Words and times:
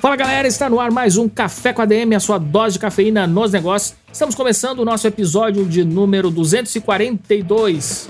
Fala 0.00 0.16
galera, 0.16 0.48
está 0.48 0.66
no 0.70 0.80
ar 0.80 0.90
mais 0.90 1.18
um 1.18 1.28
Café 1.28 1.74
com 1.74 1.82
ADM, 1.82 2.14
a 2.16 2.20
sua 2.20 2.38
dose 2.38 2.72
de 2.72 2.78
cafeína 2.78 3.26
nos 3.26 3.52
negócios. 3.52 3.94
Estamos 4.10 4.34
começando 4.34 4.78
o 4.78 4.84
nosso 4.84 5.06
episódio 5.06 5.66
de 5.66 5.84
número 5.84 6.30
242. 6.30 8.08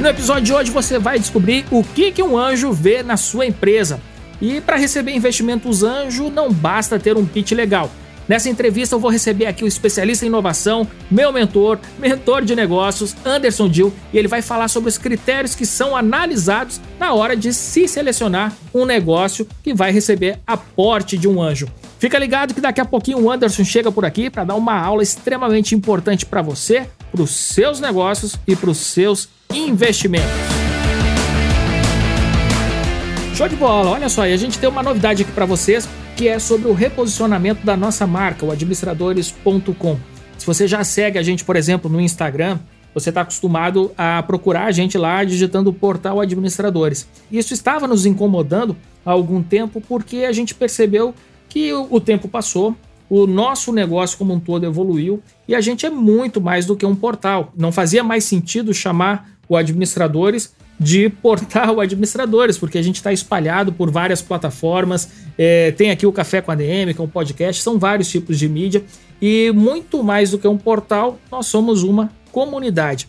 No 0.00 0.08
episódio 0.08 0.42
de 0.42 0.52
hoje 0.52 0.72
você 0.72 0.98
vai 0.98 1.20
descobrir 1.20 1.64
o 1.70 1.84
que, 1.84 2.10
que 2.10 2.20
um 2.20 2.36
anjo 2.36 2.72
vê 2.72 3.00
na 3.00 3.16
sua 3.16 3.46
empresa. 3.46 4.00
E 4.42 4.60
para 4.60 4.74
receber 4.74 5.14
investimentos 5.14 5.84
anjo 5.84 6.28
não 6.28 6.50
basta 6.52 6.98
ter 6.98 7.16
um 7.16 7.24
pitch 7.24 7.52
legal. 7.52 7.88
Nessa 8.28 8.48
entrevista 8.48 8.94
eu 8.94 9.00
vou 9.00 9.10
receber 9.10 9.46
aqui 9.46 9.62
o 9.62 9.68
especialista 9.68 10.24
em 10.24 10.28
inovação, 10.28 10.86
meu 11.10 11.32
mentor, 11.32 11.78
mentor 11.98 12.44
de 12.44 12.56
negócios, 12.56 13.14
Anderson 13.24 13.68
Dill, 13.68 13.92
e 14.12 14.18
ele 14.18 14.26
vai 14.26 14.42
falar 14.42 14.68
sobre 14.68 14.88
os 14.88 14.98
critérios 14.98 15.54
que 15.54 15.64
são 15.64 15.96
analisados 15.96 16.80
na 16.98 17.12
hora 17.12 17.36
de 17.36 17.52
se 17.52 17.86
selecionar 17.86 18.52
um 18.74 18.84
negócio 18.84 19.46
que 19.62 19.72
vai 19.72 19.92
receber 19.92 20.40
aporte 20.46 21.16
de 21.16 21.28
um 21.28 21.40
anjo. 21.40 21.68
Fica 21.98 22.18
ligado 22.18 22.52
que 22.52 22.60
daqui 22.60 22.80
a 22.80 22.84
pouquinho 22.84 23.20
o 23.20 23.30
Anderson 23.30 23.64
chega 23.64 23.90
por 23.90 24.04
aqui 24.04 24.28
para 24.28 24.44
dar 24.44 24.54
uma 24.54 24.78
aula 24.78 25.02
extremamente 25.02 25.74
importante 25.74 26.26
para 26.26 26.42
você, 26.42 26.86
para 27.10 27.22
os 27.22 27.30
seus 27.30 27.80
negócios 27.80 28.36
e 28.46 28.54
para 28.54 28.70
os 28.70 28.78
seus 28.78 29.28
investimentos. 29.50 30.65
Show 33.36 33.48
de 33.48 33.56
bola! 33.56 33.90
Olha 33.90 34.08
só, 34.08 34.26
e 34.26 34.32
a 34.32 34.36
gente 34.38 34.58
tem 34.58 34.66
uma 34.66 34.82
novidade 34.82 35.20
aqui 35.20 35.30
para 35.30 35.44
vocês 35.44 35.86
que 36.16 36.26
é 36.26 36.38
sobre 36.38 36.68
o 36.68 36.72
reposicionamento 36.72 37.66
da 37.66 37.76
nossa 37.76 38.06
marca, 38.06 38.46
o 38.46 38.50
administradores.com. 38.50 39.98
Se 40.38 40.46
você 40.46 40.66
já 40.66 40.82
segue 40.82 41.18
a 41.18 41.22
gente, 41.22 41.44
por 41.44 41.54
exemplo, 41.54 41.90
no 41.90 42.00
Instagram, 42.00 42.58
você 42.94 43.10
está 43.10 43.20
acostumado 43.20 43.92
a 43.94 44.22
procurar 44.22 44.64
a 44.64 44.72
gente 44.72 44.96
lá 44.96 45.22
digitando 45.22 45.68
o 45.68 45.74
portal 45.74 46.18
Administradores. 46.18 47.06
Isso 47.30 47.52
estava 47.52 47.86
nos 47.86 48.06
incomodando 48.06 48.74
há 49.04 49.10
algum 49.10 49.42
tempo 49.42 49.82
porque 49.82 50.24
a 50.24 50.32
gente 50.32 50.54
percebeu 50.54 51.14
que 51.46 51.74
o 51.74 52.00
tempo 52.00 52.28
passou, 52.28 52.74
o 53.06 53.26
nosso 53.26 53.70
negócio 53.70 54.16
como 54.16 54.32
um 54.32 54.40
todo 54.40 54.64
evoluiu 54.64 55.22
e 55.46 55.54
a 55.54 55.60
gente 55.60 55.84
é 55.84 55.90
muito 55.90 56.40
mais 56.40 56.64
do 56.64 56.74
que 56.74 56.86
um 56.86 56.96
portal. 56.96 57.52
Não 57.54 57.70
fazia 57.70 58.02
mais 58.02 58.24
sentido 58.24 58.72
chamar 58.72 59.28
o 59.46 59.58
administradores 59.58 60.54
de 60.78 61.08
portal 61.08 61.80
administradores, 61.80 62.58
porque 62.58 62.78
a 62.78 62.82
gente 62.82 62.96
está 62.96 63.12
espalhado 63.12 63.72
por 63.72 63.90
várias 63.90 64.20
plataformas. 64.20 65.08
É, 65.38 65.72
tem 65.72 65.90
aqui 65.90 66.06
o 66.06 66.12
Café 66.12 66.40
com 66.40 66.50
a 66.50 66.54
DM, 66.54 66.94
que 66.94 67.00
é 67.00 67.04
um 67.04 67.08
podcast, 67.08 67.62
são 67.62 67.78
vários 67.78 68.08
tipos 68.08 68.38
de 68.38 68.48
mídia. 68.48 68.84
E 69.20 69.50
muito 69.54 70.02
mais 70.02 70.30
do 70.30 70.38
que 70.38 70.46
um 70.46 70.58
portal, 70.58 71.18
nós 71.30 71.46
somos 71.46 71.82
uma 71.82 72.10
comunidade. 72.30 73.08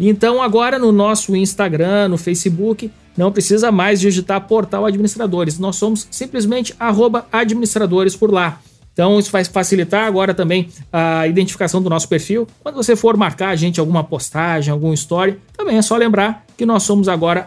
Então, 0.00 0.42
agora 0.42 0.78
no 0.78 0.92
nosso 0.92 1.34
Instagram, 1.34 2.08
no 2.08 2.18
Facebook, 2.18 2.90
não 3.16 3.32
precisa 3.32 3.72
mais 3.72 4.00
digitar 4.00 4.40
portal 4.46 4.86
administradores. 4.86 5.58
Nós 5.58 5.76
somos 5.76 6.06
simplesmente 6.10 6.74
administradores 7.32 8.14
por 8.14 8.32
lá. 8.32 8.60
Então 8.92 9.16
isso 9.16 9.30
vai 9.30 9.44
facilitar 9.44 10.06
agora 10.06 10.34
também 10.34 10.68
a 10.92 11.24
identificação 11.28 11.80
do 11.80 11.88
nosso 11.88 12.08
perfil. 12.08 12.48
Quando 12.60 12.74
você 12.74 12.96
for 12.96 13.16
marcar 13.16 13.50
a 13.50 13.56
gente 13.56 13.78
alguma 13.78 14.02
postagem, 14.02 14.72
alguma 14.72 14.92
história, 14.92 15.38
também 15.56 15.76
é 15.76 15.82
só 15.82 15.96
lembrar 15.96 16.44
que 16.58 16.66
nós 16.66 16.82
somos 16.82 17.08
agora 17.08 17.46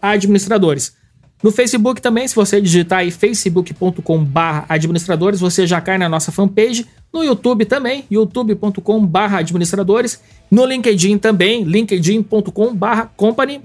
administradores. 0.00 0.94
No 1.42 1.50
Facebook 1.50 2.00
também, 2.00 2.28
se 2.28 2.36
você 2.36 2.60
digitar 2.60 3.00
aí 3.00 3.10
facebook.com 3.10 4.28
administradores, 4.68 5.40
você 5.40 5.66
já 5.66 5.80
cai 5.80 5.98
na 5.98 6.08
nossa 6.08 6.30
fanpage. 6.30 6.86
No 7.12 7.24
YouTube 7.24 7.64
também, 7.64 8.04
youtube.com 8.08 9.10
administradores. 9.12 10.20
No 10.48 10.64
LinkedIn 10.64 11.18
também, 11.18 11.64
linkedin.com 11.64 12.78
company 13.16 13.60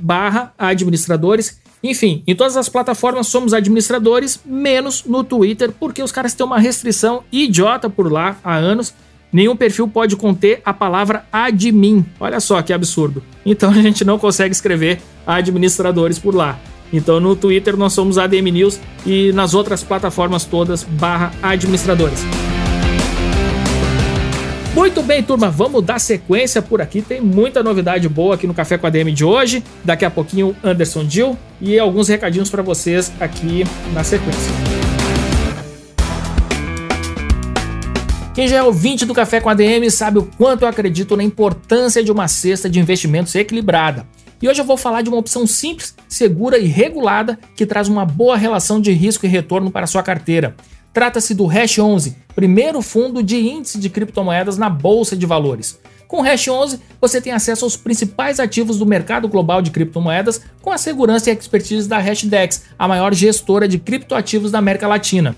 administradores. 0.58 1.60
Enfim, 1.84 2.24
em 2.26 2.36
todas 2.36 2.58
as 2.58 2.68
plataformas 2.68 3.28
somos 3.28 3.54
administradores, 3.54 4.40
menos 4.44 5.04
no 5.06 5.24
Twitter, 5.24 5.72
porque 5.72 6.02
os 6.02 6.12
caras 6.12 6.34
têm 6.34 6.46
uma 6.46 6.60
restrição 6.60 7.24
idiota 7.32 7.88
por 7.90 8.12
lá 8.12 8.38
há 8.44 8.56
anos. 8.56 8.92
Nenhum 9.32 9.56
perfil 9.56 9.88
pode 9.88 10.16
conter 10.16 10.62
a 10.64 10.74
palavra 10.74 11.26
admin. 11.32 12.06
Olha 12.20 12.40
só 12.40 12.62
que 12.62 12.74
absurdo. 12.74 13.24
Então 13.46 13.70
a 13.72 13.82
gente 13.82 14.06
não 14.06 14.18
consegue 14.18 14.54
escrever 14.54 15.00
administradores 15.26 16.20
por 16.20 16.34
lá. 16.34 16.60
Então 16.92 17.20
no 17.20 17.36
Twitter 17.36 17.76
nós 17.76 17.94
somos 17.94 18.18
ADM 18.18 18.52
News 18.52 18.80
e 19.06 19.32
nas 19.34 19.54
outras 19.54 19.84
plataformas 19.84 20.46
todas 20.46 20.84
barra 20.84 21.32
administradores. 21.42 22.24
Muito 24.78 25.02
bem, 25.02 25.24
turma, 25.24 25.50
vamos 25.50 25.84
dar 25.84 26.00
sequência 26.00 26.62
por 26.62 26.82
aqui. 26.82 27.02
Tem 27.02 27.20
muita 27.20 27.64
novidade 27.64 28.08
boa 28.08 28.36
aqui 28.36 28.46
no 28.46 28.54
Café 28.54 28.78
com 28.78 28.86
a 28.86 28.92
DM 28.92 29.12
de 29.12 29.26
hoje. 29.26 29.64
Daqui 29.84 30.06
a 30.06 30.12
pouquinho, 30.12 30.56
Anderson 30.64 31.04
Dill 31.04 31.36
e 31.60 31.80
alguns 31.80 32.08
recadinhos 32.08 32.48
para 32.48 32.62
vocês 32.62 33.12
aqui 33.20 33.64
na 33.92 34.04
sequência. 34.04 34.77
Quem 38.38 38.48
já 38.48 38.58
é 38.58 38.62
ouvinte 38.62 39.04
do 39.04 39.16
Café 39.16 39.42
com 39.42 39.50
a 39.50 39.56
DM 39.56 39.90
sabe 39.90 40.20
o 40.20 40.30
quanto 40.38 40.62
eu 40.62 40.68
acredito 40.68 41.18
na 41.18 41.24
importância 41.24 42.04
de 42.04 42.12
uma 42.12 42.28
cesta 42.28 42.70
de 42.70 42.80
investimentos 42.80 43.34
equilibrada. 43.34 44.06
E 44.40 44.48
hoje 44.48 44.62
eu 44.62 44.66
vou 44.66 44.78
falar 44.78 45.02
de 45.02 45.10
uma 45.10 45.18
opção 45.18 45.48
simples, 45.48 45.96
segura 46.08 46.56
e 46.60 46.68
regulada 46.68 47.40
que 47.56 47.66
traz 47.66 47.88
uma 47.88 48.06
boa 48.06 48.38
relação 48.38 48.80
de 48.80 48.92
risco 48.92 49.26
e 49.26 49.28
retorno 49.28 49.72
para 49.72 49.88
sua 49.88 50.04
carteira. 50.04 50.56
Trata-se 50.94 51.34
do 51.34 51.48
Hash 51.48 51.80
11, 51.80 52.16
primeiro 52.36 52.80
fundo 52.84 53.24
de 53.24 53.38
índice 53.38 53.80
de 53.80 53.90
criptomoedas 53.90 54.56
na 54.56 54.70
bolsa 54.70 55.16
de 55.16 55.26
valores. 55.26 55.80
Com 56.08 56.20
o 56.20 56.22
Hash 56.22 56.48
11, 56.48 56.80
você 57.02 57.20
tem 57.20 57.34
acesso 57.34 57.66
aos 57.66 57.76
principais 57.76 58.40
ativos 58.40 58.78
do 58.78 58.86
mercado 58.86 59.28
global 59.28 59.64
de 59.64 59.72
criptomoedas 59.72 60.42
com 60.62 60.72
a 60.72 60.78
segurança 60.78 61.32
e 61.32 61.34
expertise 61.34 61.90
da 61.90 61.98
Hashdex, 61.98 62.66
a 62.78 62.88
maior 62.88 63.16
gestora 63.16 63.68
de 63.68 63.80
criptoativos 63.80 64.52
da 64.52 64.60
América 64.60 64.88
Latina. 64.88 65.36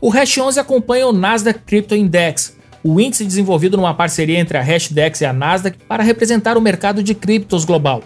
O 0.00 0.10
Hash 0.10 0.38
11 0.38 0.60
acompanha 0.60 1.08
o 1.08 1.12
Nasdaq 1.12 1.58
Crypto 1.66 1.92
Index, 1.92 2.56
o 2.84 3.00
índice 3.00 3.24
desenvolvido 3.24 3.76
numa 3.76 3.92
parceria 3.92 4.38
entre 4.38 4.56
a 4.56 4.62
Hashdex 4.62 5.20
e 5.20 5.26
a 5.26 5.32
Nasdaq 5.32 5.76
para 5.88 6.04
representar 6.04 6.56
o 6.56 6.60
mercado 6.60 7.02
de 7.02 7.16
criptos 7.16 7.64
global. 7.64 8.04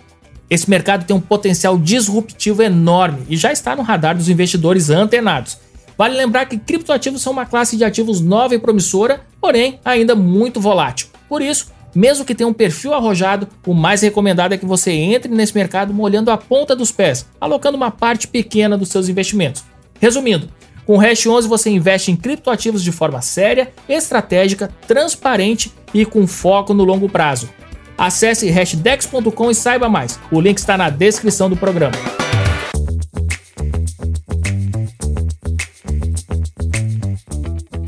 Esse 0.49 0.71
mercado 0.71 1.05
tem 1.05 1.15
um 1.15 1.21
potencial 1.21 1.77
disruptivo 1.77 2.63
enorme 2.63 3.27
e 3.29 3.37
já 3.37 3.53
está 3.53 3.77
no 3.77 3.83
radar 3.83 4.17
dos 4.17 4.31
investidores 4.31 4.89
antenados. 4.89 5.59
Vale 5.99 6.17
lembrar 6.17 6.47
que 6.47 6.57
criptoativos 6.57 7.21
são 7.21 7.31
uma 7.31 7.45
classe 7.45 7.77
de 7.77 7.85
ativos 7.85 8.23
nova 8.23 8.55
e 8.55 8.59
promissora, 8.59 9.21
porém 9.39 9.79
ainda 9.85 10.15
muito 10.15 10.63
volátil. 10.63 11.09
Por 11.29 11.43
isso, 11.43 11.71
mesmo 11.95 12.25
que 12.25 12.35
tenha 12.35 12.49
um 12.49 12.55
perfil 12.55 12.95
arrojado, 12.95 13.47
o 13.67 13.75
mais 13.75 14.01
recomendado 14.01 14.55
é 14.55 14.57
que 14.57 14.65
você 14.65 14.93
entre 14.93 15.31
nesse 15.31 15.55
mercado 15.55 15.93
molhando 15.93 16.31
a 16.31 16.39
ponta 16.39 16.75
dos 16.75 16.91
pés, 16.91 17.27
alocando 17.39 17.77
uma 17.77 17.91
parte 17.91 18.27
pequena 18.27 18.79
dos 18.79 18.89
seus 18.89 19.11
investimentos. 19.11 19.63
Resumindo, 20.01 20.49
com 20.87 20.95
o 20.95 20.99
Hash 20.99 21.27
11 21.27 21.49
você 21.49 21.71
investe 21.71 22.11
em 22.11 22.17
criptoativos 22.17 22.83
de 22.83 22.91
forma 22.91 23.23
séria, 23.23 23.73
estratégica, 23.89 24.71
transparente 24.87 25.73
e 25.95 26.05
com 26.05 26.27
foco 26.27 26.75
no 26.75 26.85
longo 26.85 27.09
prazo. 27.09 27.49
Acesse 27.97 28.51
hashdex.com 28.51 29.51
e 29.51 29.55
saiba 29.55 29.89
mais. 29.89 30.19
O 30.31 30.41
link 30.41 30.59
está 30.59 30.77
na 30.77 30.91
descrição 30.91 31.49
do 31.49 31.57
programa. 31.57 31.95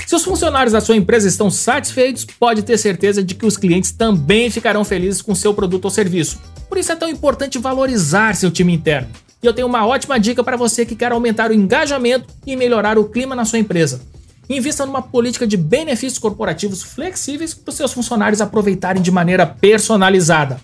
Se 0.06 0.14
os 0.14 0.22
funcionários 0.22 0.72
da 0.72 0.80
sua 0.80 0.94
empresa 0.94 1.26
estão 1.26 1.50
satisfeitos, 1.50 2.24
pode 2.24 2.62
ter 2.62 2.78
certeza 2.78 3.24
de 3.24 3.34
que 3.34 3.44
os 3.44 3.56
clientes 3.56 3.90
também 3.90 4.48
ficarão 4.48 4.84
felizes 4.84 5.20
com 5.20 5.34
seu 5.34 5.52
produto 5.52 5.86
ou 5.86 5.90
serviço. 5.90 6.40
Por 6.68 6.78
isso 6.78 6.92
é 6.92 6.96
tão 6.96 7.08
importante 7.08 7.58
valorizar 7.58 8.36
seu 8.36 8.50
time 8.50 8.72
interno. 8.72 9.08
E 9.44 9.46
eu 9.46 9.52
tenho 9.52 9.68
uma 9.68 9.86
ótima 9.86 10.18
dica 10.18 10.42
para 10.42 10.56
você 10.56 10.86
que 10.86 10.96
quer 10.96 11.12
aumentar 11.12 11.50
o 11.50 11.54
engajamento 11.54 12.32
e 12.46 12.56
melhorar 12.56 12.96
o 12.96 13.04
clima 13.04 13.36
na 13.36 13.44
sua 13.44 13.58
empresa. 13.58 14.00
Invista 14.48 14.86
numa 14.86 15.02
política 15.02 15.46
de 15.46 15.54
benefícios 15.54 16.18
corporativos 16.18 16.82
flexíveis 16.82 17.52
para 17.52 17.70
os 17.70 17.76
seus 17.76 17.92
funcionários 17.92 18.40
aproveitarem 18.40 19.02
de 19.02 19.10
maneira 19.10 19.44
personalizada. 19.44 20.58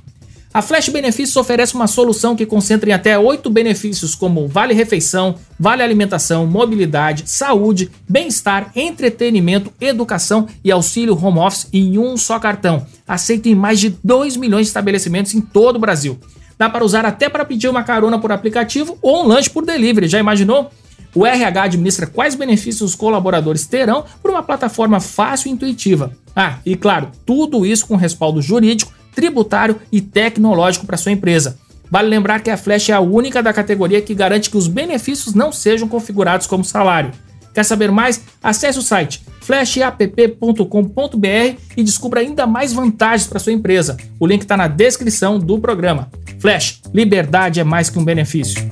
A 0.54 0.62
Flash 0.62 0.88
Benefícios 0.88 1.36
oferece 1.36 1.74
uma 1.74 1.86
solução 1.86 2.34
que 2.34 2.46
concentra 2.46 2.88
em 2.88 2.94
até 2.94 3.18
oito 3.18 3.50
benefícios 3.50 4.14
como 4.14 4.48
vale 4.48 4.72
refeição, 4.72 5.34
vale 5.58 5.82
alimentação, 5.82 6.46
mobilidade, 6.46 7.24
saúde, 7.26 7.90
bem-estar, 8.08 8.72
entretenimento, 8.74 9.70
educação 9.78 10.48
e 10.64 10.72
auxílio 10.72 11.14
home 11.22 11.38
office 11.38 11.68
em 11.70 11.98
um 11.98 12.16
só 12.16 12.38
cartão. 12.38 12.86
Aceito 13.06 13.46
em 13.46 13.54
mais 13.54 13.78
de 13.78 13.90
2 14.02 14.38
milhões 14.38 14.62
de 14.62 14.68
estabelecimentos 14.68 15.34
em 15.34 15.40
todo 15.42 15.76
o 15.76 15.80
Brasil. 15.80 16.18
Dá 16.60 16.68
para 16.68 16.84
usar 16.84 17.06
até 17.06 17.26
para 17.26 17.42
pedir 17.42 17.68
uma 17.68 17.82
carona 17.82 18.18
por 18.18 18.30
aplicativo 18.30 18.98
ou 19.00 19.24
um 19.24 19.26
lanche 19.26 19.48
por 19.48 19.64
delivery. 19.64 20.06
Já 20.06 20.18
imaginou? 20.18 20.70
O 21.14 21.24
RH 21.24 21.62
administra 21.62 22.06
quais 22.06 22.34
benefícios 22.34 22.90
os 22.90 22.94
colaboradores 22.94 23.66
terão 23.66 24.04
por 24.20 24.30
uma 24.30 24.42
plataforma 24.42 25.00
fácil 25.00 25.48
e 25.48 25.52
intuitiva. 25.52 26.12
Ah, 26.36 26.58
e 26.66 26.76
claro, 26.76 27.12
tudo 27.24 27.64
isso 27.64 27.86
com 27.86 27.96
respaldo 27.96 28.42
jurídico, 28.42 28.92
tributário 29.14 29.80
e 29.90 30.02
tecnológico 30.02 30.84
para 30.84 30.98
sua 30.98 31.12
empresa. 31.12 31.58
Vale 31.90 32.10
lembrar 32.10 32.40
que 32.40 32.50
a 32.50 32.58
Flash 32.58 32.90
é 32.90 32.92
a 32.92 33.00
única 33.00 33.42
da 33.42 33.54
categoria 33.54 34.02
que 34.02 34.14
garante 34.14 34.50
que 34.50 34.58
os 34.58 34.68
benefícios 34.68 35.32
não 35.32 35.50
sejam 35.50 35.88
configurados 35.88 36.46
como 36.46 36.62
salário. 36.62 37.10
Quer 37.54 37.64
saber 37.64 37.90
mais? 37.90 38.20
Acesse 38.42 38.78
o 38.78 38.82
site 38.82 39.22
flashapp.com.br 39.50 41.56
e 41.76 41.82
descubra 41.82 42.20
ainda 42.20 42.46
mais 42.46 42.72
vantagens 42.72 43.26
para 43.26 43.40
sua 43.40 43.52
empresa. 43.52 43.96
O 44.20 44.24
link 44.24 44.42
está 44.42 44.56
na 44.56 44.68
descrição 44.68 45.40
do 45.40 45.58
programa. 45.58 46.08
Flash, 46.38 46.80
liberdade 46.94 47.58
é 47.58 47.64
mais 47.64 47.90
que 47.90 47.98
um 47.98 48.04
benefício. 48.04 48.62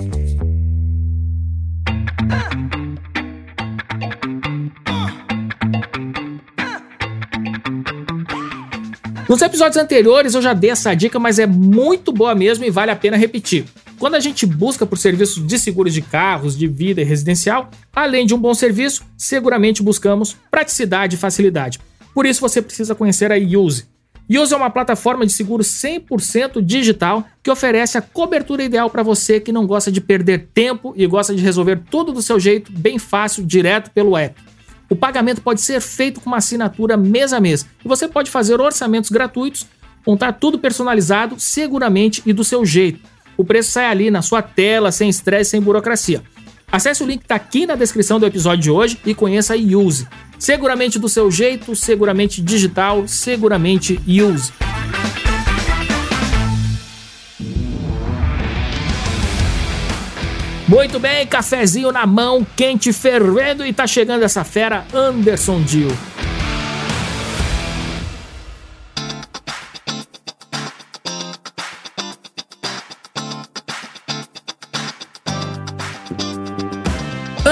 Nos 9.28 9.42
episódios 9.42 9.76
anteriores 9.76 10.34
eu 10.34 10.40
já 10.40 10.54
dei 10.54 10.70
essa 10.70 10.94
dica, 10.94 11.18
mas 11.18 11.40
é 11.40 11.46
muito 11.46 12.12
boa 12.12 12.36
mesmo 12.36 12.64
e 12.64 12.70
vale 12.70 12.92
a 12.92 12.96
pena 12.96 13.16
repetir. 13.16 13.64
Quando 13.98 14.14
a 14.14 14.20
gente 14.20 14.46
busca 14.46 14.86
por 14.86 14.96
serviços 14.96 15.44
de 15.44 15.58
seguros 15.58 15.92
de 15.92 16.00
carros, 16.00 16.56
de 16.56 16.68
vida 16.68 17.00
e 17.00 17.04
residencial, 17.04 17.68
além 17.92 18.24
de 18.24 18.32
um 18.32 18.38
bom 18.38 18.54
serviço, 18.54 19.02
seguramente 19.16 19.82
buscamos 19.82 20.36
praticidade 20.50 21.16
e 21.16 21.18
facilidade. 21.18 21.80
Por 22.14 22.24
isso 22.24 22.40
você 22.40 22.62
precisa 22.62 22.94
conhecer 22.94 23.32
a 23.32 23.36
Use. 23.36 23.86
Use 24.30 24.54
é 24.54 24.56
uma 24.56 24.70
plataforma 24.70 25.26
de 25.26 25.32
seguro 25.32 25.64
100% 25.64 26.62
digital 26.62 27.26
que 27.42 27.50
oferece 27.50 27.98
a 27.98 28.02
cobertura 28.02 28.62
ideal 28.62 28.88
para 28.88 29.02
você 29.02 29.40
que 29.40 29.50
não 29.50 29.66
gosta 29.66 29.90
de 29.90 30.00
perder 30.00 30.48
tempo 30.54 30.92
e 30.96 31.04
gosta 31.06 31.34
de 31.34 31.42
resolver 31.42 31.80
tudo 31.90 32.12
do 32.12 32.22
seu 32.22 32.38
jeito, 32.38 32.70
bem 32.70 32.98
fácil, 32.98 33.44
direto 33.44 33.90
pelo 33.90 34.16
app. 34.16 34.40
O 34.88 34.94
pagamento 34.94 35.40
pode 35.42 35.60
ser 35.60 35.80
feito 35.80 36.20
com 36.20 36.30
uma 36.30 36.36
assinatura 36.36 36.96
mês 36.96 37.32
a 37.32 37.40
mês 37.40 37.66
e 37.84 37.88
você 37.88 38.06
pode 38.06 38.30
fazer 38.30 38.60
orçamentos 38.60 39.10
gratuitos, 39.10 39.66
montar 40.06 40.34
tudo 40.34 40.58
personalizado, 40.58 41.34
seguramente 41.40 42.22
e 42.24 42.32
do 42.32 42.44
seu 42.44 42.64
jeito. 42.64 43.00
O 43.38 43.44
preço 43.44 43.70
sai 43.70 43.84
ali 43.84 44.10
na 44.10 44.20
sua 44.20 44.42
tela, 44.42 44.90
sem 44.90 45.08
estresse, 45.08 45.52
sem 45.52 45.60
burocracia. 45.60 46.24
Acesse 46.72 47.04
o 47.04 47.06
link 47.06 47.20
que 47.20 47.24
está 47.24 47.36
aqui 47.36 47.66
na 47.66 47.76
descrição 47.76 48.18
do 48.18 48.26
episódio 48.26 48.64
de 48.64 48.70
hoje 48.70 48.98
e 49.06 49.14
conheça 49.14 49.54
a 49.54 49.56
Use. 49.56 50.08
Seguramente 50.40 50.98
do 50.98 51.08
seu 51.08 51.30
jeito, 51.30 51.76
seguramente 51.76 52.42
digital, 52.42 53.06
seguramente 53.06 54.00
Use. 54.08 54.52
Muito 60.66 60.98
bem, 60.98 61.24
cafezinho 61.24 61.92
na 61.92 62.04
mão, 62.06 62.44
quente 62.56 62.92
fervendo 62.92 63.64
e 63.64 63.72
tá 63.72 63.86
chegando 63.86 64.24
essa 64.24 64.42
fera 64.42 64.84
Anderson 64.92 65.62
Dio. 65.62 65.96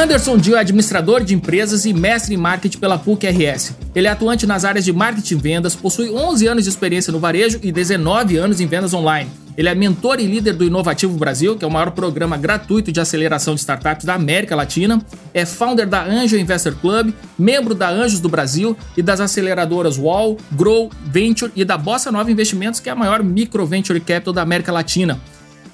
Anderson 0.06 0.38
Dio 0.38 0.54
é 0.54 0.60
administrador 0.60 1.24
de 1.24 1.34
empresas 1.34 1.84
e 1.84 1.92
mestre 1.92 2.32
em 2.32 2.36
marketing 2.36 2.78
pela 2.78 2.96
PUC-RS. 2.96 3.74
Ele 3.92 4.06
é 4.06 4.10
atuante 4.10 4.46
nas 4.46 4.64
áreas 4.64 4.84
de 4.84 4.92
marketing 4.92 5.34
e 5.34 5.36
vendas, 5.36 5.74
possui 5.74 6.08
11 6.08 6.46
anos 6.46 6.62
de 6.62 6.70
experiência 6.70 7.12
no 7.12 7.18
varejo 7.18 7.58
e 7.60 7.72
19 7.72 8.36
anos 8.36 8.60
em 8.60 8.68
vendas 8.68 8.94
online. 8.94 9.28
Ele 9.56 9.68
é 9.68 9.74
mentor 9.74 10.20
e 10.20 10.26
líder 10.26 10.52
do 10.52 10.62
Inovativo 10.62 11.18
Brasil, 11.18 11.56
que 11.56 11.64
é 11.64 11.68
o 11.68 11.70
maior 11.72 11.90
programa 11.90 12.36
gratuito 12.36 12.92
de 12.92 13.00
aceleração 13.00 13.56
de 13.56 13.60
startups 13.60 14.06
da 14.06 14.14
América 14.14 14.54
Latina. 14.54 15.04
É 15.34 15.44
founder 15.44 15.88
da 15.88 16.04
Angel 16.04 16.38
Investor 16.38 16.76
Club, 16.76 17.12
membro 17.36 17.74
da 17.74 17.90
Anjos 17.90 18.20
do 18.20 18.28
Brasil 18.28 18.76
e 18.96 19.02
das 19.02 19.20
aceleradoras 19.20 19.98
Wall, 19.98 20.36
Grow, 20.52 20.88
Venture 21.06 21.50
e 21.56 21.64
da 21.64 21.76
Bossa 21.76 22.12
Nova 22.12 22.30
Investimentos, 22.30 22.78
que 22.78 22.88
é 22.88 22.92
a 22.92 22.96
maior 22.96 23.24
micro 23.24 23.66
venture 23.66 23.98
capital 23.98 24.32
da 24.32 24.42
América 24.42 24.70
Latina. 24.70 25.20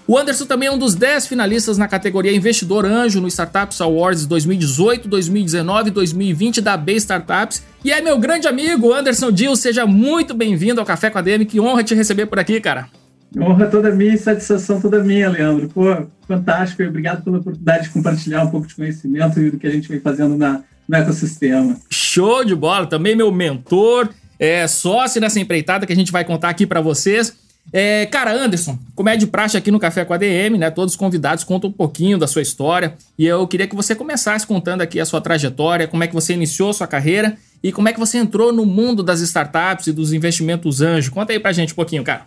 O 0.07 0.19
Anderson 0.19 0.47
também 0.47 0.69
é 0.69 0.73
um 0.73 0.79
dos 0.79 0.97
10 0.97 1.29
finalistas 1.29 1.79
na 1.79 1.87
categoria 1.87 2.35
Investidor 2.35 2.85
Anjo 2.85 3.21
no 3.21 3.29
Startups 3.29 3.81
Awards 3.81 4.27
2018, 4.27 5.09
2019 5.09 5.89
e 5.89 5.93
2020 5.93 6.61
da 6.61 6.77
B 6.77 6.95
Startups. 6.95 7.63
E 7.85 7.93
é 7.93 8.01
meu 8.01 8.19
grande 8.19 8.49
amigo 8.49 8.93
Anderson 8.93 9.31
Dill, 9.31 9.55
seja 9.55 9.87
muito 9.87 10.35
bem-vindo 10.35 10.81
ao 10.81 10.87
Café 10.87 11.09
com 11.09 11.19
a 11.19 11.23
DM, 11.23 11.47
que 11.47 11.61
honra 11.61 11.85
te 11.85 11.95
receber 11.95 12.27
por 12.27 12.39
aqui, 12.39 12.61
cara. 12.61 12.89
Honra 13.39 13.67
toda 13.67 13.91
minha 13.93 14.15
e 14.15 14.19
satisfação 14.19 14.81
toda 14.81 15.03
minha, 15.03 15.31
Leandro. 15.31 15.69
Pô, 15.69 16.07
fantástico 16.27 16.83
e 16.83 16.89
obrigado 16.89 17.23
pela 17.23 17.39
oportunidade 17.39 17.85
de 17.85 17.91
compartilhar 17.91 18.43
um 18.43 18.51
pouco 18.51 18.67
de 18.67 18.75
conhecimento 18.75 19.41
e 19.41 19.51
do 19.51 19.59
que 19.59 19.67
a 19.67 19.71
gente 19.71 19.89
vem 19.89 20.01
fazendo 20.01 20.37
na, 20.37 20.63
no 20.87 20.97
ecossistema. 20.97 21.77
Show 21.89 22.45
de 22.45 22.55
bola! 22.55 22.87
Também 22.87 23.15
meu 23.15 23.31
mentor, 23.31 24.09
é 24.39 24.67
sócio 24.67 25.21
nessa 25.21 25.39
empreitada 25.39 25.87
que 25.87 25.93
a 25.93 25.97
gente 25.97 26.11
vai 26.11 26.25
contar 26.25 26.51
aqui 26.51 26.67
para 26.67 26.81
vocês. 26.81 27.35
É, 27.70 28.06
cara, 28.06 28.32
Anderson, 28.32 28.79
como 28.94 29.09
é 29.09 29.17
de 29.17 29.26
praxe 29.26 29.56
aqui 29.56 29.70
no 29.70 29.79
Café 29.79 30.05
com 30.05 30.12
a 30.12 30.19
DM, 30.19 30.59
né? 30.59 30.70
Todos 30.70 30.94
os 30.94 30.99
convidados 30.99 31.44
contam 31.44 31.70
um 31.70 31.73
pouquinho 31.73 32.19
da 32.19 32.26
sua 32.26 32.43
história 32.43 32.94
e 33.19 33.26
eu 33.26 33.47
queria 33.47 33.67
que 33.67 33.76
você 33.76 33.94
começasse 33.94 34.47
contando 34.47 34.82
aqui 34.82 35.00
a 35.00 35.06
sua 35.06 35.20
trajetória, 35.20 35.88
como 35.88 36.05
é 36.05 36.06
que 36.06 36.14
você 36.14 36.35
iniciou 36.35 36.73
sua 36.73 36.87
carreira 36.87 37.37
e 37.62 37.73
como 37.73 37.88
é 37.88 37.93
que 37.93 37.99
você 37.99 38.19
entrou 38.19 38.53
no 38.53 38.67
mundo 38.67 39.03
das 39.03 39.20
startups 39.20 39.87
e 39.87 39.93
dos 39.93 40.12
investimentos 40.12 40.81
anjo. 40.81 41.12
Conta 41.12 41.32
aí 41.32 41.38
pra 41.38 41.53
gente 41.53 41.73
um 41.73 41.76
pouquinho, 41.76 42.03
cara. 42.03 42.23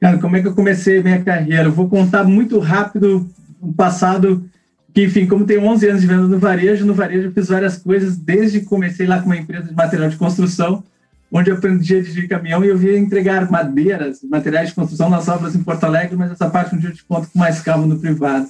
Cara, 0.00 0.18
como 0.18 0.36
é 0.36 0.40
que 0.40 0.48
eu 0.48 0.54
comecei 0.54 1.02
minha 1.02 1.20
carreira? 1.22 1.64
Eu 1.64 1.72
vou 1.72 1.88
contar 1.88 2.24
muito 2.24 2.58
rápido 2.58 3.28
o 3.60 3.72
passado, 3.72 4.48
que, 4.94 5.04
enfim, 5.04 5.26
como 5.26 5.44
tenho 5.44 5.64
11 5.64 5.88
anos 5.88 6.00
de 6.00 6.06
venda 6.06 6.22
no 6.22 6.38
varejo, 6.38 6.86
no 6.86 6.94
varejo 6.94 7.28
eu 7.28 7.32
fiz 7.32 7.48
várias 7.48 7.76
coisas, 7.76 8.16
desde 8.16 8.60
que 8.60 8.66
comecei 8.66 9.06
lá 9.06 9.20
com 9.20 9.26
uma 9.26 9.36
empresa 9.36 9.66
de 9.66 9.74
material 9.74 10.08
de 10.08 10.16
construção, 10.16 10.82
onde 11.30 11.50
eu 11.50 11.56
aprendi 11.56 11.96
a 11.96 12.00
dirigir 12.00 12.28
caminhão 12.28 12.64
e 12.64 12.68
eu 12.68 12.76
via 12.76 12.98
entregar 12.98 13.50
madeiras, 13.50 14.20
materiais 14.22 14.70
de 14.70 14.74
construção 14.74 15.10
nas 15.10 15.28
obras 15.28 15.54
em 15.54 15.62
Porto 15.62 15.84
Alegre, 15.84 16.16
mas 16.16 16.32
essa 16.32 16.48
parte 16.48 16.74
um 16.74 16.78
dia 16.78 16.90
eu 16.90 16.94
te 16.94 17.04
conto 17.04 17.28
com 17.30 17.38
mais 17.38 17.60
calma 17.60 17.86
no 17.86 17.98
privado. 17.98 18.48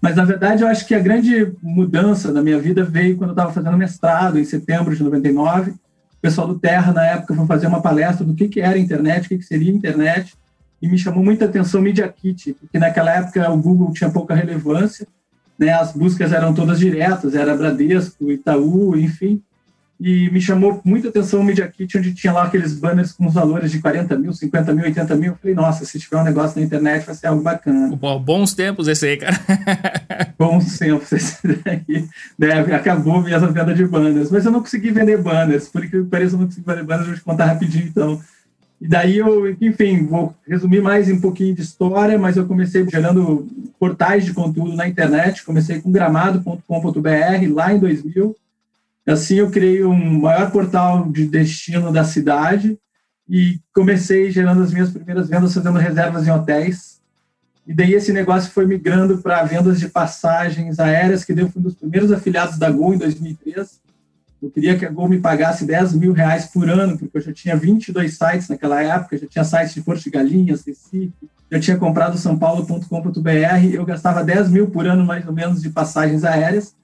Mas, 0.00 0.16
na 0.16 0.24
verdade, 0.24 0.62
eu 0.62 0.68
acho 0.68 0.86
que 0.86 0.94
a 0.94 1.00
grande 1.00 1.52
mudança 1.62 2.30
na 2.30 2.42
minha 2.42 2.58
vida 2.58 2.84
veio 2.84 3.16
quando 3.16 3.30
eu 3.30 3.34
estava 3.34 3.52
fazendo 3.52 3.76
mestrado, 3.76 4.38
em 4.38 4.44
setembro 4.44 4.94
de 4.94 5.02
99. 5.02 5.70
O 5.70 5.76
pessoal 6.20 6.46
do 6.46 6.58
Terra, 6.58 6.92
na 6.92 7.04
época, 7.04 7.34
foi 7.34 7.46
fazer 7.46 7.66
uma 7.66 7.80
palestra 7.80 8.24
do 8.24 8.34
que, 8.34 8.48
que 8.48 8.60
era 8.60 8.78
internet, 8.78 9.26
o 9.26 9.28
que, 9.28 9.38
que 9.38 9.44
seria 9.44 9.72
internet 9.72 10.34
e 10.84 10.88
me 10.88 10.98
chamou 10.98 11.24
muita 11.24 11.46
atenção 11.46 11.80
o 11.80 11.82
Media 11.82 12.06
Kit, 12.06 12.52
porque 12.60 12.78
naquela 12.78 13.10
época 13.10 13.50
o 13.50 13.56
Google 13.56 13.90
tinha 13.94 14.10
pouca 14.10 14.34
relevância, 14.34 15.06
né, 15.58 15.72
as 15.72 15.92
buscas 15.92 16.30
eram 16.30 16.52
todas 16.52 16.78
diretas, 16.78 17.34
era 17.34 17.56
Bradesco, 17.56 18.30
Itaú, 18.30 18.94
enfim, 18.94 19.42
e 20.00 20.28
me 20.30 20.40
chamou 20.40 20.80
muita 20.84 21.08
atenção 21.08 21.40
o 21.40 21.44
Media 21.44 21.68
Kit, 21.68 21.96
onde 21.96 22.12
tinha 22.12 22.32
lá 22.32 22.44
aqueles 22.44 22.74
banners 22.74 23.12
com 23.12 23.26
os 23.26 23.34
valores 23.34 23.70
de 23.70 23.80
40 23.80 24.18
mil, 24.18 24.32
50 24.32 24.74
mil, 24.74 24.84
80 24.84 25.16
mil. 25.16 25.32
Eu 25.32 25.38
falei, 25.40 25.54
nossa, 25.54 25.84
se 25.84 25.98
tiver 26.00 26.16
um 26.16 26.24
negócio 26.24 26.58
na 26.58 26.66
internet 26.66 27.06
vai 27.06 27.14
ser 27.14 27.28
algo 27.28 27.42
bacana. 27.42 27.94
bons 27.96 28.54
tempos 28.54 28.88
esse 28.88 29.06
aí, 29.06 29.16
cara. 29.16 29.38
bons 30.36 30.78
tempos 30.78 31.12
esse 31.12 31.38
daí. 31.46 32.08
Né, 32.38 32.74
acabou 32.74 33.22
minha 33.22 33.38
venda 33.38 33.72
de 33.72 33.86
banners. 33.86 34.30
Mas 34.30 34.44
eu 34.44 34.50
não 34.50 34.60
consegui 34.60 34.90
vender 34.90 35.18
banners, 35.18 35.68
por 35.68 35.88
que 35.88 36.02
pareça, 36.02 36.34
eu 36.34 36.40
não 36.40 36.46
consegui 36.46 36.66
vender 36.66 36.84
banners, 36.84 37.06
vou 37.06 37.16
te 37.16 37.22
contar 37.22 37.46
rapidinho 37.46 37.86
então. 37.86 38.20
E 38.80 38.88
daí 38.88 39.16
eu, 39.16 39.48
enfim, 39.60 40.04
vou 40.04 40.34
resumir 40.46 40.82
mais 40.82 41.08
um 41.08 41.20
pouquinho 41.20 41.54
de 41.54 41.62
história, 41.62 42.18
mas 42.18 42.36
eu 42.36 42.46
comecei 42.46 42.86
gerando 42.90 43.48
portais 43.78 44.24
de 44.24 44.34
conteúdo 44.34 44.74
na 44.74 44.88
internet, 44.88 45.44
comecei 45.44 45.80
com 45.80 45.90
gramado.com.br 45.90 47.54
lá 47.54 47.72
em 47.72 47.78
2000. 47.78 48.36
Assim 49.06 49.36
eu 49.36 49.50
criei 49.50 49.84
um 49.84 50.20
maior 50.20 50.50
portal 50.50 51.10
de 51.10 51.26
destino 51.26 51.92
da 51.92 52.04
cidade 52.04 52.78
e 53.28 53.60
comecei 53.74 54.30
gerando 54.30 54.62
as 54.62 54.72
minhas 54.72 54.90
primeiras 54.90 55.28
vendas 55.28 55.52
fazendo 55.52 55.78
reservas 55.78 56.26
em 56.26 56.30
hotéis. 56.30 57.00
E 57.66 57.74
daí 57.74 57.94
esse 57.94 58.12
negócio 58.12 58.50
foi 58.50 58.66
migrando 58.66 59.18
para 59.18 59.42
vendas 59.44 59.78
de 59.78 59.88
passagens 59.88 60.78
aéreas, 60.78 61.24
que 61.24 61.32
eu 61.32 61.48
fui 61.48 61.60
um 61.60 61.64
dos 61.64 61.74
primeiros 61.74 62.12
afiliados 62.12 62.58
da 62.58 62.70
Gol 62.70 62.94
em 62.94 62.98
2003 62.98 63.84
eu 64.44 64.50
queria 64.50 64.76
que 64.76 64.84
a 64.84 64.90
Gol 64.90 65.08
me 65.08 65.20
pagasse 65.20 65.64
10 65.64 65.94
mil 65.94 66.12
reais 66.12 66.46
por 66.46 66.68
ano, 66.68 66.98
porque 66.98 67.16
eu 67.16 67.22
já 67.22 67.32
tinha 67.32 67.56
22 67.56 68.16
sites 68.16 68.48
naquela 68.48 68.82
época, 68.82 69.16
já 69.16 69.26
tinha 69.26 69.44
sites 69.44 69.72
de 69.74 69.80
Porto 69.80 70.02
de 70.02 70.10
Galinhas, 70.10 70.64
Recife, 70.66 71.12
eu 71.50 71.60
tinha 71.60 71.76
comprado 71.76 72.18
sãopaulo.com.br, 72.18 73.64
eu 73.72 73.84
gastava 73.84 74.22
10 74.22 74.50
mil 74.50 74.68
por 74.68 74.86
ano, 74.86 75.04
mais 75.04 75.26
ou 75.26 75.32
menos, 75.32 75.62
de 75.62 75.70
passagens 75.70 76.24
aéreas, 76.24 76.74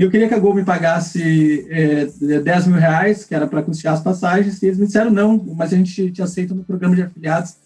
e 0.00 0.02
eu 0.02 0.10
queria 0.10 0.28
que 0.28 0.32
a 0.32 0.38
Gol 0.38 0.54
me 0.54 0.64
pagasse 0.64 1.66
é, 1.68 2.06
10 2.06 2.68
mil 2.68 2.78
reais, 2.78 3.26
que 3.26 3.34
era 3.34 3.46
para 3.46 3.62
custear 3.62 3.92
as 3.92 4.00
passagens, 4.00 4.62
e 4.62 4.64
eles 4.64 4.78
me 4.78 4.86
disseram 4.86 5.10
não, 5.10 5.36
mas 5.54 5.74
a 5.74 5.76
gente 5.76 6.10
te 6.10 6.22
aceita 6.22 6.54
no 6.54 6.64
programa 6.64 6.96
de 6.96 7.02
afiliados, 7.02 7.56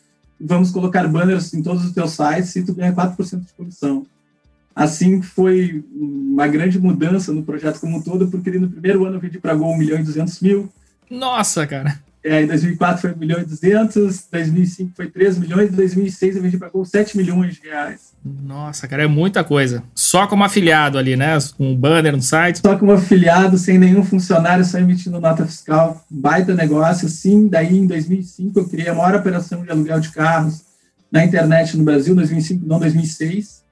vamos 0.41 0.73
colocar 0.73 1.07
banners 1.07 1.55
em 1.55 1.63
todos 1.63 1.85
os 1.85 1.93
teus 1.93 2.11
sites 2.11 2.57
e 2.57 2.65
tu 2.65 2.75
ganha 2.75 2.93
4% 2.93 3.39
de 3.39 3.53
comissão. 3.53 4.05
Assim 4.75 5.23
foi 5.23 5.85
uma 5.95 6.49
grande 6.49 6.77
mudança 6.77 7.33
no 7.33 7.45
projeto 7.45 7.79
como 7.79 7.99
um 7.99 8.03
todo, 8.03 8.27
porque 8.27 8.51
no 8.59 8.69
primeiro 8.69 9.05
ano 9.05 9.15
eu 9.15 9.21
vendi 9.21 9.39
para 9.39 9.55
Gol 9.55 9.73
1 9.73 9.79
milhão 9.79 10.01
e 10.01 10.03
200 10.03 10.41
mil. 10.41 10.69
Nossa, 11.09 11.65
cara! 11.69 12.03
É, 12.25 12.43
em 12.43 12.47
2004 12.47 13.03
foi 13.03 13.13
1 13.13 13.17
milhão 13.19 13.39
e 13.39 13.45
200, 13.45 14.29
2005 14.33 14.93
foi 14.97 15.11
3 15.11 15.39
milhões, 15.39 15.71
em 15.71 15.75
2006 15.75 16.39
a 16.39 16.41
gente 16.41 16.57
pagou 16.57 16.83
7 16.83 17.19
milhões 17.19 17.57
de 17.57 17.69
reais. 17.69 18.15
Nossa, 18.25 18.89
cara, 18.89 19.03
é 19.03 19.07
muita 19.07 19.45
coisa. 19.45 19.83
Só 19.95 20.27
como 20.27 20.43
afiliado 20.43 20.97
ali, 20.97 21.17
né? 21.17 21.37
Com 21.59 21.73
um 21.73 21.77
banner 21.77 22.17
no 22.17 22.23
site. 22.23 22.61
Só 22.61 22.79
como 22.79 22.93
afiliado, 22.93 23.59
sem 23.59 23.77
nenhum 23.77 24.03
funcionário, 24.03 24.65
só 24.65 24.79
emitindo 24.79 25.21
nota 25.21 25.45
fiscal. 25.45 26.03
Baita 26.11 26.55
negócio, 26.55 27.07
sim. 27.11 27.47
Daí, 27.47 27.77
em 27.77 27.87
2005, 27.87 28.59
eu 28.59 28.69
criei 28.71 28.89
a 28.89 28.95
maior 28.95 29.17
operação 29.17 29.63
de 29.63 29.71
aluguel 29.71 30.01
de 30.01 30.09
carros 30.09 30.63
na 31.13 31.23
internet 31.23 31.77
no 31.77 31.85
Brasil, 31.85 32.15
2005, 32.15 32.67
não 32.67 32.81
2006, 32.81 33.63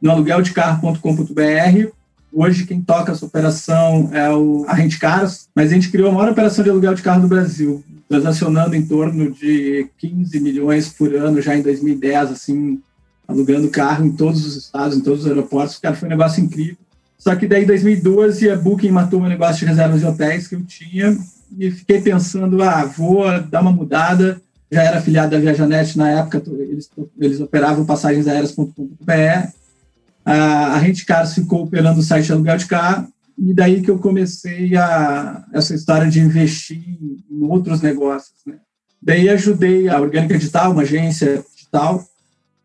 no 0.00 0.10
alugueldecarro.com.br. 0.10 1.92
Hoje, 2.36 2.66
quem 2.66 2.82
toca 2.82 3.12
essa 3.12 3.24
operação 3.24 4.10
é 4.12 4.28
o, 4.28 4.64
a 4.66 4.74
Rente 4.74 4.98
Cars, 4.98 5.48
mas 5.54 5.70
a 5.70 5.74
gente 5.74 5.88
criou 5.88 6.10
a 6.10 6.12
maior 6.12 6.32
operação 6.32 6.64
de 6.64 6.70
aluguel 6.70 6.92
de 6.92 7.02
carro 7.02 7.22
do 7.22 7.28
Brasil, 7.28 7.84
transacionando 8.08 8.74
em 8.74 8.84
torno 8.84 9.30
de 9.30 9.88
15 9.98 10.40
milhões 10.40 10.88
por 10.88 11.14
ano 11.14 11.40
já 11.40 11.56
em 11.56 11.62
2010, 11.62 12.32
assim, 12.32 12.82
alugando 13.28 13.68
carro 13.68 14.04
em 14.04 14.10
todos 14.10 14.44
os 14.44 14.56
estados, 14.56 14.96
em 14.96 15.00
todos 15.00 15.20
os 15.20 15.26
aeroportos. 15.28 15.78
Cara, 15.78 15.94
foi 15.94 16.08
um 16.08 16.10
negócio 16.10 16.42
incrível. 16.42 16.76
Só 17.16 17.36
que 17.36 17.46
daí, 17.46 17.62
em 17.62 17.66
2012, 17.66 18.50
a 18.50 18.56
Booking 18.56 18.90
matou 18.90 19.20
meu 19.20 19.28
negócio 19.28 19.60
de 19.60 19.66
reservas 19.66 20.00
de 20.00 20.06
hotéis 20.06 20.48
que 20.48 20.56
eu 20.56 20.62
tinha 20.64 21.16
e 21.56 21.70
fiquei 21.70 22.00
pensando, 22.00 22.60
ah, 22.64 22.84
vou 22.84 23.24
dar 23.42 23.62
uma 23.62 23.70
mudada. 23.70 24.42
Já 24.72 24.82
era 24.82 24.98
afiliado 24.98 25.30
da 25.30 25.38
Viajanet 25.38 25.96
na 25.96 26.10
época, 26.10 26.42
eles, 26.48 26.90
eles 27.16 27.40
operavam 27.40 27.86
passagens 27.86 28.26
aéreas.com.br. 28.26 29.52
A, 30.24 30.34
a 30.74 30.78
Rente 30.78 31.06
ficou 31.34 31.64
operando 31.64 32.00
o 32.00 32.02
site 32.02 32.32
aluguel 32.32 32.56
de 32.56 32.66
carro 32.66 33.08
e 33.38 33.52
daí 33.52 33.82
que 33.82 33.90
eu 33.90 33.98
comecei 33.98 34.76
a 34.76 35.44
essa 35.52 35.74
história 35.74 36.08
de 36.08 36.20
investir 36.20 36.82
em 37.30 37.42
outros 37.42 37.82
negócios, 37.82 38.38
né? 38.46 38.56
Daí 39.02 39.28
ajudei 39.28 39.88
a 39.88 40.00
Orgânica 40.00 40.38
Digital, 40.38 40.72
uma 40.72 40.82
agência 40.82 41.44
digital, 41.54 42.02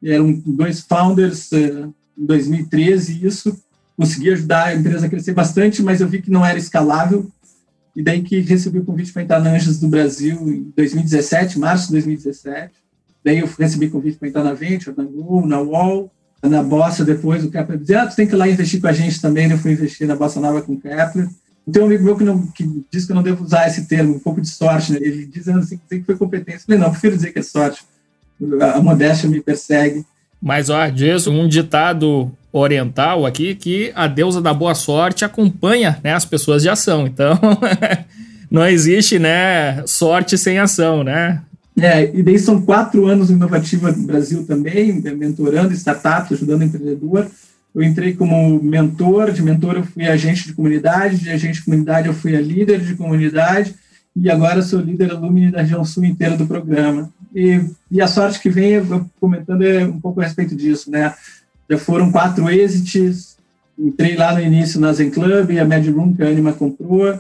eram 0.02 0.32
dois 0.46 0.80
founders 0.80 1.52
eh, 1.52 1.86
em 2.18 2.26
2013 2.26 3.26
isso 3.26 3.62
consegui 4.00 4.32
ajudar 4.32 4.68
a 4.68 4.76
empresa 4.76 5.08
a 5.08 5.10
crescer 5.10 5.34
bastante, 5.34 5.84
mas 5.84 6.00
eu 6.00 6.08
vi 6.08 6.22
que 6.22 6.32
não 6.32 6.46
era 6.46 6.58
escalável 6.58 7.30
e 7.94 8.02
daí 8.02 8.22
que 8.22 8.40
recebi 8.40 8.80
o 8.80 8.86
convite 8.86 9.12
para 9.12 9.24
entrar 9.24 9.42
na 9.42 9.52
Anjos 9.52 9.78
do 9.78 9.90
Brasil 9.90 10.38
em 10.50 10.72
2017, 10.74 11.60
março 11.60 11.88
de 11.88 11.94
2017. 11.94 12.74
Daí 13.26 13.40
eu 13.40 13.50
recebi 13.60 13.90
convite 13.90 14.18
para 14.18 14.30
entrar 14.30 14.44
na 14.46 14.54
Venture, 14.54 14.96
na 14.96 15.04
Google, 15.04 15.46
na 15.46 15.60
Wall, 15.60 16.10
na 16.42 16.64
Bossa 16.64 17.04
depois, 17.04 17.44
o 17.44 17.52
Kepler 17.52 17.80
dizia, 17.80 18.04
ah, 18.04 18.08
tu 18.08 18.16
tem 18.16 18.28
que 18.28 18.34
ir 18.34 18.38
lá 18.38 18.48
investir 18.48 18.80
com 18.80 18.88
a 18.88 18.94
gente 18.94 19.22
também, 19.22 19.50
eu 19.50 19.58
fui 19.58 19.74
investir 19.74 20.08
na 20.08 20.16
Bossa 20.16 20.40
Nova 20.40 20.62
com 20.62 20.74
o 20.74 20.80
Kepler. 20.80 21.28
Tem 21.72 21.82
um 21.84 21.86
amigo 21.86 22.04
meu 22.04 22.18
que, 22.18 22.24
não, 22.24 22.48
que 22.48 22.84
diz 22.92 23.06
que 23.06 23.12
eu 23.12 23.16
não 23.16 23.22
devo 23.22 23.44
usar 23.44 23.68
esse 23.68 23.86
termo, 23.86 24.16
um 24.16 24.20
pouco 24.20 24.42
de 24.42 24.48
sorte, 24.48 24.94
né? 24.94 25.00
ele 25.02 25.26
dizendo 25.26 25.60
assim, 25.60 25.80
que 25.88 26.02
foi 26.02 26.16
competência. 26.16 26.62
Eu 26.62 26.66
falei, 26.66 26.80
não, 26.80 26.92
prefiro 26.92 27.16
dizer 27.16 27.32
que 27.32 27.40
é 27.40 27.44
sorte 27.44 27.84
a 28.62 28.82
modéstia 28.82 29.30
me 29.30 29.42
persegue. 29.42 30.06
Mas, 30.42 30.70
ó, 30.70 30.88
diz 30.88 31.28
um 31.28 31.48
ditado 31.48 32.32
oriental 32.52 33.26
aqui 33.26 33.54
que 33.54 33.92
a 33.94 34.08
deusa 34.08 34.42
da 34.42 34.54
boa 34.54 34.74
sorte 34.74 35.26
acompanha 35.26 36.00
né, 36.04 36.14
as 36.14 36.26
pessoas 36.26 36.62
de 36.62 36.70
ação. 36.70 37.06
Então, 37.06 37.38
não 38.50 38.66
existe 38.66 39.20
né, 39.20 39.84
sorte 39.86 40.38
sem 40.38 40.58
ação, 40.58 41.04
né? 41.04 41.42
É, 41.78 42.14
e 42.14 42.22
daí 42.22 42.38
são 42.38 42.62
quatro 42.62 43.06
anos 43.06 43.30
inovativa 43.30 43.92
no 43.92 44.06
Brasil 44.06 44.46
também, 44.46 45.02
mentorando 45.16 45.74
startups, 45.74 46.34
ajudando 46.34 46.64
empreendedor. 46.64 47.28
Eu 47.74 47.84
entrei 47.84 48.14
como 48.14 48.62
mentor, 48.62 49.32
de 49.32 49.42
mentor 49.42 49.76
eu 49.76 49.84
fui 49.84 50.08
agente 50.08 50.48
de 50.48 50.54
comunidade, 50.54 51.18
de 51.18 51.30
agente 51.30 51.60
de 51.60 51.66
comunidade 51.66 52.08
eu 52.08 52.14
fui 52.14 52.36
a 52.36 52.42
líder 52.42 52.82
de 52.82 52.96
comunidade, 52.96 53.76
e 54.16 54.30
agora 54.30 54.62
sou 54.62 54.82
líder 54.82 55.12
alumni 55.12 55.52
da 55.52 55.62
região 55.62 55.86
sul 55.86 56.04
inteira 56.04 56.36
do 56.36 56.48
programa. 56.48 57.10
E, 57.34 57.64
e 57.92 58.02
a 58.02 58.08
sorte 58.08 58.40
que 58.40 58.50
vem, 58.50 58.82
comentando 59.20 59.64
é 59.64 59.86
um 59.86 60.00
pouco 60.00 60.20
a 60.20 60.24
respeito 60.24 60.56
disso, 60.56 60.90
né? 60.90 61.14
Já 61.70 61.78
foram 61.78 62.12
quatro 62.12 62.50
exits, 62.50 63.38
entrei 63.78 64.16
lá 64.16 64.34
no 64.34 64.42
início 64.42 64.80
na 64.80 64.92
Zen 64.92 65.12
Club, 65.12 65.52
a 65.52 65.66
Mad 65.66 65.88
Room 65.88 66.14
que 66.14 66.24
a 66.24 66.28
Anima 66.28 66.52
comprou, 66.52 67.18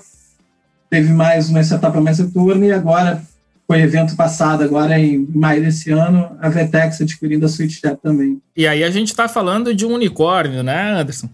teve 0.90 1.14
mais 1.14 1.50
uma 1.50 1.62
etapa 1.62 2.02
mais 2.02 2.18
retorno 2.18 2.66
e 2.66 2.72
agora 2.72 3.24
foi 3.70 3.82
evento 3.82 4.16
passado, 4.16 4.64
agora 4.64 5.00
em 5.00 5.28
maio 5.32 5.62
desse 5.62 5.92
ano, 5.92 6.36
a 6.42 6.50
Vetex 6.50 7.02
adquirindo 7.02 7.46
a 7.46 7.50
SwitchChat 7.50 8.00
também. 8.02 8.42
E 8.58 8.66
aí 8.66 8.84
a 8.84 8.90
gente 8.90 9.10
está 9.10 9.30
falando 9.30 9.76
de 9.76 9.86
um 9.86 9.94
unicórnio, 9.94 10.64
né, 10.64 11.00
Anderson? 11.00 11.30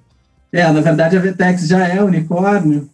É, 0.51 0.70
na 0.70 0.82
verdade 0.82 1.15
a 1.15 1.20
Vetex 1.22 1.65
já 1.65 1.88
é 1.88 2.04
unicórnio, 2.04 2.89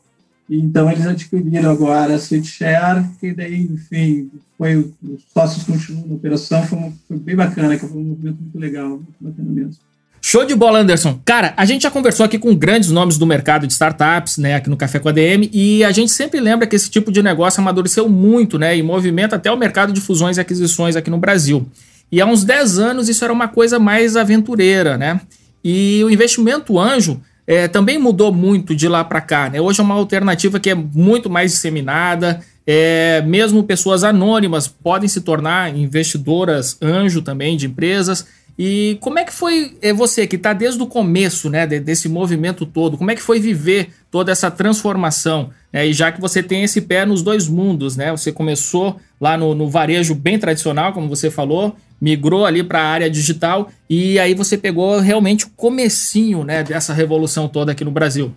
então 0.48 0.92
eles 0.92 1.08
adquiriram 1.08 1.72
agora 1.72 2.14
a 2.14 2.20
SwitchShare, 2.20 3.04
que 3.20 3.34
daí, 3.34 3.64
enfim, 3.64 4.30
foi 4.60 4.76
os 4.78 5.24
sócios 5.34 5.64
continuam 5.64 6.06
na 6.06 6.14
operação, 6.14 6.62
foi, 6.68 6.94
foi 7.08 7.18
bem 7.18 7.36
bacana, 7.36 7.76
que 7.76 7.88
foi 7.88 8.00
um 8.00 8.04
movimento 8.04 8.38
muito 8.40 8.60
legal, 8.60 8.90
muito 8.90 9.16
bacana 9.20 9.50
mesmo. 9.50 9.74
Show 10.24 10.46
de 10.46 10.54
bola, 10.54 10.80
Anderson. 10.80 11.20
Cara, 11.26 11.52
a 11.58 11.66
gente 11.66 11.82
já 11.82 11.90
conversou 11.90 12.24
aqui 12.24 12.38
com 12.38 12.56
grandes 12.56 12.92
nomes 12.92 13.18
do 13.18 13.26
mercado 13.26 13.66
de 13.66 13.74
startups, 13.74 14.38
né, 14.38 14.54
aqui 14.54 14.70
no 14.70 14.78
Café 14.78 15.00
com 15.00 15.10
a 15.10 15.12
DM, 15.12 15.50
e 15.52 15.84
a 15.84 15.92
gente 15.92 16.12
sempre 16.12 16.40
lembra 16.40 16.68
que 16.68 16.76
esse 16.76 16.92
tipo 16.92 17.12
de 17.12 17.24
negócio 17.24 17.60
amadureceu 17.60 18.08
muito, 18.08 18.60
né, 18.60 18.78
e 18.78 18.84
movimenta 18.84 19.36
até 19.36 19.52
o 19.52 19.58
mercado 19.58 19.92
de 19.92 20.00
fusões 20.00 20.38
e 20.38 20.40
aquisições 20.40 20.96
aqui 20.96 21.10
no 21.10 21.18
Brasil. 21.18 21.68
E 22.12 22.22
há 22.22 22.26
uns 22.26 22.44
10 22.44 22.78
anos 22.78 23.10
isso 23.10 23.24
era 23.24 23.34
uma 23.34 23.48
coisa 23.48 23.80
mais 23.80 24.16
aventureira, 24.16 24.98
né? 24.98 25.22
E 25.64 26.04
o 26.04 26.10
investimento 26.10 26.78
anjo 26.78 27.22
é, 27.48 27.68
também 27.68 27.98
mudou 27.98 28.34
muito 28.34 28.76
de 28.76 28.88
lá 28.88 29.04
para 29.04 29.22
cá, 29.22 29.50
né? 29.50 29.60
Hoje 29.62 29.80
é 29.80 29.84
uma 29.84 29.96
alternativa 29.96 30.60
que 30.60 30.70
é 30.70 30.76
muito 30.76 31.30
mais 31.30 31.52
disseminada, 31.52 32.42
é, 32.68 33.24
mesmo 33.26 33.64
pessoas 33.64 34.04
anônimas 34.04 34.68
podem 34.68 35.08
se 35.08 35.22
tornar 35.22 35.76
investidoras 35.76 36.78
anjo 36.82 37.22
também 37.22 37.58
de 37.58 37.66
empresas. 37.66 38.26
E 38.64 39.00
como 39.02 39.18
é 39.18 39.24
que 39.24 39.34
foi 39.34 39.76
é, 39.82 39.92
você 39.92 40.28
que 40.28 40.36
está 40.36 40.54
desde 40.54 40.80
o 40.80 40.86
começo 40.86 41.50
né, 41.50 41.66
desse 41.66 42.08
movimento 42.08 42.64
todo? 42.64 42.96
Como 42.96 43.10
é 43.10 43.16
que 43.16 43.22
foi 43.22 43.40
viver 43.40 43.90
toda 44.12 44.32
essa 44.32 44.52
transformação? 44.52 45.50
Né? 45.74 45.88
E 45.88 45.94
já 45.94 46.12
que 46.12 46.22
você 46.22 46.44
tem 46.44 46.64
esse 46.64 46.80
pé 46.80 47.04
nos 47.04 47.24
dois 47.24 47.48
mundos, 47.48 47.98
né? 47.98 48.12
Você 48.12 48.32
começou 48.32 48.98
lá 49.20 49.36
no, 49.36 49.56
no 49.56 49.68
varejo 49.68 50.14
bem 50.14 50.38
tradicional, 50.38 50.94
como 50.94 51.10
você 51.10 51.32
falou, 51.32 51.76
migrou 52.00 52.46
ali 52.46 52.62
para 52.62 52.84
a 52.84 52.86
área 52.86 53.10
digital 53.10 53.72
e 53.90 54.20
aí 54.20 54.36
você 54.36 54.56
pegou 54.56 55.00
realmente 55.00 55.46
o 55.46 55.50
comecinho 55.50 56.44
né, 56.44 56.64
dessa 56.64 56.94
revolução 56.94 57.48
toda 57.48 57.72
aqui 57.72 57.84
no 57.84 57.90
Brasil. 57.90 58.32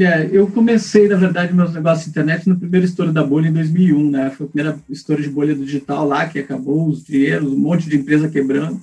É, 0.00 0.28
eu 0.30 0.46
comecei, 0.46 1.08
na 1.08 1.16
verdade, 1.16 1.52
meus 1.52 1.74
negócios 1.74 2.04
de 2.04 2.10
internet 2.10 2.48
no 2.48 2.56
primeiro 2.56 2.86
estouro 2.86 3.12
da 3.12 3.24
bolha 3.24 3.48
em 3.48 3.52
2001, 3.52 4.10
né? 4.12 4.30
Foi 4.30 4.46
a 4.46 4.48
primeira 4.48 4.78
estouro 4.88 5.20
de 5.20 5.28
bolha 5.28 5.56
digital 5.56 6.06
lá, 6.06 6.24
que 6.28 6.38
acabou 6.38 6.88
os 6.88 7.04
dinheiros, 7.04 7.52
um 7.52 7.58
monte 7.58 7.88
de 7.88 7.96
empresa 7.96 8.28
quebrando. 8.28 8.80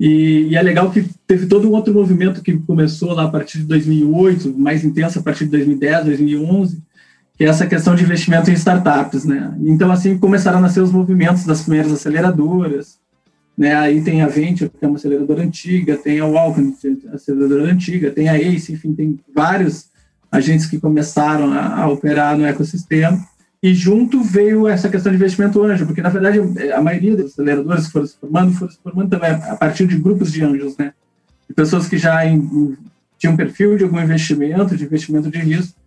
E, 0.00 0.48
e, 0.48 0.56
é 0.56 0.62
legal 0.62 0.90
que 0.90 1.04
teve 1.26 1.44
todo 1.44 1.68
um 1.68 1.72
outro 1.72 1.92
movimento 1.92 2.40
que 2.40 2.56
começou 2.56 3.12
lá 3.12 3.24
a 3.24 3.28
partir 3.28 3.58
de 3.58 3.64
2008, 3.64 4.58
mais 4.58 4.82
intenso 4.82 5.18
a 5.18 5.22
partir 5.22 5.44
de 5.44 5.50
2010, 5.50 6.06
2011, 6.06 6.82
que 7.36 7.44
é 7.44 7.48
essa 7.48 7.66
questão 7.66 7.94
de 7.94 8.02
investimento 8.02 8.50
em 8.50 8.54
startups, 8.54 9.26
né? 9.26 9.54
Então, 9.60 9.92
assim, 9.92 10.16
começaram 10.16 10.56
a 10.56 10.62
nascer 10.62 10.80
os 10.80 10.90
movimentos 10.90 11.44
das 11.44 11.60
primeiras 11.60 11.92
aceleradoras, 11.92 12.98
né? 13.56 13.74
Aí 13.74 14.00
tem 14.00 14.22
a 14.22 14.26
Venture, 14.26 14.70
que 14.70 14.82
é 14.82 14.88
uma 14.88 14.96
aceleradora 14.96 15.42
antiga, 15.42 15.98
tem 15.98 16.18
a 16.18 16.24
Walken, 16.24 16.74
é 16.82 17.14
aceleradora 17.14 17.70
antiga, 17.70 18.10
tem 18.10 18.30
a 18.30 18.38
Ace, 18.38 18.72
enfim, 18.72 18.94
tem 18.94 19.20
vários 19.34 19.90
agentes 20.32 20.64
que 20.64 20.80
começaram 20.80 21.52
a, 21.52 21.82
a 21.82 21.88
operar 21.88 22.38
no 22.38 22.46
ecossistema. 22.46 23.22
E 23.62 23.74
junto 23.74 24.22
veio 24.22 24.66
essa 24.66 24.88
questão 24.88 25.12
de 25.12 25.18
investimento 25.18 25.62
anjo, 25.62 25.84
porque 25.84 26.00
na 26.00 26.08
verdade 26.08 26.38
a 26.72 26.80
maioria 26.80 27.14
dos 27.14 27.32
aceleradores 27.32 27.86
que 27.86 27.92
foram 27.92 28.06
se 28.06 28.16
formando 28.16 28.52
foram 28.54 28.72
se 28.72 28.78
formando 28.82 29.10
também 29.10 29.30
a 29.30 29.56
partir 29.56 29.86
de 29.86 29.98
grupos 29.98 30.32
de 30.32 30.42
anjos, 30.42 30.76
né? 30.78 30.94
De 31.46 31.54
pessoas 31.54 31.86
que 31.86 31.98
já 31.98 32.24
em, 32.24 32.76
tinham 33.18 33.36
perfil 33.36 33.76
de 33.76 33.84
algum 33.84 34.00
investimento, 34.00 34.74
de 34.74 34.84
investimento 34.84 35.30
de 35.30 35.38
risco, 35.38 35.78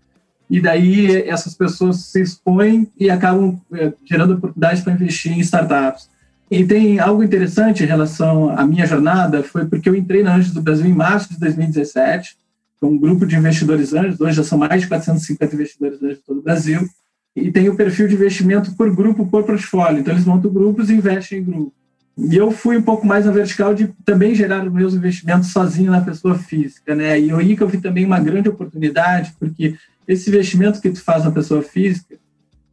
e 0.47 0.61
daí 0.61 1.27
essas 1.27 1.55
pessoas 1.55 2.01
se 2.05 2.21
expõem 2.21 2.87
e 2.99 3.09
acabam 3.09 3.59
é, 3.73 3.91
gerando 4.05 4.35
oportunidades 4.35 4.83
para 4.83 4.93
investir 4.93 5.31
em 5.31 5.39
startups. 5.39 6.07
E 6.51 6.63
tem 6.63 6.99
algo 6.99 7.23
interessante 7.23 7.83
em 7.83 7.87
relação 7.87 8.55
à 8.55 8.63
minha 8.67 8.85
jornada, 8.85 9.41
foi 9.41 9.65
porque 9.65 9.89
eu 9.89 9.95
entrei 9.95 10.21
na 10.21 10.35
Anjos 10.35 10.53
do 10.53 10.61
Brasil 10.61 10.85
em 10.85 10.93
março 10.93 11.33
de 11.33 11.39
2017, 11.39 12.37
com 12.79 12.89
um 12.89 12.97
grupo 12.99 13.25
de 13.25 13.35
investidores 13.35 13.93
anjos, 13.93 14.21
hoje 14.21 14.35
já 14.35 14.43
são 14.43 14.59
mais 14.59 14.81
de 14.81 14.87
450 14.87 15.55
investidores 15.55 16.03
anjos 16.03 16.17
de 16.17 16.23
todo 16.23 16.39
o 16.39 16.43
Brasil, 16.43 16.87
e 17.35 17.51
tem 17.51 17.67
o 17.69 17.75
perfil 17.75 18.07
de 18.07 18.15
investimento 18.15 18.75
por 18.75 18.93
grupo, 18.93 19.25
por 19.25 19.43
portfólio. 19.43 19.99
Então, 19.99 20.13
eles 20.13 20.25
montam 20.25 20.51
grupos 20.51 20.89
e 20.89 20.93
investem 20.93 21.39
em 21.39 21.43
grupo. 21.43 21.73
E 22.17 22.35
eu 22.35 22.51
fui 22.51 22.77
um 22.77 22.81
pouco 22.81 23.07
mais 23.07 23.25
na 23.25 23.31
vertical 23.31 23.73
de 23.73 23.87
também 24.05 24.35
gerar 24.35 24.65
os 24.65 24.71
meus 24.71 24.93
investimentos 24.93 25.49
sozinho 25.49 25.91
na 25.91 26.01
pessoa 26.01 26.35
física, 26.35 26.93
né? 26.93 27.19
E 27.19 27.31
aí 27.31 27.57
que 27.57 27.63
eu 27.63 27.67
vi 27.67 27.81
também 27.81 28.05
uma 28.05 28.19
grande 28.19 28.49
oportunidade, 28.49 29.33
porque 29.39 29.75
esse 30.07 30.29
investimento 30.29 30.79
que 30.79 30.91
tu 30.91 31.01
faz 31.01 31.25
na 31.25 31.31
pessoa 31.31 31.63
física, 31.63 32.15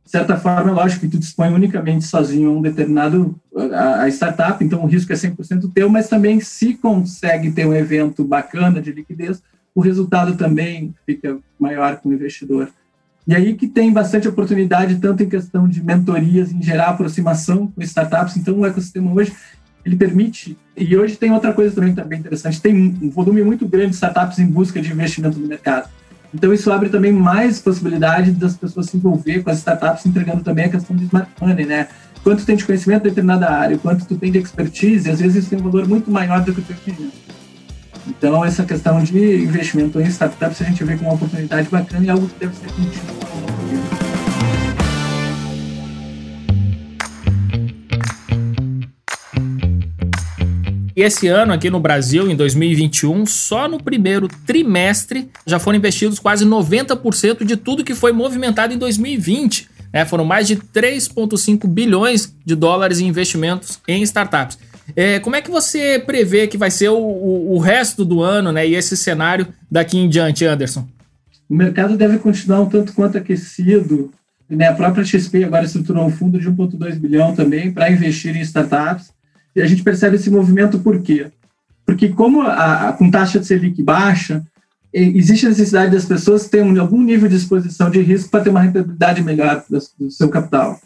de 0.05 0.11
certa 0.11 0.37
forma, 0.37 0.71
é 0.71 0.75
lógico 0.75 1.03
que 1.03 1.09
tu 1.09 1.19
dispõe 1.19 1.51
unicamente 1.55 2.05
sozinho 2.05 2.51
um 2.51 2.61
determinado 2.61 3.35
a, 3.73 4.03
a 4.03 4.09
startup, 4.09 4.63
então 4.63 4.83
o 4.83 4.87
risco 4.87 5.13
é 5.13 5.17
100% 5.17 5.73
teu, 5.73 5.89
mas 5.89 6.09
também 6.09 6.41
se 6.41 6.75
consegue 6.75 7.51
ter 7.51 7.65
um 7.65 7.75
evento 7.75 8.25
bacana 8.25 8.83
de 8.83 8.93
liquidez, 8.93 9.43
o 9.75 9.81
resultado 9.81 10.37
também 10.37 10.93
fica 11.07 11.39
maior 11.59 11.97
com 11.97 12.09
o 12.09 12.13
investidor. 12.13 12.69
E 13.31 13.35
aí 13.37 13.55
que 13.55 13.69
tem 13.69 13.93
bastante 13.93 14.27
oportunidade, 14.27 14.97
tanto 14.97 15.23
em 15.23 15.29
questão 15.29 15.69
de 15.69 15.81
mentorias, 15.81 16.51
em 16.51 16.61
gerar 16.61 16.89
aproximação 16.89 17.69
com 17.69 17.81
startups. 17.81 18.37
Então, 18.37 18.59
o 18.59 18.67
ecossistema 18.67 19.13
hoje, 19.13 19.33
ele 19.87 19.95
permite... 19.95 20.59
E 20.77 20.97
hoje 20.97 21.15
tem 21.15 21.31
outra 21.31 21.53
coisa 21.53 21.73
também, 21.73 21.95
também 21.95 22.19
interessante. 22.19 22.61
Tem 22.61 22.75
um 22.75 23.09
volume 23.09 23.45
muito 23.45 23.69
grande 23.69 23.91
de 23.91 23.95
startups 23.95 24.41
em 24.41 24.47
busca 24.47 24.83
de 24.83 24.91
investimento 24.91 25.39
no 25.39 25.47
mercado. 25.47 25.89
Então, 26.35 26.53
isso 26.53 26.73
abre 26.73 26.89
também 26.89 27.13
mais 27.13 27.61
possibilidade 27.61 28.33
das 28.33 28.57
pessoas 28.57 28.87
se 28.87 28.97
envolver 28.97 29.45
com 29.45 29.51
as 29.51 29.59
startups, 29.59 30.05
entregando 30.07 30.43
também 30.43 30.65
a 30.65 30.69
questão 30.69 30.97
de 30.97 31.05
smart 31.05 31.31
money, 31.41 31.67
né? 31.67 31.87
Quanto 32.25 32.45
tem 32.45 32.57
de 32.57 32.65
conhecimento 32.65 33.07
em 33.07 33.11
determinada 33.11 33.49
área, 33.49 33.79
quanto 33.79 34.07
tu 34.07 34.17
tem 34.17 34.33
de 34.33 34.39
expertise, 34.39 35.09
às 35.09 35.21
vezes 35.21 35.37
isso 35.45 35.51
tem 35.51 35.59
um 35.61 35.63
valor 35.63 35.87
muito 35.87 36.11
maior 36.11 36.43
do 36.43 36.53
que 36.53 36.61
o 36.63 36.65
teu 36.65 36.77
dinheiro. 36.85 37.13
Então, 38.11 38.45
essa 38.45 38.65
questão 38.65 39.03
de 39.03 39.45
investimento 39.45 40.01
em 40.01 40.07
startups, 40.09 40.61
a 40.61 40.65
gente 40.65 40.83
vê 40.83 40.97
como 40.97 41.11
uma 41.11 41.15
oportunidade 41.15 41.69
bacana 41.69 42.05
e 42.05 42.11
algo 42.11 42.29
que 42.29 42.41
deve 42.41 42.57
ser 42.57 42.67
continuado. 42.67 43.21
E 50.97 51.03
esse 51.03 51.29
ano 51.29 51.53
aqui 51.53 51.71
no 51.71 51.79
Brasil, 51.79 52.29
em 52.29 52.35
2021, 52.35 53.25
só 53.25 53.69
no 53.69 53.83
primeiro 53.83 54.29
trimestre 54.45 55.31
já 55.47 55.59
foram 55.59 55.79
investidos 55.79 56.19
quase 56.19 56.45
90% 56.45 57.45
de 57.45 57.57
tudo 57.57 57.85
que 57.85 57.95
foi 57.95 58.13
movimentado 58.13 58.75
em 58.75 58.77
2020. 58.77 59.69
Né? 59.93 60.05
Foram 60.05 60.25
mais 60.25 60.49
de 60.49 60.57
3,5 60.57 61.67
bilhões 61.67 62.35
de 62.45 62.55
dólares 62.55 63.01
em 63.01 63.07
investimentos 63.07 63.81
em 63.87 64.03
startups. 64.03 64.59
É, 64.95 65.19
como 65.21 65.37
é 65.37 65.41
que 65.41 65.51
você 65.51 65.99
prevê 65.99 66.47
que 66.47 66.59
vai 66.59 66.71
ser 66.71 66.89
o, 66.89 66.99
o, 66.99 67.55
o, 67.55 67.59
resto 67.59 68.05
do 68.05 68.23
ano 68.23 68.53
né, 68.53 68.67
e 68.67 68.75
esse 68.75 68.97
cenário 68.97 69.47
daqui 69.71 69.99
em 69.99 70.09
diante, 70.09 70.45
Anderson? 70.45 70.89
O 71.49 71.55
mercado 71.55 71.97
deve 71.97 72.19
continuar 72.19 72.61
um 72.61 72.69
tanto 72.69 72.93
quanto 72.93 73.19
aquecido. 73.19 74.13
Né? 74.49 74.69
A 74.69 74.75
própria 74.75 75.05
XP 75.05 75.45
agora 75.45 75.65
estruturou 75.65 76.07
um 76.07 76.11
fundo 76.11 76.39
de 76.39 76.51
1,2 76.51 76.99
bilhão 76.99 77.35
também 77.35 77.73
para 77.73 77.91
investir 77.91 78.37
em 78.37 78.41
startups. 78.41 79.11
E 79.55 79.61
a 79.61 79.67
gente 79.67 79.83
percebe 79.83 80.17
esse 80.17 80.31
movimento 80.31 80.79
por 80.79 81.01
quê? 81.03 81.27
Porque 81.85 82.09
como 82.09 82.43
a, 82.43 82.89
a 82.89 82.93
com 82.93 83.11
taxa 83.11 83.41
de 83.41 83.47
Selic 83.47 83.83
baixa, 83.83 84.45
existe 84.93 85.47
a 85.47 85.49
necessidade 85.49 85.93
das 85.93 86.05
pessoas 86.05 86.49
terem 86.49 86.79
algum 86.79 87.03
nível 87.03 87.29
de 87.29 87.37
exposição 87.37 87.91
de 87.91 88.01
risco 88.01 88.31
para 88.31 88.45
ter 88.45 88.51
uma 88.51 88.61
rentabilidade 88.61 89.23
melhor 89.23 89.65
do, 89.69 89.79
do 89.99 90.11
seu 90.11 90.29
capital. 90.29 90.81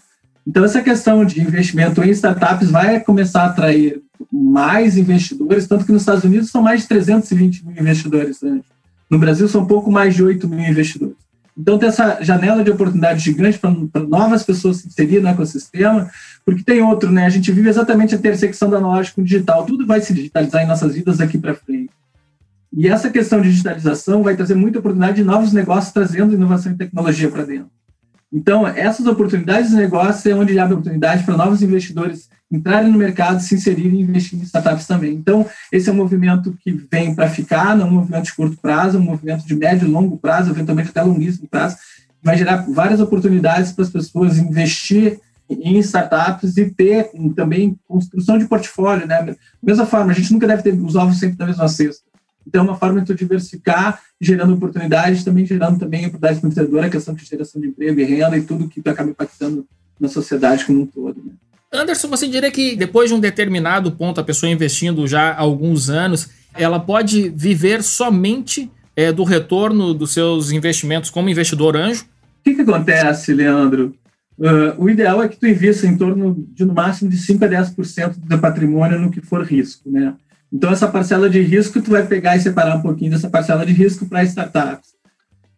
Então, 0.47 0.65
essa 0.65 0.83
questão 0.83 1.25
de 1.25 1.41
investimento 1.41 2.03
em 2.03 2.11
startups 2.11 2.71
vai 2.71 3.01
começar 3.01 3.43
a 3.43 3.47
atrair 3.47 4.03
mais 4.31 4.97
investidores, 4.97 5.67
tanto 5.67 5.87
que 5.87 5.93
nos 5.93 6.03
Estados 6.03 6.25
Unidos 6.25 6.51
são 6.51 6.63
mais 6.63 6.83
de 6.83 6.89
320 6.89 7.67
mil 7.67 7.81
investidores. 7.81 8.43
Né? 8.43 8.61
No 9.09 9.19
Brasil, 9.19 9.49
são 9.49 9.63
um 9.63 9.67
pouco 9.67 9.91
mais 9.91 10.15
de 10.15 10.23
8 10.23 10.47
mil 10.47 10.61
investidores. 10.61 11.17
Então, 11.57 11.79
tem 11.79 11.89
essa 11.89 12.19
janela 12.21 12.65
de 12.65 12.71
oportunidade 12.71 13.23
gigante 13.23 13.59
para 13.59 14.03
novas 14.03 14.43
pessoas 14.43 14.79
se 14.79 14.89
inserir 14.89 15.21
no 15.21 15.29
ecossistema, 15.29 16.11
porque 16.45 16.65
tem 16.65 16.83
outro, 16.83 17.13
né? 17.13 17.25
A 17.27 17.31
gente 17.31 17.53
vive 17.53 17.69
exatamente 17.69 18.15
a 18.15 18.19
intersecção 18.19 18.69
da 18.69 18.79
analógico 18.79 19.17
com 19.17 19.23
o 19.23 19.25
digital. 19.25 19.65
Tudo 19.65 19.87
vai 19.87 20.01
se 20.01 20.13
digitalizar 20.13 20.65
em 20.65 20.67
nossas 20.67 20.95
vidas 20.95 21.19
daqui 21.19 21.39
para 21.39 21.55
frente. 21.55 21.91
E 22.77 22.89
essa 22.89 23.09
questão 23.09 23.41
de 23.41 23.51
digitalização 23.51 24.25
vai 24.25 24.35
trazer 24.35 24.57
muita 24.57 24.81
oportunidade 24.81 25.17
de 25.17 25.25
novos 25.25 25.53
negócios 25.53 25.93
trazendo 25.93 26.35
inovação 26.35 26.73
e 26.73 26.77
tecnologia 26.77 27.31
para 27.31 27.45
dentro. 27.45 27.71
Então, 28.35 28.67
essas 28.67 29.07
oportunidades 29.07 29.71
de 29.71 29.77
negócio 29.77 30.29
é 30.29 30.35
onde 30.35 30.59
abre 30.59 30.75
oportunidade 30.75 31.23
para 31.23 31.37
novos 31.37 31.63
investidores 31.63 32.29
entrarem 32.51 32.91
no 32.91 32.99
mercado, 32.99 33.41
se 33.41 33.55
inserirem 33.55 34.01
e 34.01 34.03
investir 34.03 34.37
em 34.37 34.43
startups 34.43 34.89
também. 34.89 35.15
Então, 35.15 35.47
esse 35.73 35.89
é 35.89 35.93
um 35.93 35.97
movimento 35.97 36.53
que 36.61 36.73
vem 36.91 37.15
para 37.15 37.29
ficar, 37.29 37.77
não 37.77 37.87
é 37.87 37.89
um 37.91 37.95
movimento 37.95 38.25
de 38.25 38.35
curto 38.35 38.57
prazo, 38.61 38.97
é 38.97 39.01
um 39.01 39.05
movimento 39.05 39.47
de 39.47 39.55
médio 39.55 39.87
e 39.87 39.91
longo 39.91 40.19
prazo, 40.19 40.51
eventualmente 40.51 40.91
até 40.91 41.01
longuíssimo 41.01 41.47
prazo, 41.49 41.77
vai 42.21 42.37
gerar 42.37 42.67
várias 42.69 43.01
oportunidades 43.01 43.71
para 43.71 43.85
as 43.85 43.91
pessoas 43.91 44.37
investir 44.37 45.21
em 45.49 45.79
startups 45.79 46.57
e 46.57 46.71
ter 46.71 47.11
também 47.37 47.79
construção 47.87 48.37
de 48.37 48.47
portfólio, 48.47 49.07
né? 49.07 49.23
Da 49.23 49.37
mesma 49.63 49.87
forma, 49.87 50.11
a 50.11 50.15
gente 50.15 50.33
nunca 50.33 50.47
deve 50.47 50.63
ter 50.63 50.75
os 50.75 50.97
ovos 50.97 51.21
sempre 51.21 51.39
na 51.39 51.47
mesma 51.47 51.69
cesta. 51.69 52.03
Então, 52.47 52.63
é 52.63 52.65
uma 52.65 52.77
forma 52.77 53.01
de 53.01 53.07
tu 53.07 53.15
diversificar, 53.15 54.01
gerando 54.21 54.55
oportunidades, 54.55 55.25
também 55.25 55.47
gerando 55.47 55.79
também 55.79 56.07
oportunidades 56.07 56.41
para 56.41 56.49
o 56.49 56.51
empreendedor, 56.51 56.85
a 56.85 56.91
questão 56.91 57.15
de 57.15 57.25
geração 57.25 57.61
de 57.61 57.69
emprego 57.69 58.01
e 58.01 58.05
renda 58.05 58.37
e 58.37 58.43
tudo 58.43 58.69
que 58.69 58.81
acaba 58.89 59.11
impactando 59.11 59.67
na 59.99 60.09
sociedade 60.09 60.65
como 60.65 60.83
um 60.83 60.87
todo. 60.87 61.23
Né? 61.25 61.33
Anderson, 61.73 62.09
você 62.09 62.29
diria 62.29 62.51
que 62.51 62.77
depois 62.77 63.09
de 63.09 63.15
um 63.15 63.21
determinado 63.21 63.93
ponto, 63.93 64.21
a 64.21 64.25
pessoa 64.25 64.51
investindo 64.51 65.07
já 65.07 65.31
há 65.31 65.41
alguns 65.41 65.91
anos, 65.91 66.29
ela 66.55 66.79
pode 66.79 67.31
viver 67.31 67.83
somente 67.83 68.71
é, 68.97 69.11
do 69.11 69.25
retorno 69.25 69.93
dos 69.93 70.13
seus 70.13 70.53
investimentos 70.53 71.11
como 71.11 71.29
investidor 71.29 71.77
anjo? 71.77 72.05
O 72.05 72.45
que, 72.45 72.55
que 72.55 72.61
acontece, 72.61 73.33
Leandro? 73.33 73.95
Uh, 74.39 74.75
o 74.79 74.91
ideal 74.91 75.23
é 75.23 75.29
que 75.29 75.37
tu 75.37 75.47
invista 75.47 75.87
em 75.87 75.97
torno 75.97 76.45
de 76.53 76.65
no 76.65 76.75
máximo 76.75 77.09
de 77.09 77.17
5 77.17 77.45
a 77.45 77.49
10% 77.49 78.15
do 78.17 78.39
patrimônio 78.39 78.99
no 78.99 79.11
que 79.11 79.21
for 79.21 79.45
risco, 79.45 79.89
né? 79.89 80.15
Então, 80.55 80.71
essa 80.71 80.87
parcela 80.87 81.29
de 81.29 81.43
risco, 81.43 81.83
tu 81.83 81.91
vai 81.91 82.07
pegar 82.07 82.37
e 82.37 82.41
separar 82.41 82.77
um 82.77 82.81
pouquinho 82.81 83.11
dessa 83.11 83.29
parcela 83.29 83.67
de 83.67 83.73
risco 83.73 84.07
para 84.07 84.23
startups. 84.23 84.91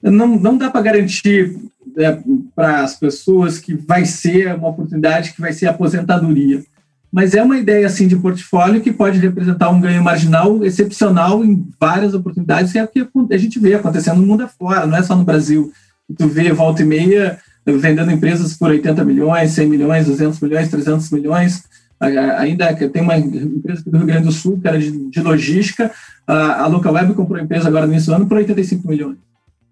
Não, 0.02 0.26
não 0.38 0.56
dá 0.56 0.70
para 0.70 0.80
garantir 0.80 1.54
né, 1.94 2.22
para 2.54 2.82
as 2.82 2.98
pessoas 2.98 3.58
que 3.58 3.74
vai 3.74 4.06
ser 4.06 4.54
uma 4.54 4.68
oportunidade 4.68 5.34
que 5.34 5.40
vai 5.40 5.52
ser 5.52 5.66
aposentadoria. 5.66 6.64
Mas 7.12 7.34
é 7.34 7.42
uma 7.42 7.58
ideia 7.58 7.86
assim 7.86 8.08
de 8.08 8.16
portfólio 8.16 8.80
que 8.80 8.92
pode 8.92 9.18
representar 9.18 9.68
um 9.68 9.80
ganho 9.80 10.02
marginal 10.02 10.64
excepcional 10.64 11.44
em 11.44 11.68
várias 11.78 12.14
oportunidades, 12.14 12.72
que 12.72 12.78
é 12.78 12.84
o 12.84 12.88
que 12.88 13.34
a 13.34 13.38
gente 13.38 13.58
vê 13.58 13.74
acontecendo 13.74 14.20
no 14.20 14.26
mundo 14.26 14.44
afora, 14.44 14.86
não 14.86 14.96
é 14.96 15.02
só 15.02 15.14
no 15.14 15.24
Brasil. 15.24 15.70
Tu 16.16 16.26
vê 16.26 16.52
volta 16.52 16.80
e 16.80 16.86
meia 16.86 17.38
vendendo 17.66 18.10
empresas 18.10 18.56
por 18.56 18.70
80 18.70 19.04
milhões, 19.04 19.50
100 19.50 19.68
milhões, 19.68 20.06
200 20.06 20.40
milhões, 20.40 20.68
300 20.68 21.10
milhões, 21.10 21.64
ainda 22.00 22.74
tem 22.74 23.02
uma 23.02 23.16
empresa 23.16 23.82
do 23.86 23.96
Rio 23.96 24.06
Grande 24.06 24.24
do 24.26 24.32
Sul, 24.32 24.60
que 24.60 24.68
era 24.68 24.78
de, 24.78 24.90
de 25.10 25.20
logística, 25.20 25.90
a, 26.26 26.62
a 26.62 26.66
Localweb 26.66 27.14
comprou 27.14 27.38
a 27.38 27.42
empresa 27.42 27.68
agora 27.68 27.86
nesse 27.86 28.10
ano 28.12 28.26
por 28.26 28.36
85 28.36 28.86
milhões. 28.86 29.16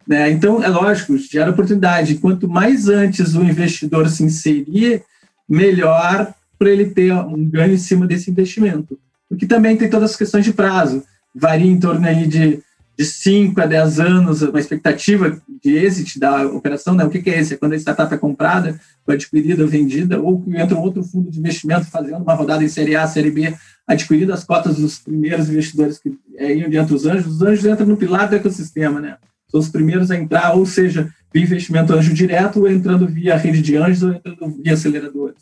Né? 0.06 0.30
Então, 0.30 0.62
é 0.62 0.68
lógico, 0.68 1.16
gera 1.18 1.50
oportunidade. 1.50 2.16
Quanto 2.16 2.48
mais 2.48 2.88
antes 2.88 3.34
o 3.34 3.42
investidor 3.42 4.08
se 4.08 4.22
inserir, 4.22 5.02
melhor 5.48 6.32
para 6.58 6.70
ele 6.70 6.86
ter 6.86 7.12
um 7.12 7.44
ganho 7.44 7.74
em 7.74 7.78
cima 7.78 8.06
desse 8.06 8.30
investimento. 8.30 8.98
Porque 9.28 9.46
também 9.46 9.76
tem 9.76 9.90
todas 9.90 10.10
as 10.10 10.16
questões 10.16 10.44
de 10.44 10.52
prazo. 10.52 11.02
Varia 11.34 11.70
em 11.70 11.80
torno 11.80 12.06
aí 12.06 12.26
de 12.26 12.62
de 12.96 13.04
5 13.04 13.60
a 13.60 13.66
10 13.66 14.00
anos, 14.00 14.42
uma 14.42 14.60
expectativa 14.60 15.40
de 15.62 15.76
exit 15.76 16.18
da 16.18 16.46
operação, 16.46 16.94
né? 16.94 17.04
o 17.04 17.10
que, 17.10 17.20
que 17.20 17.30
é 17.30 17.40
esse? 17.40 17.54
É 17.54 17.56
quando 17.56 17.72
a 17.72 17.76
startup 17.76 18.14
é 18.14 18.18
comprada, 18.18 18.78
foi 19.04 19.14
adquirida, 19.14 19.66
vendida, 19.66 20.20
ou 20.20 20.40
que 20.40 20.56
entra 20.56 20.76
um 20.76 20.80
outro 20.80 21.02
fundo 21.02 21.30
de 21.30 21.38
investimento 21.38 21.86
fazendo 21.86 22.22
uma 22.22 22.34
rodada 22.34 22.62
em 22.62 22.68
Série 22.68 22.94
A, 22.94 23.06
Série 23.06 23.30
B, 23.30 23.52
adquirindo 23.86 24.32
as 24.32 24.44
cotas 24.44 24.76
dos 24.76 24.98
primeiros 24.98 25.48
investidores 25.48 25.98
que 25.98 26.16
é, 26.36 26.54
iam 26.54 26.70
dentro 26.70 26.94
dos 26.94 27.04
anjos. 27.04 27.34
Os 27.34 27.42
anjos 27.42 27.66
entram 27.66 27.86
no 27.86 27.96
pilar 27.96 28.28
do 28.28 28.36
ecossistema, 28.36 29.00
né? 29.00 29.16
São 29.50 29.60
os 29.60 29.68
primeiros 29.68 30.10
a 30.10 30.16
entrar, 30.16 30.54
ou 30.54 30.64
seja, 30.64 31.12
via 31.32 31.42
investimento 31.42 31.92
anjo 31.92 32.14
direto, 32.14 32.60
ou 32.60 32.70
entrando 32.70 33.06
via 33.06 33.36
rede 33.36 33.60
de 33.60 33.76
anjos, 33.76 34.02
ou 34.02 34.12
entrando 34.12 34.62
via 34.62 34.74
aceleradores. 34.74 35.36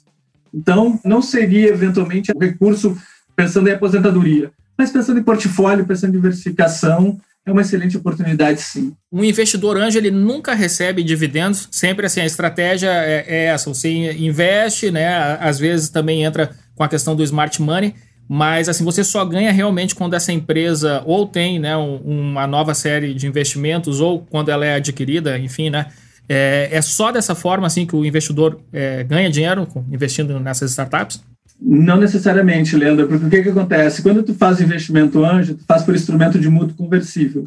Então, 0.52 0.98
não 1.04 1.22
seria, 1.22 1.68
eventualmente, 1.68 2.32
recurso 2.38 2.96
pensando 3.36 3.68
em 3.68 3.72
aposentadoria, 3.72 4.50
mas 4.76 4.90
pensando 4.90 5.18
em 5.18 5.22
portfólio, 5.22 5.86
pensando 5.86 6.10
em 6.10 6.16
diversificação, 6.16 7.18
é 7.44 7.50
uma 7.50 7.60
excelente 7.60 7.96
oportunidade, 7.96 8.60
sim. 8.60 8.94
Um 9.10 9.24
investidor 9.24 9.76
anjo, 9.76 9.98
ele 9.98 10.10
nunca 10.10 10.54
recebe 10.54 11.02
dividendos, 11.02 11.68
sempre 11.72 12.06
assim, 12.06 12.20
a 12.20 12.26
estratégia 12.26 12.90
é, 12.90 13.24
é 13.26 13.44
essa, 13.46 13.72
você 13.72 13.90
investe, 14.12 14.90
né, 14.90 15.36
às 15.40 15.58
vezes 15.58 15.88
também 15.88 16.22
entra 16.22 16.50
com 16.74 16.84
a 16.84 16.88
questão 16.88 17.16
do 17.16 17.22
smart 17.22 17.60
money, 17.60 17.94
mas 18.28 18.68
assim, 18.68 18.84
você 18.84 19.02
só 19.02 19.24
ganha 19.24 19.50
realmente 19.50 19.94
quando 19.94 20.14
essa 20.14 20.32
empresa 20.32 21.02
ou 21.04 21.26
tem 21.26 21.58
né, 21.58 21.76
um, 21.76 21.96
uma 21.96 22.46
nova 22.46 22.74
série 22.74 23.12
de 23.12 23.26
investimentos 23.26 24.00
ou 24.00 24.20
quando 24.20 24.48
ela 24.48 24.64
é 24.64 24.74
adquirida, 24.74 25.36
enfim, 25.36 25.68
né, 25.68 25.86
é, 26.28 26.68
é 26.70 26.80
só 26.80 27.10
dessa 27.10 27.34
forma 27.34 27.66
assim 27.66 27.84
que 27.84 27.96
o 27.96 28.04
investidor 28.04 28.60
é, 28.72 29.02
ganha 29.02 29.28
dinheiro 29.28 29.66
investindo 29.90 30.38
nessas 30.38 30.70
startups? 30.70 31.20
Não 31.64 31.96
necessariamente, 31.96 32.76
Leandro, 32.76 33.06
porque 33.06 33.26
o 33.26 33.30
que, 33.30 33.42
que 33.42 33.48
acontece? 33.50 34.02
Quando 34.02 34.22
tu 34.24 34.34
faz 34.34 34.60
investimento 34.60 35.24
anjo, 35.24 35.54
tu 35.54 35.64
faz 35.64 35.82
por 35.82 35.94
instrumento 35.94 36.38
de 36.38 36.48
mútuo 36.48 36.76
conversível. 36.76 37.46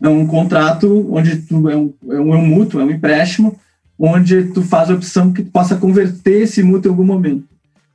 É 0.00 0.08
um 0.08 0.26
contrato 0.26 1.12
onde 1.12 1.38
tu 1.38 1.68
é 1.68 1.76
um, 1.76 1.92
é 2.08 2.20
um, 2.20 2.34
é 2.34 2.36
um 2.36 2.46
mútuo, 2.46 2.80
é 2.80 2.84
um 2.84 2.90
empréstimo, 2.90 3.58
onde 3.98 4.44
tu 4.52 4.62
faz 4.62 4.90
a 4.90 4.94
opção 4.94 5.32
que 5.32 5.42
tu 5.42 5.50
possa 5.50 5.74
converter 5.74 6.42
esse 6.42 6.62
mútuo 6.62 6.88
em 6.88 6.92
algum 6.92 7.04
momento. 7.04 7.44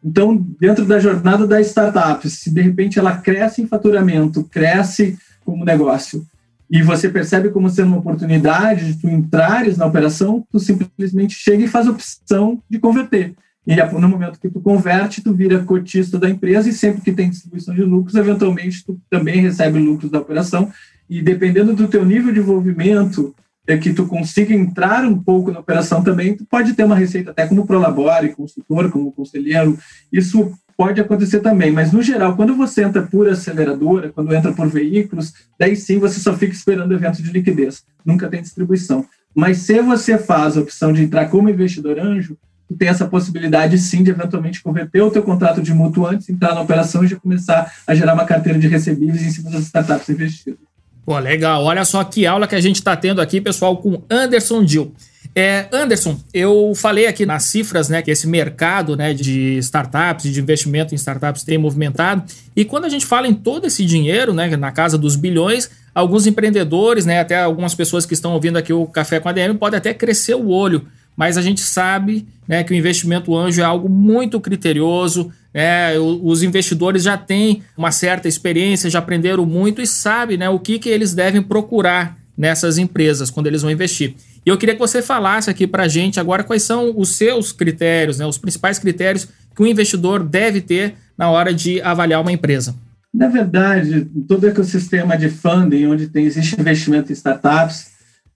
Então, 0.04 0.36
dentro 0.60 0.84
da 0.84 0.99
jornada 0.99 1.47
da 1.47 1.62
startup, 1.62 2.30
se 2.30 2.52
de 2.52 2.62
repente 2.62 2.99
ela 2.99 3.15
cresce 3.15 3.62
em 3.62 3.67
faturamento, 3.67 4.43
cresce 4.43 5.17
como 5.45 5.63
negócio, 5.63 6.26
e 6.69 6.82
você 6.82 7.08
percebe 7.08 7.49
como 7.49 7.69
sendo 7.69 7.88
uma 7.88 7.99
oportunidade 7.99 8.91
de 8.91 8.99
tu 8.99 9.08
entrares 9.08 9.78
na 9.78 9.86
operação, 9.86 10.45
tu 10.52 10.60
simplesmente 10.60 11.36
chega 11.36 11.63
e 11.63 11.67
faz 11.67 11.88
a 11.88 11.91
opção 11.91 12.62
de 12.69 12.80
converter. 12.80 13.34
E 13.65 13.76
no 13.76 14.10
momento 14.10 14.39
que 14.39 14.49
tu 14.49 14.60
converte, 14.60 15.23
tu 15.23 15.34
vira 15.34 15.63
cotista 15.63 16.19
da 16.19 16.30
empresa 16.30 16.69
e 16.69 16.73
sempre 16.73 17.02
que 17.02 17.13
tem 17.13 17.30
distribuição 17.30 17.73
de 17.73 17.82
lucros, 17.84 18.15
eventualmente 18.15 18.84
tu 18.86 18.99
também 19.10 19.39
recebe 19.39 19.80
lucros 19.80 20.12
da 20.12 20.19
operação. 20.19 20.71
E 21.10 21.21
dependendo 21.21 21.73
do 21.73 21.88
teu 21.88 22.04
nível 22.04 22.34
de 22.34 22.39
envolvimento 22.39 23.34
é 23.65 23.78
que 23.78 23.93
tu 23.93 24.06
consiga 24.06 24.54
entrar 24.54 25.06
um 25.06 25.17
pouco 25.17 25.49
na 25.49 25.60
operação 25.60 26.04
também, 26.04 26.36
tu 26.36 26.45
pode 26.45 26.73
ter 26.73 26.84
uma 26.84 26.95
receita 26.95 27.32
até 27.32 27.47
como 27.47 27.65
prolabore, 27.65 28.36
consultor, 28.36 28.91
como 28.91 29.13
conselheiro, 29.13 29.78
isso 30.12 30.52
pode 30.76 30.99
acontecer 30.99 31.39
também, 31.39 31.71
mas 31.71 31.93
no 31.93 32.02
geral, 32.02 32.36
quando 32.36 32.56
você 32.56 32.84
entra 32.84 33.04
por 33.04 33.30
aceleradora, 33.30 34.12
quando 34.12 34.34
entra 34.34 34.52
por 34.52 34.67
veículos, 34.67 35.34
daí 35.58 35.76
sim 35.76 35.97
você 35.97 36.19
só 36.19 36.36
fica 36.36 36.54
esperando 36.54 36.93
evento 36.93 37.21
de 37.21 37.32
liquidez, 37.32 37.84
nunca 38.04 38.28
tem 38.28 38.41
distribuição. 38.41 39.06
Mas 39.34 39.60
se 39.60 39.82
você 39.82 40.17
faz 40.17 40.58
a 40.58 40.62
opção 40.62 40.91
de 40.91 41.04
entrar 41.04 41.30
como 41.30 41.49
investidor 41.49 41.99
anjo, 41.99 42.38
tu 42.67 42.76
tem 42.76 42.88
essa 42.88 43.06
possibilidade 43.06 43.78
sim 43.78 44.04
de 44.04 44.12
eventualmente 44.12 44.62
converter 44.62 45.02
o 45.02 45.12
teu 45.12 45.23
contrato 45.23 45.62
de 45.62 45.73
mútuo 45.73 46.06
antes, 46.06 46.30
entrar 46.30 46.54
na 46.56 46.62
operação 46.62 47.04
e 47.04 47.08
já 47.08 47.15
começar 47.15 47.71
a 47.86 47.95
gerar 47.95 48.13
uma 48.13 48.26
carteira 48.26 48.58
de 48.60 48.67
recebíveis 48.67 49.21
em 49.21 49.30
cima 49.30 49.52
das 49.52 49.63
startups 49.63 50.10
investidas. 50.10 50.60
Pô, 51.06 51.17
legal. 51.19 51.63
Olha 51.63 51.84
só 51.84 52.04
que 52.04 52.26
aula 52.26 52.47
que 52.47 52.56
a 52.56 52.62
gente 52.62 52.78
está 52.78 52.95
tendo 52.95 53.21
aqui, 53.21 53.41
pessoal, 53.41 53.78
com 53.78 54.02
Anderson 54.10 54.63
Dill. 54.63 54.93
É, 55.36 55.67
Anderson, 55.71 56.19
eu 56.32 56.73
falei 56.76 57.08
aqui 57.08 57.26
nas 57.26 57.43
cifras, 57.45 57.89
né, 57.89 58.02
que 58.02 58.12
esse 58.12 58.28
mercado, 58.28 58.95
né, 58.95 59.13
de 59.13 59.58
startups, 59.58 60.32
de 60.32 60.39
investimento 60.39 60.93
em 60.93 60.95
startups 60.95 61.43
tem 61.43 61.58
movimentado. 61.58 62.23
E 62.56 62.63
quando 62.63 62.86
a 62.86 62.89
gente 62.89 63.06
fala 63.06 63.28
em 63.28 63.34
todo 63.34 63.65
esse 63.65 63.84
dinheiro, 63.84 64.34
né, 64.34 64.56
na 64.56 64.71
casa 64.71 64.95
dos 64.97 65.15
bilhões, 65.15 65.71
alguns 65.93 66.28
empreendedores, 66.28 67.06
né, 67.06 67.19
até 67.19 67.41
algumas 67.41 67.73
pessoas 67.73 68.06
que 68.06 68.13
estão 68.13 68.34
ouvindo 68.34 68.58
aqui 68.58 68.71
o 68.71 68.86
Café 68.86 69.19
com 69.19 69.28
a 69.28 69.32
DM, 69.32 69.58
podem 69.58 69.78
até 69.78 69.93
crescer 69.93 70.36
o 70.36 70.49
olho 70.49 70.86
mas 71.15 71.38
a 71.38 71.41
gente 71.41 71.62
sabe 71.62 72.28
né, 72.47 72.63
que 72.63 72.73
o 72.73 72.76
investimento 72.76 73.36
anjo 73.36 73.62
é 73.62 73.63
algo 73.63 73.89
muito 73.89 74.39
criterioso. 74.39 75.32
Né, 75.54 75.97
os 75.99 76.43
investidores 76.43 77.04
já 77.04 77.17
têm 77.17 77.63
uma 77.78 77.91
certa 77.91 78.28
experiência, 78.28 78.89
já 78.89 78.99
aprenderam 78.99 79.45
muito 79.45 79.82
e 79.82 79.88
sabem 79.88 80.38
né, 80.38 80.49
o 80.49 80.60
que, 80.60 80.80
que 80.80 80.89
eles 80.89 81.13
devem 81.13 81.41
procurar 81.41 82.17
nessas 82.38 82.78
empresas 82.78 83.30
quando 83.30 83.47
eles 83.47 83.62
vão 83.62 83.71
investir. 83.71 84.15
E 84.45 84.49
eu 84.49 84.58
queria 84.58 84.76
que 84.76 84.82
você 84.82 85.02
falasse 85.02 85.49
aqui 85.49 85.65
para 85.67 85.84
a 85.84 85.88
gente 85.88 86.19
agora 86.19 86.43
quais 86.43 86.63
são 86.63 86.93
os 86.97 87.15
seus 87.15 87.52
critérios, 87.52 88.17
né, 88.17 88.26
os 88.26 88.38
principais 88.38 88.80
critérios 88.80 89.28
que 89.56 89.62
o 89.62 89.67
investidor 89.67 90.23
deve 90.23 90.60
ter 90.62 90.95
na 91.17 91.30
hora 91.30 91.54
de 91.54 91.80
avaliar 91.82 92.21
uma 92.21 92.32
empresa. 92.32 92.76
Na 93.13 93.28
verdade, 93.28 94.08
todo 94.28 94.47
ecossistema 94.47 95.15
de 95.15 95.30
funding, 95.30 95.86
onde 95.86 96.08
tem, 96.08 96.26
existe 96.26 96.60
investimento 96.60 97.12
em 97.12 97.13
startups, 97.13 97.92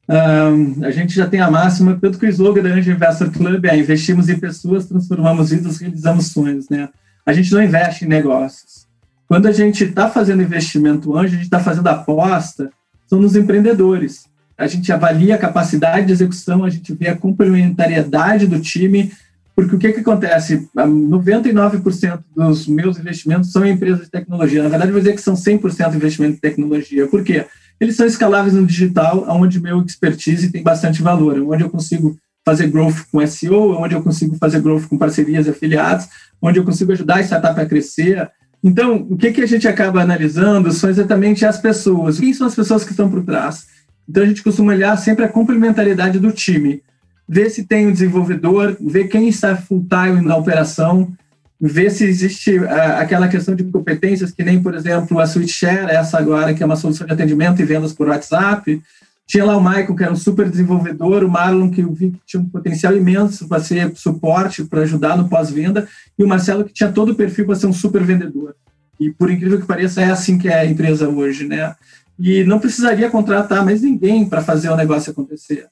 um, 0.10 0.86
a 0.86 0.92
gente 0.92 1.14
já 1.14 1.28
tem 1.28 1.42
a 1.42 1.52
máxima, 1.52 1.98
tanto 2.00 2.18
que 2.18 2.26
o 2.26 2.30
slogan 2.30 2.64
da 2.64 2.70
Angel 2.70 2.96
Investor 2.96 3.30
Club 3.30 3.66
é 3.66 3.78
investimos 3.78 4.30
em 4.30 4.40
pessoas, 4.40 4.86
transformamos 4.86 5.50
vidas, 5.50 5.78
realizamos 5.80 6.28
sonhos, 6.28 6.70
né? 6.70 6.88
A 7.26 7.34
gente 7.34 7.52
não 7.52 7.62
investe 7.62 8.06
em 8.06 8.08
negócios. 8.08 8.88
Quando 9.28 9.48
a 9.48 9.52
gente 9.52 9.84
está 9.84 10.10
fazendo 10.10 10.42
investimento 10.42 11.16
anjo, 11.18 11.34
a 11.34 11.38
gente 11.38 11.44
está 11.44 11.60
fazendo 11.60 11.88
aposta, 11.88 12.70
são 13.06 13.20
nos 13.20 13.36
empreendedores. 13.36 14.26
A 14.58 14.66
gente 14.66 14.92
avalia 14.94 15.36
a 15.36 15.38
capacidade 15.38 16.08
de 16.08 16.14
execução, 16.14 16.64
a 16.64 16.70
gente 16.70 16.94
vê 16.94 17.10
a 17.10 17.16
complementariedade 17.16 18.48
do 18.48 18.62
time, 18.62 19.12
porque 19.54 19.76
o 19.76 19.80
que, 19.80 19.92
que 19.92 20.00
acontece? 20.00 20.70
99% 20.74 22.20
dos 22.34 22.66
meus 22.66 22.98
investimentos 22.98 23.52
são 23.52 23.66
em 23.66 23.74
empresas 23.74 24.06
de 24.06 24.12
tecnologia. 24.12 24.64
Na 24.64 24.70
verdade, 24.70 24.90
eu 24.90 24.94
vou 24.94 25.02
dizer 25.02 25.16
que 25.16 25.22
são 25.22 25.34
100% 25.34 25.96
investimento 25.96 26.38
em 26.38 26.40
tecnologia. 26.40 27.08
Por 27.08 27.24
quê? 27.24 27.46
Eles 27.80 27.96
são 27.96 28.06
escaláveis 28.06 28.54
no 28.54 28.66
digital, 28.66 29.26
onde 29.30 29.60
meu 29.60 29.82
expertise 29.82 30.52
tem 30.52 30.64
bastante 30.64 31.02
valor, 31.02 31.40
onde 31.42 31.64
eu 31.64 31.70
consigo 31.70 32.18
fazer 32.46 32.68
growth 32.68 33.06
com 33.12 33.26
SEO, 33.28 33.78
onde 33.78 33.94
eu 33.94 34.02
consigo 34.02 34.36
fazer 34.38 34.62
growth 34.62 34.88
com 34.88 34.98
parcerias 34.98 35.48
e 35.48 35.50
afiliados, 35.50 36.08
onde 36.42 36.60
eu 36.60 36.64
consigo 36.64 36.92
ajudar 36.94 37.18
a 37.18 37.24
startup 37.24 37.60
a 37.60 37.66
crescer. 37.66 38.30
Então, 38.64 39.06
o 39.10 39.18
que, 39.18 39.32
que 39.32 39.42
a 39.42 39.46
gente 39.46 39.68
acaba 39.68 40.02
analisando 40.02 40.72
são 40.72 40.90
exatamente 40.90 41.46
as 41.46 41.60
pessoas. 41.60 42.20
Quem 42.20 42.34
são 42.34 42.48
as 42.48 42.56
pessoas 42.56 42.84
que 42.84 42.92
estão 42.92 43.10
por 43.10 43.24
trás? 43.24 43.68
Então, 44.08 44.24
a 44.24 44.26
gente 44.26 44.42
costuma 44.42 44.72
olhar 44.72 44.96
sempre 44.98 45.26
a 45.26 45.30
complementariedade 45.30 46.20
do 46.20 46.32
time. 46.32 46.82
Ver 47.28 47.50
se 47.50 47.66
tem 47.66 47.86
um 47.86 47.92
desenvolvedor, 47.92 48.78
ver 48.80 49.10
quem 49.10 49.28
está 49.28 49.58
full-time 49.58 50.22
na 50.22 50.38
operação, 50.38 51.12
ver 51.60 51.90
se 51.90 52.06
existe 52.06 52.58
uh, 52.58 52.68
aquela 52.98 53.28
questão 53.28 53.56
de 53.56 53.64
competências, 53.64 54.32
que 54.32 54.44
nem, 54.44 54.62
por 54.62 54.76
exemplo, 54.76 55.20
a 55.20 55.26
SwitchShare, 55.26 55.92
essa 55.92 56.18
agora, 56.18 56.54
que 56.54 56.62
é 56.62 56.66
uma 56.66 56.76
solução 56.76 57.08
de 57.08 57.14
atendimento 57.14 57.62
e 57.62 57.66
vendas 57.66 57.94
por 57.94 58.08
WhatsApp. 58.08 58.82
Tinha 59.26 59.44
lá 59.44 59.58
o 59.58 59.64
Michael, 59.64 59.96
que 59.96 60.04
era 60.04 60.14
um 60.14 60.16
super 60.16 60.50
desenvolvedor, 60.50 61.24
o 61.24 61.30
Marlon, 61.30 61.70
que 61.70 61.82
eu 61.82 61.92
vi 61.92 62.12
que 62.12 62.22
tinha 62.26 62.42
um 62.42 62.48
potencial 62.48 62.96
imenso 62.96 63.48
para 63.48 63.62
ser 63.62 63.92
suporte, 63.96 64.64
para 64.64 64.82
ajudar 64.82 65.18
no 65.18 65.28
pós-venda, 65.28 65.88
e 66.18 66.24
o 66.24 66.28
Marcelo, 66.28 66.64
que 66.64 66.74
tinha 66.74 66.92
todo 66.92 67.12
o 67.12 67.16
perfil 67.16 67.46
para 67.46 67.56
ser 67.56 67.68
um 67.68 67.74
super 67.74 68.04
vendedor. 68.04 68.56
E, 69.00 69.12
por 69.12 69.30
incrível 69.30 69.60
que 69.60 69.68
pareça, 69.68 70.02
é 70.02 70.10
assim 70.10 70.38
que 70.38 70.48
é 70.48 70.60
a 70.60 70.66
empresa 70.66 71.10
hoje, 71.10 71.46
né? 71.46 71.76
E 72.20 72.44
não 72.44 72.60
precisaria 72.60 73.10
contratar 73.10 73.64
mais 73.66 73.82
ninguém 73.82 74.28
para 74.28 74.42
fazer 74.42 74.70
o 74.70 74.76
negócio 74.76 75.12
acontecer. 75.12 75.68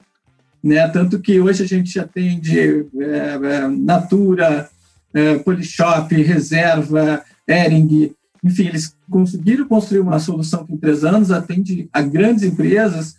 Né? 0.62 0.86
Tanto 0.88 1.18
que 1.18 1.40
hoje 1.40 1.62
a 1.62 1.66
gente 1.66 1.98
atende 1.98 2.86
é, 2.98 3.38
é, 3.42 3.68
Natura, 3.68 4.68
é, 5.16 5.38
Polishop, 5.38 6.14
Reserva, 6.14 7.24
Ering, 7.48 8.14
enfim, 8.44 8.66
eles 8.66 8.94
conseguiram 9.10 9.66
construir 9.66 10.00
uma 10.00 10.18
solução 10.18 10.66
que 10.66 10.74
em 10.74 10.76
três 10.76 11.04
anos 11.04 11.30
atende 11.30 11.88
a 11.90 12.02
grandes 12.02 12.44
empresas 12.44 13.16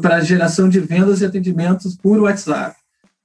para 0.00 0.20
geração 0.20 0.68
de 0.68 0.78
vendas 0.78 1.20
e 1.20 1.26
atendimentos 1.26 1.96
por 1.96 2.20
WhatsApp. 2.20 2.76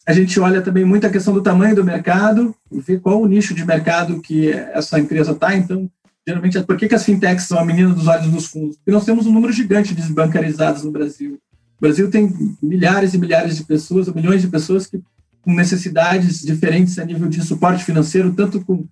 A 0.08 0.12
gente 0.12 0.40
olha 0.40 0.62
também 0.62 0.84
muito 0.84 1.06
a 1.06 1.10
questão 1.12 1.36
do 1.36 1.42
tamanho 1.42 1.76
do 1.76 1.84
mercado, 1.84 2.56
ver 2.72 3.00
qual 3.00 3.22
o 3.22 3.28
nicho 3.28 3.54
de 3.54 3.64
mercado 3.64 4.20
que 4.22 4.50
essa 4.50 5.00
empresa 5.00 5.32
está. 5.32 5.56
Então, 5.56 5.90
geralmente, 6.28 6.62
por 6.64 6.78
que, 6.78 6.88
que 6.88 6.96
as 6.96 7.06
fintechs 7.06 7.48
são 7.48 7.60
a 7.60 7.66
menina 7.66 7.94
dos 7.94 8.08
olhos 8.08 8.28
dos 8.28 8.48
fundos? 8.48 8.76
Porque 8.78 8.92
nós 8.92 9.06
temos 9.06 9.28
um 9.28 9.32
número 9.32 9.54
gigante 9.54 9.94
de 9.94 10.02
desbancarizados 10.02 10.84
no 10.84 10.92
Brasil. 10.92 11.40
O 11.78 11.82
Brasil 11.82 12.10
tem 12.10 12.34
milhares 12.62 13.14
e 13.14 13.20
milhares 13.20 13.56
de 13.56 13.64
pessoas, 13.64 14.12
milhões 14.12 14.42
de 14.42 14.48
pessoas 14.48 14.88
que 14.88 15.00
com 15.46 15.54
necessidades 15.54 16.42
diferentes 16.42 16.98
a 16.98 17.06
nível 17.06 17.30
de 17.30 17.42
suporte 17.44 17.84
financeiro, 17.84 18.34
tanto 18.34 18.60
com 18.66 18.84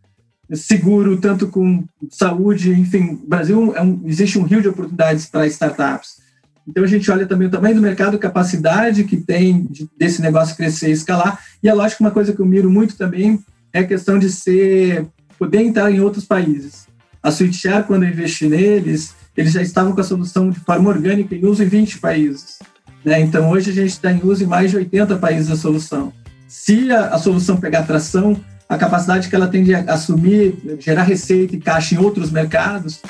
seguro, 0.51 1.17
tanto 1.17 1.47
com 1.47 1.83
saúde, 2.11 2.71
enfim, 2.71 3.19
o 3.23 3.27
Brasil 3.27 3.75
é 3.75 3.81
um, 3.81 4.01
existe 4.05 4.37
um 4.37 4.43
rio 4.43 4.61
de 4.61 4.67
oportunidades 4.67 5.25
para 5.25 5.47
startups. 5.47 6.21
Então 6.67 6.83
a 6.83 6.87
gente 6.87 7.09
olha 7.09 7.25
também 7.25 7.47
o 7.47 7.51
tamanho 7.51 7.75
do 7.75 7.81
mercado, 7.81 8.19
capacidade 8.19 9.03
que 9.03 9.17
tem 9.17 9.65
de, 9.65 9.89
desse 9.97 10.21
negócio 10.21 10.55
crescer 10.55 10.89
e 10.89 10.93
escalar. 10.93 11.39
E 11.61 11.67
é 11.67 11.73
lógico 11.73 12.03
uma 12.03 12.11
coisa 12.11 12.33
que 12.33 12.39
eu 12.39 12.45
miro 12.45 12.69
muito 12.69 12.95
também 12.95 13.39
é 13.73 13.79
a 13.79 13.87
questão 13.87 14.19
de 14.19 14.29
ser 14.29 15.07
poder 15.39 15.61
entrar 15.61 15.91
em 15.91 15.99
outros 15.99 16.23
países. 16.23 16.85
A 17.21 17.31
SweetShare, 17.31 17.85
quando 17.85 18.03
eu 18.03 18.09
investi 18.09 18.47
neles, 18.47 19.15
eles 19.35 19.53
já 19.53 19.61
estavam 19.61 19.93
com 19.93 20.01
a 20.01 20.03
solução 20.03 20.51
de 20.51 20.59
forma 20.59 20.89
orgânica 20.89 21.35
em 21.35 21.43
uso 21.45 21.63
em 21.63 21.67
20 21.67 21.97
países. 21.97 22.59
Né? 23.03 23.19
Então 23.21 23.49
hoje 23.49 23.71
a 23.71 23.73
gente 23.73 23.89
está 23.89 24.11
em 24.11 24.21
uso 24.23 24.43
em 24.43 24.47
mais 24.47 24.69
de 24.69 24.77
80 24.77 25.17
países 25.17 25.49
a 25.49 25.55
solução 25.55 26.13
se 26.47 26.91
a, 26.91 27.07
a 27.07 27.17
solução 27.17 27.57
pegar 27.57 27.83
tração, 27.83 28.39
a 28.67 28.77
capacidade 28.77 29.29
que 29.29 29.35
ela 29.35 29.47
tem 29.47 29.63
de 29.63 29.73
assumir, 29.73 30.77
gerar 30.79 31.03
receita 31.03 31.55
e 31.55 31.59
caixa 31.59 31.95
em 31.95 31.97
outros 31.97 32.31
mercados, 32.31 33.01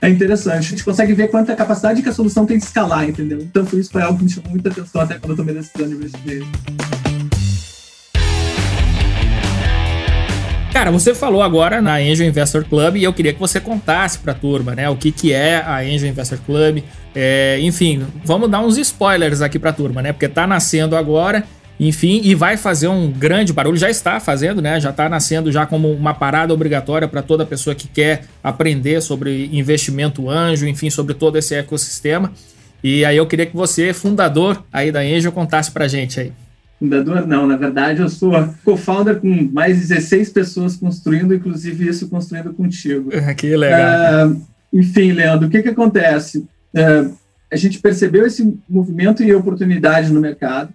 é 0.00 0.08
interessante. 0.08 0.58
A 0.58 0.60
gente 0.60 0.84
consegue 0.84 1.12
ver 1.12 1.28
quanta 1.28 1.56
capacidade 1.56 2.02
que 2.02 2.08
a 2.08 2.12
solução 2.12 2.46
tem 2.46 2.58
de 2.58 2.64
escalar, 2.64 3.08
entendeu? 3.08 3.38
Então, 3.40 3.66
foi 3.66 3.80
isso 3.80 3.90
foi 3.90 4.02
algo 4.02 4.18
que 4.18 4.24
me 4.24 4.30
chamou 4.30 4.50
muita 4.50 4.68
atenção 4.68 5.00
até 5.00 5.14
quando 5.18 5.30
eu 5.30 5.36
tomei 5.36 5.56
a 5.56 5.58
decisão 5.58 5.88
de 5.88 5.94
investir. 5.94 6.46
Cara, 10.72 10.92
você 10.92 11.12
falou 11.12 11.42
agora 11.42 11.82
na 11.82 11.96
Angel 11.96 12.24
Investor 12.24 12.64
Club 12.64 12.96
e 12.96 13.02
eu 13.02 13.12
queria 13.12 13.32
que 13.32 13.40
você 13.40 13.58
contasse 13.58 14.18
para 14.18 14.30
a 14.30 14.34
turma, 14.34 14.76
né? 14.76 14.88
O 14.88 14.96
que, 14.96 15.10
que 15.10 15.32
é 15.32 15.56
a 15.56 15.78
Angel 15.78 16.08
Investor 16.08 16.38
Club. 16.46 16.84
É, 17.14 17.58
enfim, 17.60 18.06
vamos 18.24 18.48
dar 18.48 18.60
uns 18.60 18.78
spoilers 18.78 19.40
aqui 19.40 19.58
para 19.58 19.70
a 19.70 19.72
turma, 19.72 20.00
né? 20.00 20.12
Porque 20.12 20.28
tá 20.28 20.46
nascendo 20.46 20.94
agora 20.94 21.42
enfim, 21.78 22.20
e 22.24 22.34
vai 22.34 22.56
fazer 22.56 22.88
um 22.88 23.10
grande 23.10 23.52
barulho, 23.52 23.76
já 23.76 23.88
está 23.88 24.18
fazendo, 24.18 24.60
né? 24.60 24.80
Já 24.80 24.90
está 24.90 25.08
nascendo 25.08 25.52
já 25.52 25.64
como 25.64 25.92
uma 25.92 26.12
parada 26.12 26.52
obrigatória 26.52 27.06
para 27.06 27.22
toda 27.22 27.46
pessoa 27.46 27.74
que 27.74 27.86
quer 27.86 28.24
aprender 28.42 29.00
sobre 29.00 29.48
investimento 29.52 30.28
anjo, 30.28 30.66
enfim, 30.66 30.90
sobre 30.90 31.14
todo 31.14 31.38
esse 31.38 31.54
ecossistema. 31.54 32.32
E 32.82 33.04
aí 33.04 33.16
eu 33.16 33.26
queria 33.26 33.46
que 33.46 33.56
você, 33.56 33.92
fundador 33.92 34.64
aí 34.72 34.90
da 34.90 35.00
Angel, 35.00 35.30
contasse 35.30 35.70
para 35.70 35.86
gente 35.86 36.18
aí. 36.18 36.32
Fundador 36.78 37.26
não, 37.26 37.46
na 37.46 37.56
verdade 37.56 38.00
eu 38.00 38.08
sou 38.08 38.32
co-founder 38.64 39.20
com 39.20 39.50
mais 39.52 39.78
16 39.78 40.30
pessoas 40.30 40.76
construindo, 40.76 41.34
inclusive 41.34 41.88
isso 41.88 42.08
construindo 42.08 42.52
contigo. 42.52 43.10
que 43.36 43.56
legal. 43.56 44.28
Uh, 44.30 44.42
enfim, 44.72 45.12
Leandro, 45.12 45.48
o 45.48 45.50
que 45.50 45.62
que 45.62 45.68
acontece? 45.68 46.38
Uh, 46.38 47.16
a 47.50 47.56
gente 47.56 47.80
percebeu 47.80 48.26
esse 48.26 48.56
movimento 48.68 49.22
e 49.22 49.34
oportunidade 49.34 50.12
no 50.12 50.20
mercado. 50.20 50.72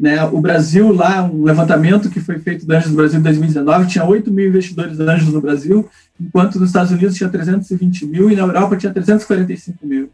Né? 0.00 0.24
O 0.24 0.40
Brasil, 0.40 0.90
lá, 0.94 1.22
um 1.22 1.44
levantamento 1.44 2.08
que 2.08 2.20
foi 2.20 2.38
feito 2.38 2.64
do 2.64 2.72
Anjos 2.72 2.90
do 2.90 2.96
Brasil 2.96 3.20
em 3.20 3.22
2019, 3.22 3.86
tinha 3.86 4.02
8 4.02 4.32
mil 4.32 4.48
investidores 4.48 4.98
anjos 4.98 5.30
no 5.30 5.42
Brasil, 5.42 5.86
enquanto 6.18 6.58
nos 6.58 6.70
Estados 6.70 6.90
Unidos 6.90 7.14
tinha 7.14 7.28
320 7.28 8.06
mil 8.06 8.30
e 8.30 8.34
na 8.34 8.40
Europa 8.40 8.78
tinha 8.78 8.90
345 8.90 9.86
mil. 9.86 10.08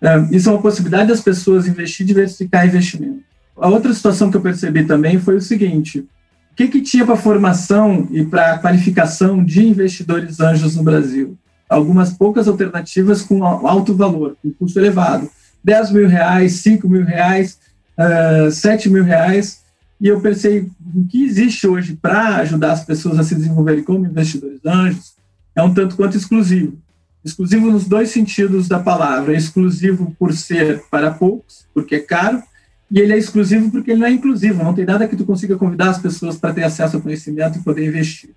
É, 0.00 0.20
isso 0.30 0.48
é 0.48 0.52
uma 0.52 0.62
possibilidade 0.62 1.08
das 1.08 1.20
pessoas 1.20 1.66
investir 1.66 2.06
diversificar 2.06 2.64
investimento. 2.64 3.24
A 3.56 3.68
outra 3.68 3.92
situação 3.92 4.30
que 4.30 4.36
eu 4.36 4.40
percebi 4.40 4.84
também 4.84 5.18
foi 5.18 5.34
o 5.34 5.40
seguinte: 5.40 5.98
o 5.98 6.54
que, 6.54 6.68
que 6.68 6.80
tinha 6.80 7.04
para 7.04 7.16
formação 7.16 8.06
e 8.12 8.24
para 8.24 8.58
qualificação 8.58 9.44
de 9.44 9.66
investidores 9.66 10.38
anjos 10.38 10.76
no 10.76 10.84
Brasil? 10.84 11.36
Algumas 11.68 12.12
poucas 12.12 12.46
alternativas 12.46 13.22
com 13.22 13.44
alto 13.44 13.94
valor, 13.94 14.36
com 14.40 14.52
custo 14.52 14.78
elevado. 14.78 15.28
10 15.64 15.90
mil 15.90 16.08
reais, 16.08 16.52
5 16.54 16.88
mil 16.88 17.04
reais, 17.04 17.58
uh, 17.98 18.50
7 18.50 18.90
mil 18.90 19.04
reais 19.04 19.62
e 20.02 20.08
eu 20.08 20.20
pensei, 20.20 20.68
o 20.96 21.06
que 21.06 21.24
existe 21.24 21.64
hoje 21.64 21.94
para 21.94 22.38
ajudar 22.38 22.72
as 22.72 22.84
pessoas 22.84 23.20
a 23.20 23.22
se 23.22 23.36
desenvolverem 23.36 23.84
como 23.84 24.04
investidores 24.04 24.58
anjos 24.66 25.14
é 25.54 25.62
um 25.62 25.72
tanto 25.72 25.94
quanto 25.94 26.16
exclusivo. 26.16 26.76
Exclusivo 27.24 27.70
nos 27.70 27.86
dois 27.86 28.10
sentidos 28.10 28.66
da 28.66 28.80
palavra. 28.80 29.32
É 29.32 29.36
exclusivo 29.36 30.12
por 30.18 30.32
ser 30.32 30.82
para 30.90 31.12
poucos, 31.12 31.66
porque 31.72 31.94
é 31.94 32.00
caro, 32.00 32.42
e 32.90 32.98
ele 32.98 33.12
é 33.12 33.16
exclusivo 33.16 33.70
porque 33.70 33.92
ele 33.92 34.00
não 34.00 34.08
é 34.08 34.10
inclusivo. 34.10 34.64
Não 34.64 34.74
tem 34.74 34.84
nada 34.84 35.06
que 35.06 35.14
tu 35.14 35.24
consiga 35.24 35.56
convidar 35.56 35.90
as 35.90 35.98
pessoas 35.98 36.36
para 36.36 36.52
ter 36.52 36.64
acesso 36.64 36.96
ao 36.96 37.02
conhecimento 37.02 37.60
e 37.60 37.62
poder 37.62 37.86
investir. 37.86 38.30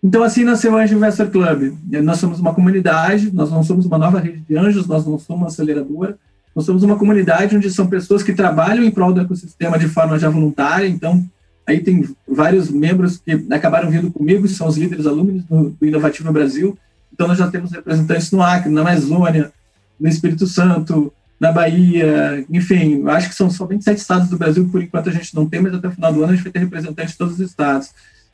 Então, 0.00 0.22
assim 0.22 0.44
nasceu 0.44 0.72
o 0.72 0.76
Anjo 0.76 0.94
Investor 0.94 1.28
Club. 1.30 1.76
Nós 2.04 2.18
somos 2.18 2.38
uma 2.38 2.54
comunidade, 2.54 3.34
nós 3.34 3.50
não 3.50 3.64
somos 3.64 3.86
uma 3.86 3.98
nova 3.98 4.20
rede 4.20 4.44
de 4.48 4.56
anjos, 4.56 4.86
nós 4.86 5.04
não 5.04 5.18
somos 5.18 5.40
uma 5.40 5.46
aceleradora, 5.48 6.16
nós 6.58 6.66
somos 6.66 6.82
uma 6.82 6.98
comunidade 6.98 7.56
onde 7.56 7.70
são 7.70 7.86
pessoas 7.86 8.20
que 8.20 8.32
trabalham 8.32 8.82
em 8.82 8.90
prol 8.90 9.12
do 9.12 9.20
ecossistema 9.20 9.78
de 9.78 9.86
forma 9.86 10.18
já 10.18 10.28
voluntária, 10.28 10.88
então 10.88 11.24
aí 11.64 11.78
tem 11.78 12.04
vários 12.26 12.68
membros 12.68 13.16
que 13.16 13.46
acabaram 13.52 13.88
vindo 13.88 14.10
comigo, 14.10 14.48
são 14.48 14.66
os 14.66 14.76
líderes 14.76 15.06
alumnos 15.06 15.44
do, 15.44 15.70
do 15.70 15.86
Inovativo 15.86 16.32
Brasil, 16.32 16.76
então 17.14 17.28
nós 17.28 17.38
já 17.38 17.48
temos 17.48 17.70
representantes 17.70 18.32
no 18.32 18.42
Acre, 18.42 18.72
na 18.72 18.80
Amazônia, 18.80 19.52
no 20.00 20.08
Espírito 20.08 20.48
Santo, 20.48 21.12
na 21.38 21.52
Bahia, 21.52 22.44
enfim, 22.50 23.04
acho 23.06 23.28
que 23.28 23.36
são 23.36 23.48
somente 23.48 23.84
sete 23.84 23.98
estados 23.98 24.28
do 24.28 24.36
Brasil, 24.36 24.68
por 24.68 24.82
enquanto 24.82 25.10
a 25.10 25.12
gente 25.12 25.32
não 25.36 25.48
tem, 25.48 25.60
mas 25.60 25.72
até 25.72 25.86
o 25.86 25.92
final 25.92 26.12
do 26.12 26.24
ano 26.24 26.32
a 26.32 26.34
gente 26.34 26.42
vai 26.42 26.52
ter 26.52 26.58
representantes 26.58 27.12
de 27.12 27.18
todos 27.18 27.34
os 27.34 27.40
estados. 27.40 27.90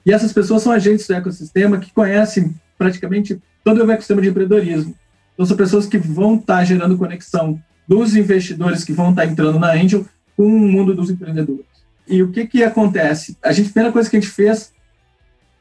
E 0.07 0.15
essas 0.15 0.33
pessoas 0.33 0.63
são 0.63 0.73
agentes 0.73 1.07
do 1.07 1.13
ecossistema 1.13 1.77
que 1.77 1.93
conhecem 1.93 2.55
praticamente 2.79 3.39
todo 3.63 3.85
o 3.85 3.91
ecossistema 3.91 4.23
de 4.23 4.29
empreendedorismo. 4.31 4.95
Então 5.35 5.45
são 5.45 5.59
pessoas 5.59 5.85
que 5.85 5.99
vão 5.99 6.37
estar 6.37 6.65
gerando 6.65 6.97
conexão 6.97 7.61
dos 7.87 8.16
investidores 8.16 8.85
que 8.85 8.92
vão 8.92 9.11
estar 9.11 9.27
entrando 9.27 9.59
na 9.59 9.73
Angel 9.73 10.05
com 10.37 10.47
o 10.47 10.68
mundo 10.68 10.94
dos 10.94 11.11
empreendedores. 11.11 11.64
E 12.07 12.23
o 12.23 12.31
que 12.31 12.47
que 12.47 12.62
acontece? 12.62 13.37
A 13.42 13.53
gente, 13.53 13.70
primeira 13.70 13.92
coisa 13.92 14.09
que 14.09 14.16
a 14.16 14.20
gente 14.20 14.33
fez, 14.33 14.73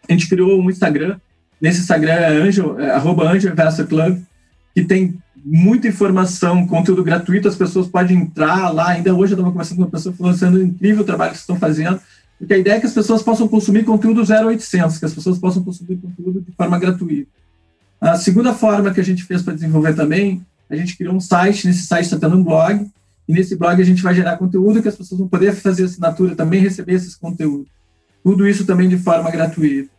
a 0.07 0.11
gente 0.11 0.27
criou 0.27 0.59
um 0.59 0.69
Instagram. 0.69 1.17
Nesse 1.61 1.81
Instagram 1.81 2.13
é 2.13 2.27
Angel, 2.27 2.79
é, 2.79 2.91
arroba 2.91 3.29
Angel 3.29 3.51
Investor 3.51 3.87
Club, 3.87 4.21
que 4.75 4.83
tem 4.83 5.17
muita 5.45 5.87
informação, 5.87 6.65
conteúdo 6.67 7.03
gratuito, 7.03 7.47
as 7.47 7.55
pessoas 7.55 7.87
podem 7.87 8.17
entrar 8.17 8.69
lá. 8.73 8.89
Ainda 8.89 9.13
hoje 9.13 9.33
eu 9.33 9.35
estava 9.35 9.51
conversando 9.51 9.77
com 9.77 9.83
uma 9.83 9.91
pessoa 9.91 10.15
falando 10.15 10.37
sendo 10.37 10.61
incrível 10.61 11.03
o 11.03 11.05
trabalho 11.05 11.31
que 11.31 11.37
estão 11.37 11.57
fazendo, 11.57 11.99
porque 12.37 12.53
a 12.53 12.57
ideia 12.57 12.75
é 12.75 12.79
que 12.79 12.85
as 12.85 12.93
pessoas 12.93 13.21
possam 13.21 13.47
consumir 13.47 13.83
conteúdo 13.83 14.21
0800, 14.21 14.97
que 14.97 15.05
as 15.05 15.13
pessoas 15.13 15.37
possam 15.37 15.63
consumir 15.63 15.97
conteúdo 15.97 16.41
de 16.41 16.51
forma 16.53 16.79
gratuita. 16.79 17.29
A 17.99 18.15
segunda 18.15 18.53
forma 18.53 18.93
que 18.93 18.99
a 18.99 19.03
gente 19.03 19.23
fez 19.23 19.41
para 19.41 19.53
desenvolver 19.53 19.93
também 19.93 20.45
a 20.69 20.75
gente 20.75 20.97
criou 20.97 21.15
um 21.15 21.19
site, 21.19 21.67
nesse 21.67 21.85
site 21.85 22.05
está 22.05 22.17
tendo 22.17 22.37
um 22.37 22.43
blog, 22.43 22.85
e 23.27 23.33
nesse 23.33 23.55
blog 23.55 23.81
a 23.81 23.85
gente 23.85 24.01
vai 24.01 24.13
gerar 24.13 24.37
conteúdo 24.37 24.81
que 24.81 24.87
as 24.87 24.95
pessoas 24.95 25.19
vão 25.19 25.27
poder 25.27 25.53
fazer 25.53 25.83
assinatura 25.83 26.35
também 26.35 26.59
receber 26.59 26.93
esses 26.93 27.15
conteúdos. 27.15 27.67
Tudo 28.23 28.47
isso 28.47 28.65
também 28.65 28.89
de 28.89 28.97
forma 28.97 29.29
gratuita. 29.29 29.89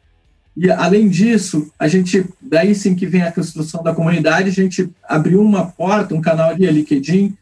E 0.57 0.71
além 0.71 1.09
disso, 1.09 1.71
a 1.79 1.89
gente, 1.89 2.25
daí 2.41 2.75
sim 2.75 2.95
que 2.95 3.07
vem 3.07 3.23
a 3.23 3.33
construção 3.33 3.83
da 3.83 3.95
comunidade, 3.95 4.49
a 4.49 4.53
gente 4.53 4.89
abriu 5.09 5.43
uma 5.43 5.67
porta, 5.67 6.15
um 6.15 6.21
canal 6.21 6.51
a 6.51 6.55
LinkedIn, 6.55 7.37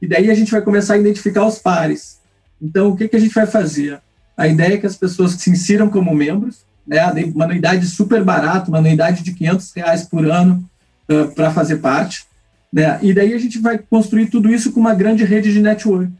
e 0.00 0.06
daí 0.06 0.30
a 0.30 0.34
gente 0.34 0.52
vai 0.52 0.60
começar 0.60 0.94
a 0.94 0.98
identificar 0.98 1.46
os 1.46 1.58
pares. 1.58 2.18
Então, 2.60 2.88
o 2.88 2.96
que, 2.96 3.08
que 3.08 3.16
a 3.16 3.20
gente 3.20 3.34
vai 3.34 3.46
fazer? 3.46 4.00
A 4.36 4.46
ideia 4.46 4.74
é 4.74 4.78
que 4.78 4.86
as 4.86 4.96
pessoas 4.96 5.32
se 5.32 5.50
insiram 5.50 5.88
como 5.88 6.14
membros, 6.14 6.58
né, 6.86 7.02
uma 7.34 7.44
anuidade 7.44 7.86
super 7.86 8.22
barata, 8.22 8.68
uma 8.68 8.78
anuidade 8.78 9.22
de 9.22 9.32
500 9.32 9.72
reais 9.72 10.02
por 10.04 10.24
ano 10.24 10.64
uh, 11.10 11.34
para 11.34 11.50
fazer 11.50 11.76
parte. 11.76 12.27
Né? 12.72 12.98
E 13.02 13.12
daí 13.12 13.32
a 13.32 13.38
gente 13.38 13.58
vai 13.58 13.78
construir 13.78 14.26
tudo 14.26 14.52
isso 14.52 14.72
com 14.72 14.80
uma 14.80 14.94
grande 14.94 15.24
rede 15.24 15.52
de 15.52 15.60
network. 15.60 16.12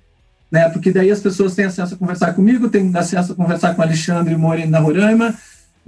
Né? 0.50 0.68
Porque 0.70 0.90
daí 0.90 1.11
as 1.11 1.20
pessoas 1.20 1.54
têm 1.54 1.66
acesso 1.66 1.94
a 1.94 1.98
conversar 1.98 2.32
comigo, 2.32 2.68
têm 2.68 2.90
acesso 2.94 3.32
a 3.32 3.34
conversar 3.34 3.74
com 3.74 3.82
Alexandre 3.82 4.34
Moreira 4.37 4.70
na 4.70 4.78
Roraima, 4.78 5.34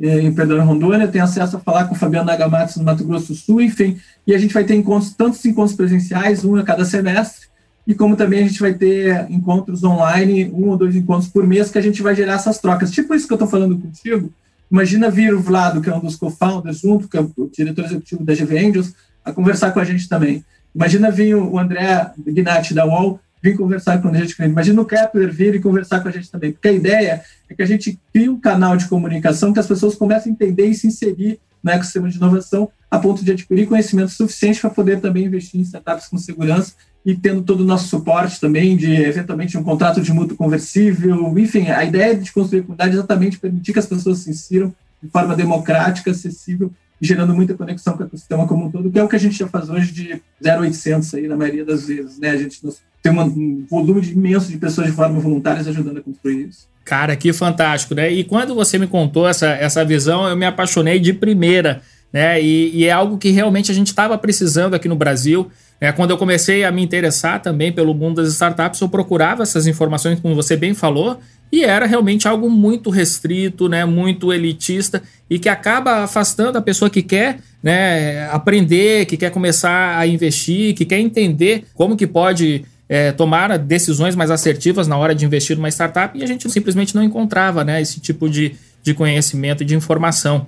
eh, 0.00 0.20
em 0.20 0.32
Pedro 0.32 0.62
Rondônia, 0.62 1.08
tem 1.08 1.20
acesso 1.20 1.56
a 1.56 1.60
falar 1.60 1.86
com 1.86 1.94
o 1.94 1.98
Fabiano 1.98 2.26
Nagamatsu 2.26 2.78
no 2.78 2.84
Mato 2.84 3.04
Grosso 3.04 3.28
do 3.28 3.34
Sul, 3.34 3.60
enfim. 3.60 3.98
E 4.26 4.34
a 4.34 4.38
gente 4.38 4.52
vai 4.52 4.64
ter 4.64 4.74
encontros, 4.74 5.14
tantos 5.14 5.44
encontros 5.44 5.76
presenciais, 5.76 6.44
um 6.44 6.56
a 6.56 6.62
cada 6.62 6.84
semestre, 6.84 7.48
e 7.86 7.94
como 7.94 8.16
também 8.16 8.44
a 8.44 8.46
gente 8.46 8.60
vai 8.60 8.74
ter 8.74 9.26
encontros 9.30 9.82
online, 9.82 10.50
um 10.54 10.68
ou 10.68 10.76
dois 10.76 10.94
encontros 10.94 11.28
por 11.28 11.46
mês, 11.46 11.70
que 11.70 11.78
a 11.78 11.82
gente 11.82 12.02
vai 12.02 12.14
gerar 12.14 12.34
essas 12.34 12.58
trocas. 12.58 12.90
Tipo 12.90 13.14
isso 13.14 13.26
que 13.26 13.32
eu 13.32 13.36
estou 13.36 13.48
falando 13.48 13.78
contigo, 13.78 14.32
imagina 14.70 15.10
vir 15.10 15.34
o 15.34 15.40
Vlado, 15.40 15.80
que 15.80 15.90
é 15.90 15.94
um 15.94 16.00
dos 16.00 16.16
co-founders, 16.16 16.80
junto, 16.80 17.08
que 17.08 17.16
é 17.16 17.20
o 17.20 17.50
diretor 17.52 17.84
executivo 17.86 18.24
da 18.24 18.34
GV 18.34 18.58
Angels, 18.58 18.94
a 19.24 19.32
conversar 19.32 19.72
com 19.72 19.80
a 19.80 19.84
gente 19.84 20.08
também. 20.08 20.44
Imagina 20.74 21.10
vir 21.10 21.34
o 21.34 21.58
André 21.58 22.10
Gnatti 22.26 22.74
da 22.74 22.86
UOL 22.86 23.20
vir 23.42 23.56
conversar 23.56 24.00
com 24.00 24.08
a 24.08 24.14
gente. 24.14 24.36
Imagina 24.42 24.80
o 24.80 24.84
Kepler 24.84 25.32
vir 25.32 25.54
e 25.54 25.60
conversar 25.60 26.00
com 26.00 26.08
a 26.08 26.12
gente 26.12 26.30
também. 26.30 26.52
Porque 26.52 26.68
a 26.68 26.72
ideia 26.72 27.22
é 27.48 27.54
que 27.54 27.62
a 27.62 27.66
gente 27.66 27.98
crie 28.12 28.28
um 28.28 28.38
canal 28.38 28.76
de 28.76 28.86
comunicação 28.86 29.52
que 29.52 29.60
as 29.60 29.66
pessoas 29.66 29.94
comecem 29.94 30.30
a 30.30 30.34
entender 30.34 30.66
e 30.66 30.74
se 30.74 30.86
inserir 30.86 31.40
no 31.62 31.70
ecossistema 31.70 32.08
de 32.08 32.16
inovação 32.16 32.70
a 32.90 32.98
ponto 32.98 33.24
de 33.24 33.32
adquirir 33.32 33.68
conhecimento 33.68 34.10
suficiente 34.10 34.60
para 34.60 34.70
poder 34.70 35.00
também 35.00 35.26
investir 35.26 35.60
em 35.60 35.62
startups 35.62 36.08
com 36.08 36.18
segurança 36.18 36.74
e 37.04 37.14
tendo 37.14 37.42
todo 37.42 37.60
o 37.60 37.64
nosso 37.64 37.88
suporte 37.88 38.40
também 38.40 38.76
de, 38.76 38.92
eventualmente, 38.92 39.56
um 39.56 39.62
contrato 39.62 40.02
de 40.02 40.12
mútuo 40.12 40.36
conversível. 40.36 41.38
Enfim, 41.38 41.68
a 41.68 41.84
ideia 41.84 42.14
de 42.14 42.32
construir 42.32 42.60
a 42.60 42.62
comunidade 42.62 42.90
é 42.90 42.94
exatamente 42.94 43.38
permitir 43.38 43.72
que 43.72 43.78
as 43.78 43.86
pessoas 43.86 44.18
se 44.18 44.30
insiram 44.30 44.74
de 45.02 45.08
forma 45.08 45.34
democrática, 45.34 46.10
acessível 46.10 46.70
gerando 47.00 47.34
muita 47.34 47.54
conexão 47.54 47.96
com 47.96 48.02
o 48.02 48.06
ecossistema 48.06 48.46
como 48.46 48.66
um 48.66 48.70
todo, 48.70 48.90
que 48.90 48.98
é 48.98 49.02
o 49.02 49.08
que 49.08 49.16
a 49.16 49.20
gente 49.20 49.38
já 49.38 49.48
faz 49.48 49.70
hoje 49.70 49.92
de 49.92 50.20
0800 50.44 51.14
aí, 51.14 51.26
na 51.26 51.36
maioria 51.36 51.64
das 51.64 51.86
vezes, 51.86 52.18
né? 52.18 52.30
A 52.30 52.36
gente 52.36 52.60
tem 53.02 53.12
um 53.12 53.64
volume 53.68 54.02
imenso 54.10 54.50
de 54.50 54.58
pessoas 54.58 54.88
de 54.88 54.92
forma 54.92 55.18
voluntárias 55.18 55.66
ajudando 55.66 55.98
a 55.98 56.02
construir 56.02 56.48
isso. 56.48 56.68
Cara, 56.84 57.16
que 57.16 57.32
fantástico, 57.32 57.94
né? 57.94 58.10
E 58.10 58.24
quando 58.24 58.54
você 58.54 58.78
me 58.78 58.86
contou 58.86 59.28
essa, 59.28 59.48
essa 59.48 59.84
visão, 59.84 60.28
eu 60.28 60.36
me 60.36 60.44
apaixonei 60.44 60.98
de 60.98 61.12
primeira, 61.12 61.80
né? 62.12 62.42
E, 62.42 62.76
e 62.76 62.84
é 62.84 62.92
algo 62.92 63.16
que 63.16 63.30
realmente 63.30 63.70
a 63.70 63.74
gente 63.74 63.88
estava 63.88 64.18
precisando 64.18 64.74
aqui 64.74 64.88
no 64.88 64.96
Brasil. 64.96 65.50
Né? 65.80 65.92
Quando 65.92 66.10
eu 66.10 66.18
comecei 66.18 66.64
a 66.64 66.72
me 66.72 66.82
interessar 66.82 67.40
também 67.40 67.72
pelo 67.72 67.94
mundo 67.94 68.16
das 68.16 68.32
startups, 68.32 68.80
eu 68.80 68.88
procurava 68.88 69.42
essas 69.42 69.66
informações, 69.66 70.20
como 70.20 70.34
você 70.34 70.56
bem 70.56 70.74
falou, 70.74 71.18
e 71.52 71.64
era 71.64 71.86
realmente 71.86 72.28
algo 72.28 72.48
muito 72.48 72.90
restrito, 72.90 73.68
né, 73.68 73.84
muito 73.84 74.32
elitista 74.32 75.02
e 75.28 75.38
que 75.38 75.48
acaba 75.48 76.04
afastando 76.04 76.58
a 76.58 76.62
pessoa 76.62 76.90
que 76.90 77.02
quer 77.02 77.40
né, 77.62 78.28
aprender, 78.30 79.06
que 79.06 79.16
quer 79.16 79.30
começar 79.30 79.98
a 79.98 80.06
investir, 80.06 80.74
que 80.74 80.84
quer 80.84 80.98
entender 80.98 81.64
como 81.74 81.96
que 81.96 82.06
pode 82.06 82.64
é, 82.88 83.12
tomar 83.12 83.56
decisões 83.58 84.14
mais 84.14 84.30
assertivas 84.30 84.88
na 84.88 84.96
hora 84.96 85.14
de 85.14 85.24
investir 85.24 85.56
numa 85.56 85.68
startup 85.68 86.18
e 86.18 86.22
a 86.22 86.26
gente 86.26 86.48
simplesmente 86.50 86.94
não 86.94 87.02
encontrava 87.02 87.64
né, 87.64 87.80
esse 87.80 88.00
tipo 88.00 88.28
de, 88.28 88.54
de 88.82 88.94
conhecimento 88.94 89.62
e 89.62 89.66
de 89.66 89.74
informação. 89.74 90.46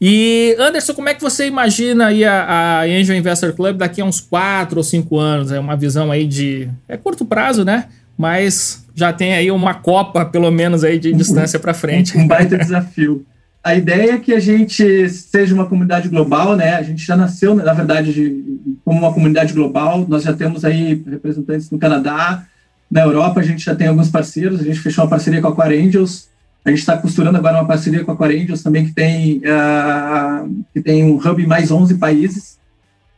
E 0.00 0.54
Anderson, 0.58 0.92
como 0.92 1.08
é 1.08 1.14
que 1.14 1.22
você 1.22 1.46
imagina 1.46 2.08
aí 2.08 2.22
a, 2.24 2.44
a 2.44 2.82
Angel 2.82 3.16
Investor 3.16 3.54
Club 3.54 3.78
daqui 3.78 4.00
a 4.00 4.04
uns 4.04 4.20
4 4.20 4.76
ou 4.76 4.84
5 4.84 5.18
anos? 5.18 5.52
É 5.52 5.58
uma 5.58 5.74
visão 5.74 6.12
aí 6.12 6.26
de 6.26 6.68
é 6.86 6.96
curto 6.96 7.24
prazo, 7.24 7.64
né? 7.64 7.86
Mas 8.16 8.84
já 8.94 9.12
tem 9.12 9.34
aí 9.34 9.50
uma 9.50 9.74
copa, 9.74 10.24
pelo 10.24 10.50
menos, 10.50 10.82
aí 10.82 10.98
de 10.98 11.12
distância 11.12 11.58
para 11.58 11.74
frente. 11.74 12.16
Um 12.18 12.26
baita 12.26 12.56
desafio. 12.56 13.24
A 13.62 13.74
ideia 13.74 14.12
é 14.12 14.18
que 14.18 14.32
a 14.32 14.38
gente 14.38 15.08
seja 15.08 15.54
uma 15.54 15.66
comunidade 15.66 16.08
global, 16.08 16.54
né? 16.54 16.76
A 16.76 16.82
gente 16.82 17.04
já 17.04 17.16
nasceu, 17.16 17.54
na 17.54 17.72
verdade, 17.72 18.12
de, 18.12 18.76
como 18.84 19.00
uma 19.00 19.12
comunidade 19.12 19.52
global. 19.52 20.06
Nós 20.08 20.22
já 20.22 20.32
temos 20.32 20.64
aí 20.64 21.02
representantes 21.04 21.70
no 21.70 21.78
Canadá, 21.78 22.46
na 22.90 23.02
Europa 23.02 23.40
a 23.40 23.42
gente 23.42 23.64
já 23.64 23.74
tem 23.74 23.88
alguns 23.88 24.08
parceiros. 24.08 24.60
A 24.60 24.64
gente 24.64 24.78
fechou 24.78 25.04
uma 25.04 25.10
parceria 25.10 25.40
com 25.40 25.48
a 25.48 25.50
Aquar 25.50 25.72
Angels. 25.72 26.28
A 26.64 26.70
gente 26.70 26.78
está 26.78 26.96
costurando 26.96 27.38
agora 27.38 27.58
uma 27.58 27.66
parceria 27.66 28.04
com 28.04 28.10
a 28.10 28.14
Aquar 28.14 28.30
Angels 28.30 28.62
também, 28.62 28.86
que 28.86 28.92
tem, 28.92 29.38
uh, 29.38 30.64
que 30.72 30.80
tem 30.80 31.04
um 31.04 31.16
hub 31.16 31.42
em 31.42 31.46
mais 31.46 31.70
11 31.70 31.94
países. 31.94 32.58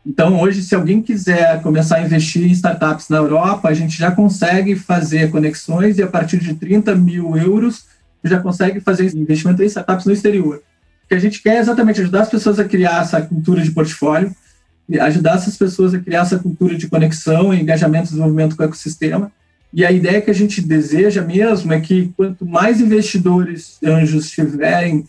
Então, 0.08 0.40
hoje, 0.40 0.62
se 0.62 0.74
alguém 0.74 1.02
quiser 1.02 1.60
começar 1.60 1.96
a 1.96 2.02
investir 2.02 2.42
em 2.42 2.52
startups 2.52 3.10
na 3.10 3.18
Europa, 3.18 3.68
a 3.68 3.74
gente 3.74 3.98
já 3.98 4.10
consegue 4.10 4.74
fazer 4.74 5.30
conexões 5.30 5.98
e 5.98 6.02
a 6.02 6.06
partir 6.06 6.38
de 6.38 6.54
30 6.54 6.94
mil 6.94 7.36
euros 7.36 7.84
já 8.24 8.40
consegue 8.40 8.80
fazer 8.80 9.14
investimento 9.14 9.62
em 9.62 9.66
startups 9.66 10.06
no 10.06 10.12
exterior. 10.12 10.62
O 11.04 11.08
que 11.08 11.14
a 11.14 11.18
gente 11.18 11.42
quer 11.42 11.56
é 11.56 11.58
exatamente 11.58 12.00
ajudar 12.00 12.22
as 12.22 12.30
pessoas 12.30 12.58
a 12.58 12.64
criar 12.64 13.02
essa 13.02 13.20
cultura 13.20 13.60
de 13.60 13.70
portfólio, 13.70 14.34
ajudar 14.98 15.36
essas 15.36 15.58
pessoas 15.58 15.92
a 15.92 15.98
criar 15.98 16.22
essa 16.22 16.38
cultura 16.38 16.74
de 16.74 16.88
conexão, 16.88 17.52
engajamento 17.52 18.06
e 18.06 18.08
desenvolvimento 18.08 18.56
com 18.56 18.62
o 18.62 18.66
ecossistema. 18.66 19.30
E 19.74 19.84
a 19.84 19.92
ideia 19.92 20.22
que 20.22 20.30
a 20.30 20.34
gente 20.34 20.62
deseja 20.62 21.20
mesmo 21.20 21.70
é 21.70 21.80
que 21.80 22.14
quanto 22.16 22.46
mais 22.46 22.80
investidores 22.80 23.76
anjos 23.84 24.24
estiverem 24.24 25.04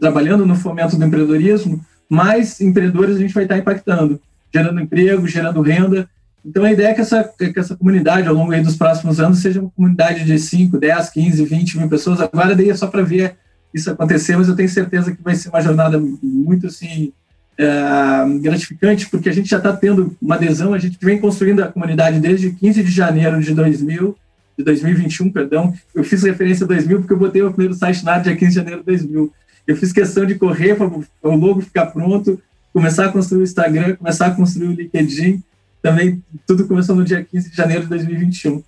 trabalhando 0.00 0.44
no 0.44 0.56
fomento 0.56 0.96
do 0.96 1.04
empreendedorismo, 1.04 1.80
mais 2.10 2.60
empreendedores 2.60 3.16
a 3.16 3.20
gente 3.20 3.34
vai 3.34 3.44
estar 3.44 3.56
impactando 3.56 4.20
gerando 4.52 4.80
emprego, 4.80 5.26
gerando 5.26 5.60
renda. 5.60 6.08
Então, 6.44 6.64
a 6.64 6.72
ideia 6.72 6.88
é 6.88 6.94
que 6.94 7.00
essa, 7.00 7.22
que 7.24 7.58
essa 7.58 7.76
comunidade, 7.76 8.26
ao 8.26 8.34
longo 8.34 8.54
dos 8.62 8.76
próximos 8.76 9.20
anos, 9.20 9.38
seja 9.38 9.60
uma 9.60 9.70
comunidade 9.70 10.24
de 10.24 10.38
5, 10.38 10.76
10, 10.76 11.10
15, 11.10 11.44
20 11.44 11.78
mil 11.78 11.88
pessoas. 11.88 12.20
Agora, 12.20 12.54
daí 12.54 12.68
é 12.68 12.74
só 12.74 12.88
para 12.88 13.02
ver 13.02 13.36
isso 13.72 13.90
acontecer, 13.90 14.36
mas 14.36 14.48
eu 14.48 14.56
tenho 14.56 14.68
certeza 14.68 15.12
que 15.12 15.22
vai 15.22 15.34
ser 15.34 15.48
uma 15.48 15.60
jornada 15.60 16.02
muito, 16.22 16.66
assim, 16.66 17.12
é, 17.56 18.38
gratificante, 18.40 19.08
porque 19.08 19.28
a 19.28 19.32
gente 19.32 19.48
já 19.48 19.58
está 19.58 19.72
tendo 19.72 20.16
uma 20.20 20.34
adesão, 20.34 20.74
a 20.74 20.78
gente 20.78 20.98
vem 21.00 21.18
construindo 21.18 21.62
a 21.62 21.68
comunidade 21.68 22.18
desde 22.18 22.50
15 22.50 22.82
de 22.82 22.90
janeiro 22.90 23.40
de 23.40 23.54
2000, 23.54 24.16
de 24.58 24.64
2021, 24.64 25.30
perdão. 25.30 25.72
Eu 25.94 26.04
fiz 26.04 26.22
referência 26.22 26.64
a 26.64 26.68
2000 26.68 26.98
porque 27.00 27.12
eu 27.12 27.18
botei 27.18 27.42
o 27.42 27.52
primeiro 27.52 27.74
site 27.74 28.04
na 28.04 28.18
dia 28.18 28.36
15 28.36 28.50
de 28.50 28.56
janeiro 28.56 28.80
de 28.80 28.86
2000. 28.86 29.32
Eu 29.66 29.76
fiz 29.76 29.92
questão 29.92 30.26
de 30.26 30.34
correr 30.34 30.74
para 30.74 30.86
o 30.86 31.36
logo 31.36 31.60
ficar 31.60 31.86
pronto, 31.86 32.40
começar 32.72 33.06
a 33.06 33.12
construir 33.12 33.40
o 33.40 33.44
Instagram, 33.44 33.96
começar 33.96 34.26
a 34.26 34.30
construir 34.30 34.68
o 34.68 34.72
LinkedIn. 34.72 35.42
Também 35.82 36.22
tudo 36.46 36.66
começou 36.66 36.94
no 36.94 37.04
dia 37.04 37.24
15 37.24 37.50
de 37.50 37.56
janeiro 37.56 37.82
de 37.82 37.88
2021. 37.88 38.62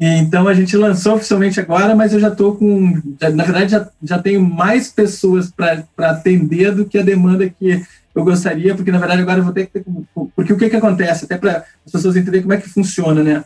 E, 0.00 0.06
então 0.18 0.48
a 0.48 0.54
gente 0.54 0.76
lançou 0.76 1.16
oficialmente 1.16 1.60
agora, 1.60 1.94
mas 1.94 2.12
eu 2.12 2.20
já 2.20 2.28
estou 2.28 2.56
com. 2.56 3.00
Já, 3.20 3.30
na 3.30 3.44
verdade, 3.44 3.72
já, 3.72 3.88
já 4.02 4.18
tenho 4.18 4.40
mais 4.40 4.88
pessoas 4.88 5.50
para 5.50 5.84
atender 5.98 6.74
do 6.74 6.84
que 6.84 6.98
a 6.98 7.02
demanda 7.02 7.48
que 7.48 7.84
eu 8.14 8.24
gostaria, 8.24 8.74
porque 8.74 8.92
na 8.92 8.98
verdade 8.98 9.22
agora 9.22 9.40
eu 9.40 9.44
vou 9.44 9.52
ter 9.52 9.66
que 9.66 9.72
ter. 9.72 9.84
Porque 10.34 10.52
o 10.52 10.56
que, 10.56 10.70
que 10.70 10.76
acontece? 10.76 11.24
Até 11.24 11.36
para 11.36 11.64
as 11.84 11.92
pessoas 11.92 12.16
entenderem 12.16 12.42
como 12.42 12.54
é 12.54 12.58
que 12.58 12.68
funciona, 12.68 13.22
né? 13.22 13.44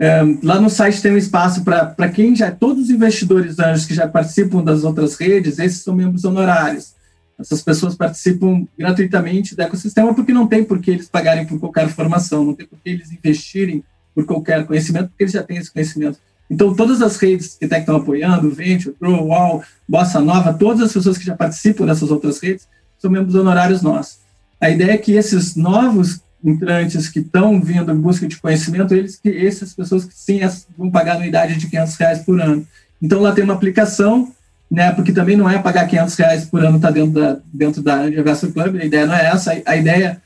É, 0.00 0.22
lá 0.44 0.60
no 0.60 0.70
site 0.70 1.02
tem 1.02 1.12
um 1.12 1.16
espaço 1.16 1.64
para 1.64 2.08
quem 2.08 2.34
já. 2.34 2.50
Todos 2.50 2.84
os 2.84 2.90
investidores 2.90 3.58
anjos 3.58 3.84
que 3.84 3.94
já 3.94 4.06
participam 4.06 4.62
das 4.62 4.84
outras 4.84 5.16
redes, 5.16 5.58
esses 5.58 5.82
são 5.82 5.94
membros 5.94 6.24
honorários. 6.24 6.94
Essas 7.38 7.62
pessoas 7.62 7.94
participam 7.94 8.66
gratuitamente 8.76 9.54
do 9.54 9.62
ecossistema 9.62 10.12
porque 10.12 10.32
não 10.32 10.46
tem 10.46 10.64
por 10.64 10.80
que 10.80 10.90
eles 10.90 11.08
pagarem 11.08 11.46
por 11.46 11.60
qualquer 11.60 11.88
formação, 11.88 12.44
não 12.44 12.54
tem 12.54 12.66
por 12.66 12.78
que 12.78 12.90
eles 12.90 13.12
investirem 13.12 13.84
por 14.14 14.24
qualquer 14.26 14.66
conhecimento, 14.66 15.10
porque 15.10 15.24
eles 15.24 15.32
já 15.32 15.42
têm 15.42 15.58
esse 15.58 15.72
conhecimento. 15.72 16.18
Então, 16.50 16.74
todas 16.74 17.00
as 17.02 17.16
redes 17.16 17.54
que 17.54 17.66
estão 17.66 17.96
apoiando, 17.96 18.50
Venture, 18.50 18.96
Grow, 19.00 19.26
Wall, 19.26 19.62
Bossa 19.86 20.20
Nova, 20.20 20.52
todas 20.52 20.82
as 20.82 20.92
pessoas 20.92 21.18
que 21.18 21.24
já 21.24 21.36
participam 21.36 21.86
dessas 21.86 22.10
outras 22.10 22.40
redes, 22.40 22.66
são 22.98 23.10
membros 23.10 23.34
honorários 23.34 23.82
nossos. 23.82 24.18
A 24.60 24.70
ideia 24.70 24.92
é 24.92 24.98
que 24.98 25.12
esses 25.12 25.54
novos 25.54 26.20
entrantes 26.42 27.08
que 27.08 27.20
estão 27.20 27.60
vindo 27.60 27.92
em 27.92 28.00
busca 28.00 28.26
de 28.26 28.36
conhecimento, 28.38 28.94
eles 28.94 29.16
que 29.16 29.28
essas 29.28 29.74
pessoas 29.74 30.04
que 30.04 30.14
sim 30.14 30.40
vão 30.76 30.90
pagar 30.90 31.16
anuidade 31.16 31.56
de 31.56 31.68
500 31.68 31.94
reais 31.96 32.18
por 32.20 32.40
ano. 32.40 32.66
Então 33.00 33.20
lá 33.20 33.32
tem 33.32 33.44
uma 33.44 33.54
aplicação, 33.54 34.32
né? 34.70 34.92
Porque 34.92 35.12
também 35.12 35.36
não 35.36 35.48
é 35.48 35.58
pagar 35.58 35.86
500 35.86 36.14
reais 36.16 36.44
por 36.44 36.64
ano 36.64 36.78
tá 36.78 36.90
dentro 36.90 37.20
da 37.20 37.38
dentro 37.52 37.82
da 37.82 38.08
Investor 38.08 38.52
Club. 38.52 38.76
A 38.76 38.84
ideia 38.84 39.06
não 39.06 39.14
é 39.14 39.26
essa. 39.26 39.62
A, 39.64 39.76
ideia 39.76 40.20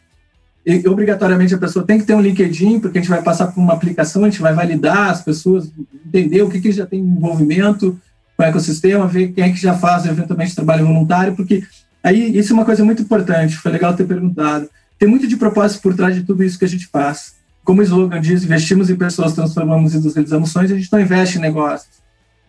e, 0.65 0.87
obrigatoriamente 0.89 1.55
a 1.55 1.59
pessoa 1.59 1.85
tem 1.85 1.99
que 1.99 2.05
ter 2.05 2.15
um 2.15 2.21
LinkedIn, 2.21 2.81
porque 2.81 2.99
a 2.99 3.01
gente 3.01 3.11
vai 3.11 3.23
passar 3.23 3.49
por 3.49 3.61
uma 3.61 3.73
aplicação, 3.73 4.25
a 4.25 4.31
gente 4.31 4.41
vai 4.41 4.55
validar 4.55 5.11
as 5.11 5.23
pessoas, 5.23 5.71
entender 6.07 6.43
o 6.43 6.51
que, 6.51 6.61
que 6.61 6.73
já 6.73 6.87
tem 6.87 7.01
envolvimento 7.01 7.99
com 8.37 8.43
o 8.43 8.47
ecossistema, 8.47 9.07
ver 9.07 9.33
quem 9.33 9.45
é 9.45 9.51
que 9.51 9.61
já 9.61 9.75
faz 9.75 10.07
eventualmente 10.07 10.55
trabalho 10.55 10.87
voluntário, 10.87 11.35
porque 11.35 11.63
Aí, 12.03 12.37
isso 12.37 12.53
é 12.53 12.55
uma 12.55 12.65
coisa 12.65 12.85
muito 12.85 13.03
importante, 13.03 13.57
foi 13.57 13.71
legal 13.71 13.95
ter 13.95 14.05
perguntado. 14.05 14.69
Tem 14.99 15.09
muito 15.09 15.29
de 15.29 15.37
propósito 15.37 15.81
por 15.83 15.95
trás 15.95 16.15
de 16.15 16.25
tudo 16.25 16.43
isso 16.43 16.59
que 16.59 16.65
a 16.65 16.69
gente 16.69 16.87
faz. 16.89 17.35
Como 17.65 17.81
o 17.81 17.85
slogan 17.85 18.21
diz, 18.21 18.43
investimos 18.43 18.91
em 18.91 18.97
pessoas, 18.97 19.35
transformamos 19.35 19.95
e 19.95 20.01
realizamos 20.01 20.51
sonhos, 20.51 20.73
a 20.73 20.75
gente 20.75 20.91
não 20.91 21.01
investe 21.01 21.39
em 21.39 21.41
negócios. 21.41 22.02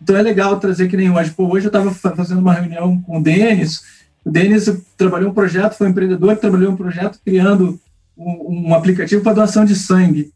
Então 0.04 0.16
é 0.16 0.20
legal 0.20 0.60
trazer 0.60 0.86
que 0.86 0.98
nem 0.98 1.10
hoje. 1.10 1.30
Pô, 1.30 1.46
hoje 1.46 1.64
eu 1.64 1.68
estava 1.68 1.90
fazendo 1.90 2.40
uma 2.40 2.52
reunião 2.52 3.00
com 3.00 3.18
o 3.18 3.22
Denis, 3.22 3.80
o 4.22 4.30
Denis 4.30 4.70
trabalhou 4.98 5.30
um 5.30 5.34
projeto, 5.34 5.78
foi 5.78 5.86
um 5.86 5.90
empreendedor 5.90 6.34
que 6.34 6.42
trabalhou 6.42 6.72
um 6.72 6.76
projeto 6.76 7.18
criando 7.24 7.80
um, 8.16 8.68
um 8.68 8.74
aplicativo 8.74 9.22
para 9.22 9.32
doação 9.32 9.64
de 9.64 9.74
sangue. 9.74 10.30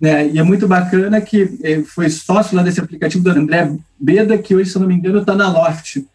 Né? 0.00 0.28
E 0.28 0.38
é 0.38 0.42
muito 0.44 0.68
bacana 0.68 1.20
que 1.20 1.58
eh, 1.60 1.82
foi 1.82 2.08
sócio 2.08 2.56
lá 2.56 2.62
desse 2.62 2.78
aplicativo 2.78 3.24
do 3.24 3.30
André 3.30 3.72
Beda, 3.98 4.38
que 4.38 4.54
hoje, 4.54 4.70
se 4.70 4.78
não 4.78 4.86
me 4.86 4.94
engano, 4.94 5.18
está 5.18 5.34
na 5.34 5.50
Loft. 5.50 6.06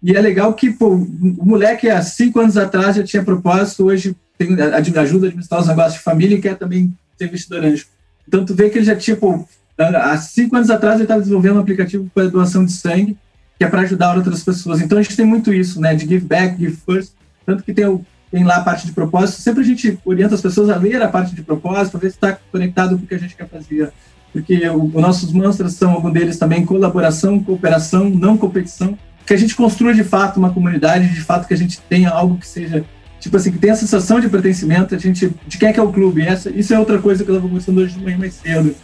E 0.00 0.16
é 0.16 0.20
legal 0.20 0.54
que 0.54 0.70
pô, 0.70 0.94
o 0.94 1.44
moleque 1.44 1.90
há 1.90 2.00
cinco 2.02 2.38
anos 2.38 2.56
atrás 2.56 2.94
já 2.94 3.02
tinha 3.02 3.24
propósito, 3.24 3.84
hoje 3.84 4.16
tem, 4.38 4.52
ajuda 4.52 5.00
a 5.26 5.28
administrar 5.28 5.60
os 5.60 5.66
negócios 5.66 5.94
de 5.94 6.04
família 6.04 6.36
e 6.36 6.40
quer 6.40 6.56
também 6.56 6.96
ser 7.18 7.26
investidor 7.26 7.64
anjo. 7.64 7.86
Então, 8.28 8.44
tu 8.44 8.54
vê 8.54 8.70
que 8.70 8.78
ele 8.78 8.84
já 8.84 8.94
tinha, 8.94 9.16
pô, 9.16 9.44
há 9.78 10.16
cinco 10.18 10.56
anos 10.56 10.70
atrás 10.70 10.96
ele 10.96 11.04
estava 11.04 11.20
desenvolvendo 11.20 11.56
um 11.56 11.60
aplicativo 11.60 12.10
para 12.14 12.28
doação 12.28 12.64
de 12.64 12.72
sangue, 12.72 13.16
que 13.58 13.64
é 13.64 13.68
para 13.68 13.82
ajudar 13.82 14.16
outras 14.16 14.42
pessoas. 14.42 14.80
Então, 14.80 14.98
a 14.98 15.02
gente 15.02 15.16
tem 15.16 15.26
muito 15.26 15.52
isso, 15.52 15.80
né, 15.80 15.94
de 15.94 16.06
give 16.06 16.26
back, 16.26 16.58
give 16.58 16.76
first, 16.76 17.12
tanto 17.44 17.62
que 17.62 17.72
tem, 17.72 17.86
o, 17.86 18.04
tem 18.30 18.44
lá 18.44 18.56
a 18.56 18.62
parte 18.62 18.86
de 18.86 18.92
propósito. 18.92 19.40
Sempre 19.40 19.62
a 19.62 19.66
gente 19.66 19.98
orienta 20.04 20.34
as 20.34 20.40
pessoas 20.40 20.70
a 20.70 20.76
ler 20.76 21.00
a 21.02 21.08
parte 21.08 21.34
de 21.34 21.42
propósito, 21.42 21.92
para 21.92 22.00
ver 22.00 22.10
se 22.10 22.16
está 22.16 22.38
conectado 22.52 22.96
com 22.96 23.04
o 23.04 23.06
que 23.06 23.14
a 23.14 23.18
gente 23.18 23.36
quer 23.36 23.48
fazer. 23.48 23.92
Porque 24.32 24.68
os 24.68 24.92
nossos 24.92 25.32
mantras 25.32 25.72
são, 25.72 25.92
algum 25.92 26.10
deles 26.10 26.38
também, 26.38 26.64
colaboração, 26.64 27.42
cooperação, 27.42 28.10
não 28.10 28.36
competição 28.36 28.96
que 29.28 29.34
a 29.34 29.36
gente 29.36 29.54
construa 29.54 29.92
de 29.92 30.02
fato 30.02 30.38
uma 30.38 30.50
comunidade, 30.50 31.06
de 31.08 31.20
fato 31.20 31.46
que 31.46 31.52
a 31.52 31.56
gente 31.56 31.78
tenha 31.82 32.08
algo 32.08 32.38
que 32.38 32.46
seja, 32.46 32.82
tipo 33.20 33.36
assim, 33.36 33.52
que 33.52 33.58
tenha 33.58 33.74
a 33.74 33.76
sensação 33.76 34.18
de 34.18 34.26
pertencimento, 34.26 34.94
a 34.94 34.98
gente, 34.98 35.30
de 35.46 35.58
quem 35.58 35.68
é 35.68 35.72
que 35.72 35.78
é 35.78 35.82
o 35.82 35.92
clube. 35.92 36.22
Essa, 36.22 36.48
isso 36.48 36.72
é 36.72 36.78
outra 36.78 36.98
coisa 36.98 37.22
que 37.22 37.30
eu 37.30 37.34
estava 37.34 37.46
conversando 37.46 37.78
hoje 37.78 37.98
de 37.98 38.02
manhã 38.02 38.16
mais 38.16 38.32
cedo. 38.32 38.74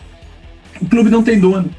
O 0.81 0.87
clube 0.87 1.11
não 1.11 1.23
tem 1.23 1.39
dono, 1.39 1.71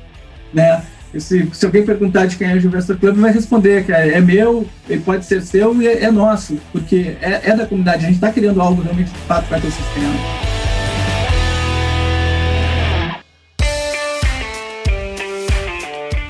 né? 0.53 0.83
Se, 1.17 1.49
se 1.53 1.65
alguém 1.65 1.85
perguntar 1.85 2.25
de 2.25 2.35
quem 2.35 2.49
é 2.49 2.55
o 2.55 2.59
Gilvestre 2.59 2.97
Club, 2.97 3.15
vai 3.15 3.31
responder 3.31 3.85
que 3.85 3.93
é, 3.93 4.17
é, 4.17 4.21
meu, 4.21 4.67
ele 4.89 5.01
pode 5.01 5.25
ser 5.25 5.41
seu 5.41 5.81
e 5.81 5.87
é, 5.87 6.03
é 6.03 6.11
nosso, 6.11 6.57
porque 6.73 7.15
é, 7.21 7.41
é, 7.43 7.55
da 7.55 7.65
comunidade. 7.65 8.03
A 8.03 8.07
gente 8.07 8.15
está 8.15 8.31
criando 8.31 8.61
algo 8.61 8.81
realmente 8.81 9.11
de 9.11 9.19
fato 9.19 9.47
para 9.47 9.55
o 9.55 9.59
ecossistema. 9.59 10.13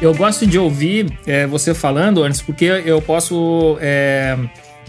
Eu 0.01 0.13
gosto 0.13 0.45
de 0.45 0.59
ouvir 0.59 1.17
é, 1.25 1.47
você 1.47 1.73
falando, 1.73 2.21
antes, 2.21 2.39
porque 2.39 2.65
eu 2.65 3.01
posso 3.01 3.77
é, 3.81 4.37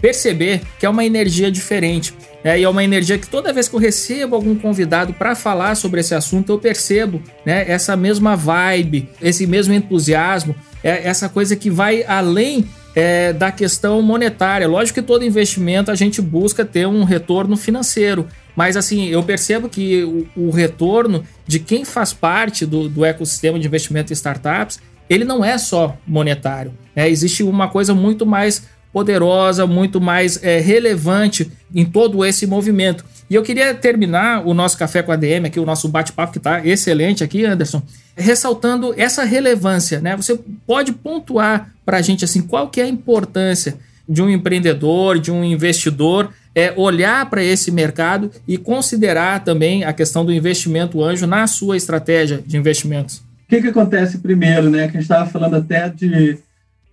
perceber 0.01 0.61
que 0.79 0.85
é 0.85 0.89
uma 0.89 1.05
energia 1.05 1.51
diferente. 1.51 2.13
Né? 2.43 2.59
E 2.59 2.63
é 2.63 2.69
uma 2.69 2.83
energia 2.83 3.17
que 3.17 3.27
toda 3.27 3.53
vez 3.53 3.67
que 3.67 3.75
eu 3.75 3.79
recebo 3.79 4.35
algum 4.35 4.55
convidado 4.55 5.13
para 5.13 5.35
falar 5.35 5.75
sobre 5.75 5.99
esse 5.99 6.15
assunto, 6.15 6.51
eu 6.51 6.59
percebo 6.59 7.21
né, 7.45 7.65
essa 7.67 7.95
mesma 7.95 8.35
vibe, 8.35 9.09
esse 9.21 9.45
mesmo 9.47 9.73
entusiasmo, 9.73 10.55
é, 10.83 11.07
essa 11.07 11.27
coisa 11.27 11.55
que 11.55 11.69
vai 11.69 12.03
além 12.03 12.67
é, 12.95 13.33
da 13.33 13.51
questão 13.51 14.01
monetária. 14.01 14.67
Lógico 14.67 14.99
que 14.99 15.05
todo 15.05 15.23
investimento 15.23 15.91
a 15.91 15.95
gente 15.95 16.21
busca 16.21 16.65
ter 16.65 16.87
um 16.87 17.03
retorno 17.03 17.55
financeiro, 17.55 18.27
mas 18.55 18.75
assim, 18.75 19.07
eu 19.07 19.21
percebo 19.23 19.69
que 19.69 20.03
o, 20.03 20.47
o 20.47 20.49
retorno 20.49 21.23
de 21.45 21.59
quem 21.59 21.85
faz 21.85 22.11
parte 22.11 22.65
do, 22.65 22.89
do 22.89 23.05
ecossistema 23.05 23.59
de 23.59 23.67
investimento 23.67 24.11
em 24.11 24.15
startups 24.15 24.79
ele 25.09 25.23
não 25.23 25.43
é 25.43 25.57
só 25.57 25.97
monetário. 26.05 26.73
Né? 26.95 27.09
Existe 27.09 27.43
uma 27.43 27.67
coisa 27.69 27.93
muito 27.93 28.25
mais 28.25 28.63
poderosa, 28.91 29.67
muito 29.67 29.99
mais 30.01 30.41
é, 30.43 30.59
relevante 30.59 31.51
em 31.73 31.85
todo 31.85 32.25
esse 32.25 32.47
movimento. 32.47 33.05
E 33.29 33.35
eu 33.35 33.43
queria 33.43 33.73
terminar 33.73 34.47
o 34.47 34.53
nosso 34.53 34.77
café 34.77 35.03
com 35.03 35.11
a 35.11 35.15
DM, 35.15 35.47
aqui 35.47 35.59
o 35.59 35.65
nosso 35.65 35.89
bate-papo 35.89 36.31
que 36.31 36.37
está 36.37 36.65
excelente 36.65 37.23
aqui, 37.23 37.45
Anderson, 37.45 37.81
ressaltando 38.15 38.93
essa 38.97 39.23
relevância, 39.23 39.99
né? 39.99 40.15
Você 40.15 40.39
pode 40.65 40.93
pontuar 40.93 41.71
para 41.85 41.97
a 41.97 42.01
gente 42.01 42.23
assim 42.23 42.41
qual 42.41 42.69
que 42.69 42.79
é 42.79 42.85
a 42.85 42.87
importância 42.87 43.77
de 44.07 44.21
um 44.21 44.29
empreendedor, 44.29 45.19
de 45.19 45.31
um 45.31 45.43
investidor, 45.43 46.31
é 46.55 46.73
olhar 46.75 47.29
para 47.29 47.43
esse 47.43 47.69
mercado 47.69 48.31
e 48.47 48.57
considerar 48.57 49.43
também 49.43 49.83
a 49.83 49.91
questão 49.91 50.25
do 50.25 50.31
investimento 50.31 51.03
anjo 51.03 51.27
na 51.27 51.45
sua 51.45 51.75
estratégia 51.75 52.41
de 52.43 52.57
investimentos. 52.57 53.17
O 53.17 53.49
que, 53.49 53.61
que 53.61 53.67
acontece 53.67 54.17
primeiro, 54.17 54.69
né? 54.69 54.87
Que 54.87 54.97
a 54.97 55.01
gente 55.01 55.01
estava 55.01 55.29
falando 55.29 55.55
até 55.55 55.89
de, 55.89 56.37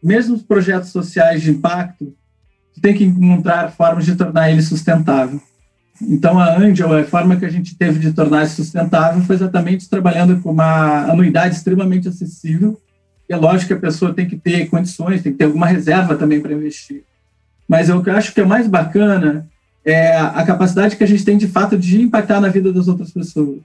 mesmo 0.05 0.35
os 0.35 0.43
projetos 0.43 0.91
sociais 0.91 1.41
de 1.43 1.51
impacto, 1.51 2.15
você 2.73 2.81
tem 2.81 2.95
que 2.95 3.05
encontrar 3.05 3.73
formas 3.73 4.05
de 4.05 4.15
tornar 4.15 4.51
ele 4.51 4.61
sustentável. 4.61 5.41
Então, 6.03 6.39
a 6.39 6.59
Angel, 6.59 6.93
a 6.93 7.05
forma 7.05 7.37
que 7.37 7.45
a 7.45 7.49
gente 7.49 7.77
teve 7.77 7.99
de 7.99 8.13
tornar 8.13 8.47
sustentável 8.47 9.23
foi 9.23 9.37
exatamente 9.37 9.89
trabalhando 9.89 10.41
com 10.41 10.51
uma 10.51 11.05
anuidade 11.11 11.55
extremamente 11.55 12.09
acessível. 12.09 12.81
E 13.29 13.33
é 13.33 13.37
lógico 13.37 13.69
que 13.69 13.75
a 13.75 13.79
pessoa 13.79 14.13
tem 14.13 14.29
que 14.29 14.37
ter 14.37 14.69
condições, 14.69 15.23
tem 15.23 15.33
que 15.33 15.39
ter 15.39 15.45
alguma 15.45 15.67
reserva 15.67 16.17
também 16.17 16.41
para 16.41 16.53
investir. 16.53 17.05
Mas 17.67 17.89
eu 17.89 18.03
acho 18.09 18.35
que 18.35 18.41
é 18.41 18.45
mais 18.45 18.69
bacana 18.69 19.49
é 19.85 20.17
a 20.17 20.43
capacidade 20.45 20.97
que 20.97 21.05
a 21.05 21.07
gente 21.07 21.25
tem, 21.25 21.37
de 21.37 21.47
fato, 21.47 21.77
de 21.77 22.01
impactar 22.01 22.41
na 22.41 22.49
vida 22.49 22.73
das 22.73 22.89
outras 22.89 23.11
pessoas. 23.11 23.61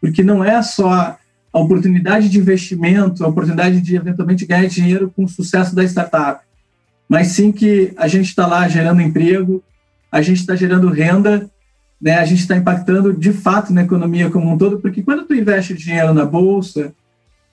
Porque 0.00 0.22
não 0.22 0.42
é 0.42 0.60
só 0.62 1.16
a 1.52 1.58
oportunidade 1.58 2.28
de 2.28 2.38
investimento, 2.38 3.24
a 3.24 3.28
oportunidade 3.28 3.80
de 3.80 3.96
eventualmente 3.96 4.46
ganhar 4.46 4.66
dinheiro 4.66 5.12
com 5.14 5.24
o 5.24 5.28
sucesso 5.28 5.74
da 5.74 5.84
startup, 5.84 6.40
mas 7.08 7.28
sim 7.28 7.52
que 7.52 7.92
a 7.96 8.08
gente 8.08 8.26
está 8.26 8.46
lá 8.46 8.66
gerando 8.68 9.02
emprego, 9.02 9.62
a 10.10 10.22
gente 10.22 10.40
está 10.40 10.56
gerando 10.56 10.88
renda, 10.88 11.50
né? 12.00 12.18
A 12.18 12.24
gente 12.24 12.40
está 12.40 12.56
impactando 12.56 13.12
de 13.12 13.32
fato 13.32 13.72
na 13.72 13.82
economia 13.82 14.30
como 14.30 14.50
um 14.50 14.56
todo, 14.56 14.80
porque 14.80 15.02
quando 15.02 15.24
tu 15.24 15.34
investe 15.34 15.74
dinheiro 15.74 16.14
na 16.14 16.24
bolsa, 16.24 16.92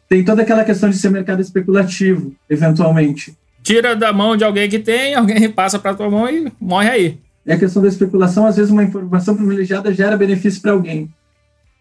tem 0.08 0.24
toda 0.24 0.42
aquela 0.42 0.64
questão 0.64 0.90
de 0.90 0.98
ser 0.98 1.10
mercado 1.10 1.42
especulativo, 1.42 2.34
eventualmente. 2.50 3.38
Tira 3.62 3.96
da 3.96 4.12
mão 4.12 4.36
de 4.36 4.44
alguém 4.44 4.70
que 4.70 4.80
tem, 4.80 5.14
alguém 5.14 5.50
passa 5.52 5.78
para 5.78 5.94
tua 5.94 6.10
mão 6.10 6.28
e 6.30 6.52
morre 6.60 6.90
aí. 6.90 7.20
É 7.46 7.54
a 7.54 7.60
questão 7.60 7.82
da 7.82 7.88
especulação, 7.88 8.46
às 8.46 8.56
vezes 8.56 8.72
uma 8.72 8.84
informação 8.84 9.36
privilegiada 9.36 9.94
gera 9.94 10.18
benefício 10.18 10.62
para 10.62 10.72
alguém. 10.72 11.10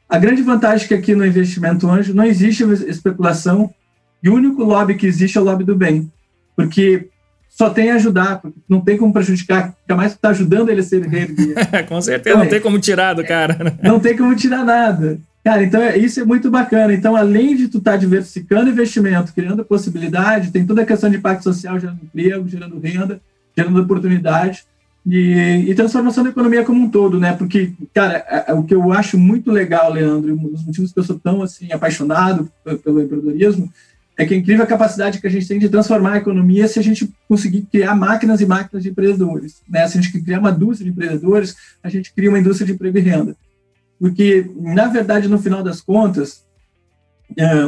A 0.09 0.19
grande 0.19 0.43
vantagem 0.43 0.87
é 0.87 0.89
que 0.89 0.95
aqui 0.95 1.15
no 1.15 1.27
investimento 1.27 1.89
anjo 1.89 2.15
não 2.15 2.25
existe 2.25 2.65
especulação 2.89 3.73
e 4.23 4.31
o 4.31 4.35
único 4.35 4.65
lobby 4.65 4.95
que 4.95 5.07
existe 5.07 5.37
é 5.37 5.41
o 5.41 5.45
lobby 5.45 5.65
do 5.65 5.77
bem, 5.77 6.11
porque 6.57 7.09
só 7.49 7.69
tem 7.71 7.91
a 7.91 7.97
ajudar, 7.97 8.41
não 8.69 8.81
tem 8.81 8.97
como 8.97 9.13
prejudicar, 9.13 9.75
fica 9.83 9.97
mais 9.97 10.13
que 10.13 10.19
está 10.19 10.31
ajudando 10.31 10.71
ele 10.71 10.81
a 10.81 10.85
ser 10.85 11.07
reerguer. 11.07 11.55
Com 11.87 12.01
certeza, 12.01 12.37
então, 12.37 12.45
não 12.45 12.51
tem 12.51 12.61
como 12.61 12.79
tirar 12.79 13.15
do 13.15 13.25
cara. 13.25 13.55
Né? 13.63 13.79
Não 13.83 14.01
tem 14.01 14.17
como 14.17 14.35
tirar 14.35 14.65
nada. 14.65 15.19
Cara, 15.45 15.63
então 15.63 15.81
é, 15.81 15.97
isso 15.97 16.21
é 16.21 16.25
muito 16.25 16.51
bacana. 16.51 16.93
Então, 16.93 17.15
além 17.15 17.57
de 17.57 17.69
tu 17.69 17.79
estar 17.79 17.93
tá 17.93 17.97
diversificando 17.97 18.71
investimento, 18.71 19.33
criando 19.33 19.65
possibilidade, 19.65 20.51
tem 20.51 20.67
toda 20.67 20.83
a 20.83 20.87
questão 20.87 21.11
de 21.11 21.17
impacto 21.17 21.43
social, 21.45 21.79
gerando 21.79 22.01
emprego, 22.03 22.49
gerando 22.49 22.79
renda, 22.79 23.21
gerando 23.57 23.81
oportunidade 23.81 24.65
e, 25.11 25.71
e, 25.71 25.75
transformação 25.75 26.23
da 26.23 26.31
economia 26.31 26.65
como 26.65 26.85
um 26.85 26.91
todo, 26.91 27.19
né? 27.19 27.33
Porque, 27.33 27.73
cara, 27.95 28.25
é, 28.29 28.45
é, 28.49 28.55
o 28.55 28.63
que 28.63 28.75
eu 28.75 28.93
acho 28.93 29.17
muito 29.17 29.51
legal, 29.51 29.93
Leandro, 29.93 30.35
um 30.35 30.49
dos 30.49 30.65
motivos 30.65 30.93
que 30.93 30.99
eu 30.99 31.05
sou 31.05 31.19
tão 31.19 31.43
assim 31.43 31.73
apaixonado 31.73 32.51
pelo 32.85 33.01
empreendedorismo 33.01 33.73
é 34.19 34.27
que 34.27 34.35
é 34.35 34.37
incrível 34.37 34.65
a 34.65 34.67
capacidade 34.67 35.21
que 35.21 35.27
a 35.27 35.31
gente 35.31 35.47
tem 35.47 35.61
de 35.61 35.69
transformar 35.69 36.15
a 36.15 36.19
economia 36.19 36.67
se 36.67 36.79
a 36.79 36.83
gente 36.83 37.09
conseguir 37.29 37.63
criar 37.71 37.95
máquinas 37.95 38.41
e 38.41 38.47
máquinas 38.47 38.83
de 38.83 38.91
empreendedores. 38.91 39.63
Né? 39.69 39.87
Se 39.87 39.97
a 39.97 40.03
gente 40.03 40.21
criar 40.21 40.41
uma 40.41 40.51
indústria 40.51 40.85
de 40.85 40.91
empreendedores, 40.91 41.57
a 41.81 41.89
gente 41.89 42.13
cria 42.13 42.29
uma 42.29 42.41
indústria 42.41 42.67
de 42.67 42.73
emprego 42.73 42.99
e 42.99 43.01
renda. 43.01 43.37
Porque, 43.99 44.51
na 44.57 44.89
verdade, 44.89 45.29
no 45.29 45.39
final 45.39 45.63
das 45.63 45.81
contas, 45.81 46.45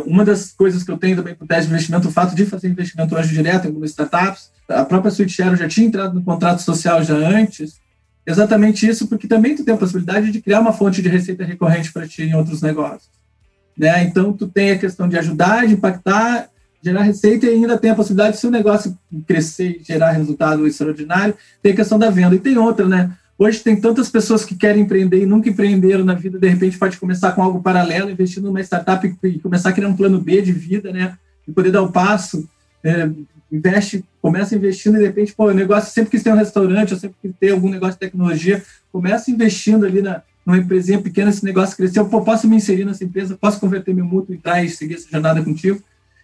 uma 0.07 0.25
das 0.25 0.53
coisas 0.53 0.83
que 0.83 0.91
eu 0.91 0.97
tenho 0.97 1.17
também 1.17 1.35
por 1.35 1.47
teste 1.47 1.67
de 1.67 1.73
investimento, 1.73 2.09
o 2.09 2.13
fato 2.13 2.35
de 2.35 2.47
fazer 2.47 2.69
investimento 2.69 3.15
hoje 3.15 3.33
direto 3.33 3.65
em 3.65 3.69
algumas 3.69 3.91
startups, 3.91 4.51
a 4.69 4.85
própria 4.85 5.11
SweetShare 5.11 5.57
já 5.57 5.69
tinha 5.69 5.87
entrado 5.87 6.15
no 6.15 6.23
contrato 6.23 6.63
social 6.63 7.03
já 7.03 7.15
antes, 7.15 7.81
exatamente 8.27 8.87
isso, 8.87 9.07
porque 9.07 9.27
também 9.27 9.55
tu 9.55 9.65
tem 9.65 9.75
a 9.75 9.79
possibilidade 9.79 10.31
de 10.31 10.41
criar 10.41 10.61
uma 10.61 10.73
fonte 10.73 11.03
de 11.03 11.09
receita 11.09 11.45
recorrente 11.45 11.93
para 11.93 12.07
ti 12.07 12.23
em 12.23 12.35
outros 12.35 12.63
negócios. 12.63 13.11
Né? 13.77 14.05
Então, 14.05 14.33
tu 14.33 14.47
tem 14.47 14.73
a 14.73 14.79
questão 14.79 15.09
de 15.09 15.19
ajudar, 15.19 15.67
de 15.67 15.75
impactar, 15.75 16.49
gerar 16.83 17.03
receita 17.03 17.47
e 17.47 17.51
ainda 17.51 17.79
tem 17.79 17.91
a 17.91 17.95
possibilidade, 17.95 18.39
se 18.39 18.47
o 18.47 18.51
negócio 18.51 18.97
crescer 19.27 19.81
e 19.81 19.85
gerar 19.85 20.13
resultado 20.13 20.67
extraordinário, 20.67 21.35
tem 21.63 21.73
a 21.73 21.77
questão 21.77 21.99
da 21.99 22.11
venda. 22.11 22.35
E 22.35 22.39
tem 22.39 22.57
outra, 22.57 22.87
né? 22.87 23.11
Hoje 23.43 23.61
tem 23.61 23.75
tantas 23.75 24.11
pessoas 24.11 24.45
que 24.45 24.55
querem 24.55 24.83
empreender 24.83 25.23
e 25.23 25.25
nunca 25.25 25.49
empreenderam 25.49 26.05
na 26.05 26.13
vida, 26.13 26.39
de 26.39 26.47
repente 26.47 26.77
pode 26.77 26.99
começar 26.99 27.33
com 27.33 27.43
algo 27.43 27.63
paralelo, 27.63 28.11
investir 28.11 28.43
numa 28.43 28.61
startup 28.61 29.17
e 29.25 29.39
começar 29.39 29.71
a 29.71 29.73
criar 29.73 29.89
um 29.89 29.97
plano 29.97 30.21
B 30.21 30.43
de 30.43 30.53
vida, 30.53 30.93
né? 30.93 31.17
E 31.49 31.51
poder 31.51 31.73
dar 31.73 31.81
o 31.81 31.87
um 31.87 31.91
passo. 31.91 32.47
É, 32.85 33.09
investe, 33.51 34.05
começa 34.21 34.55
investindo 34.55 34.97
e 34.97 34.99
de 34.99 35.07
repente, 35.07 35.33
pô, 35.33 35.47
o 35.47 35.55
negócio 35.55 35.91
sempre 35.91 36.11
quis 36.11 36.23
ter 36.23 36.31
um 36.31 36.37
restaurante, 36.37 36.93
ou 36.93 37.01
sempre 37.01 37.17
quis 37.23 37.33
ter 37.41 37.53
algum 37.53 37.71
negócio 37.71 37.95
de 37.95 38.01
tecnologia, 38.01 38.63
começa 38.93 39.31
investindo 39.31 39.87
ali 39.87 40.03
na, 40.03 40.21
numa 40.45 40.59
empresinha 40.59 41.01
pequena, 41.01 41.31
esse 41.31 41.43
negócio 41.43 41.75
cresceu, 41.75 42.05
pô, 42.05 42.21
posso 42.21 42.47
me 42.47 42.57
inserir 42.57 42.85
nessa 42.85 43.05
empresa, 43.05 43.39
posso 43.41 43.59
converter 43.59 43.95
meu 43.95 44.05
mútuo, 44.05 44.35
entrar 44.35 44.63
e 44.63 44.69
seguir 44.69 44.97
essa 44.97 45.09
jornada 45.11 45.43
contigo. 45.43 45.83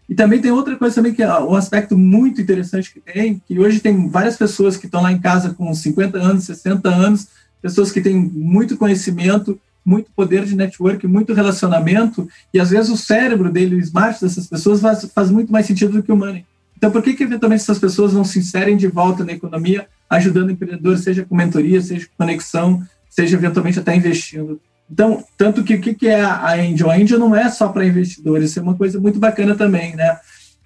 E 0.09 0.15
também 0.15 0.41
tem 0.41 0.53
outra 0.53 0.77
coisa 0.77 0.95
também 0.95 1.13
que 1.13 1.23
é 1.23 1.41
um 1.41 1.55
aspecto 1.55 1.99
muito 1.99 2.41
interessante 2.41 2.93
que 2.93 3.01
tem, 3.01 3.43
que 3.47 3.59
hoje 3.59 3.81
tem 3.81 4.09
várias 4.09 4.37
pessoas 4.37 4.77
que 4.77 4.87
estão 4.87 5.03
lá 5.03 5.11
em 5.11 5.19
casa 5.19 5.53
com 5.55 5.73
50 5.75 6.19
anos, 6.19 6.45
60 6.45 6.89
anos, 6.89 7.29
pessoas 7.61 7.91
que 7.91 8.01
têm 8.01 8.17
muito 8.17 8.77
conhecimento, 8.77 9.59
muito 9.85 10.11
poder 10.15 10.45
de 10.45 10.55
network, 10.55 11.07
muito 11.07 11.33
relacionamento, 11.33 12.29
e 12.53 12.61
às 12.61 12.71
vezes 12.71 12.91
o 12.91 12.97
cérebro 12.97 13.51
dele, 13.51 13.77
o 13.77 13.81
smart 13.81 14.21
dessas 14.21 14.47
pessoas 14.47 14.81
faz, 14.81 15.05
faz 15.15 15.31
muito 15.31 15.53
mais 15.53 15.67
sentido 15.67 15.93
do 15.93 16.03
que 16.03 16.13
o 16.13 16.17
money. 16.17 16.45
Então, 16.77 16.91
por 16.91 17.03
que, 17.03 17.15
que 17.15 17.23
eventualmente 17.23 17.63
essas 17.63 17.79
pessoas 17.79 18.13
não 18.13 18.25
se 18.25 18.39
inserem 18.39 18.77
de 18.77 18.87
volta 18.87 19.25
na 19.25 19.33
economia, 19.33 19.87
ajudando 20.11 20.51
empreendedores, 20.51 21.01
seja 21.01 21.25
com 21.25 21.35
mentoria, 21.35 21.81
seja 21.81 22.07
com 22.07 22.25
conexão, 22.25 22.83
seja 23.09 23.37
eventualmente 23.37 23.79
até 23.79 23.97
investindo. 23.97 24.61
Então, 24.91 25.25
tanto 25.37 25.65
que 25.65 25.75
o 25.75 25.81
que 25.81 26.09
é 26.09 26.21
a 26.21 26.55
Angel? 26.55 26.91
A 26.91 26.95
Angel 26.95 27.19
não 27.19 27.35
é 27.35 27.49
só 27.51 27.69
para 27.69 27.85
investidores, 27.85 28.51
isso 28.51 28.59
é 28.59 28.63
uma 28.63 28.77
coisa 28.77 29.01
muito 29.01 29.19
bacana 29.19 29.55
também, 29.55 29.97
né? 29.97 30.17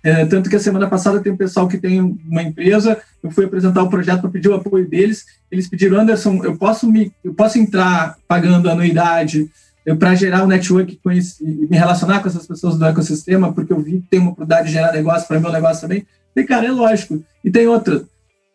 É, 0.03 0.25
tanto 0.25 0.49
que 0.49 0.57
a 0.57 0.61
semana 0.61 0.89
passada 0.89 1.21
tem 1.21 1.33
um 1.33 1.37
pessoal 1.37 1.69
que 1.69 1.77
tem 1.77 2.01
uma 2.01 2.43
empresa, 2.43 2.99
eu 3.23 3.31
fui 3.31 3.45
apresentar 3.45 3.83
o 3.83 3.91
projeto 3.91 4.23
para 4.23 4.31
pedir 4.31 4.49
o 4.49 4.55
apoio 4.55 4.89
deles, 4.89 5.27
eles 5.51 5.69
pediram, 5.69 6.01
Anderson, 6.01 6.43
eu 6.43 6.57
posso 6.57 6.91
me, 6.91 7.13
eu 7.23 7.35
posso 7.35 7.59
entrar 7.59 8.17
pagando 8.27 8.71
anuidade 8.71 9.51
para 9.99 10.15
gerar 10.15 10.45
um 10.45 10.47
network 10.47 10.99
e 11.41 11.45
me 11.45 11.77
relacionar 11.77 12.21
com 12.21 12.29
essas 12.29 12.47
pessoas 12.47 12.79
do 12.79 12.85
ecossistema, 12.85 13.53
porque 13.53 13.73
eu 13.73 13.81
vi 13.81 14.01
que 14.01 14.09
tem 14.09 14.21
uma 14.21 14.31
oportunidade 14.31 14.69
de 14.69 14.73
gerar 14.73 14.93
negócio 14.93 15.27
para 15.27 15.41
meu 15.41 15.53
negócio 15.53 15.83
também. 15.83 16.07
E, 16.37 16.45
cara, 16.45 16.67
é 16.67 16.71
lógico. 16.71 17.23
E 17.43 17.51
tem 17.51 17.67
outra. 17.67 18.05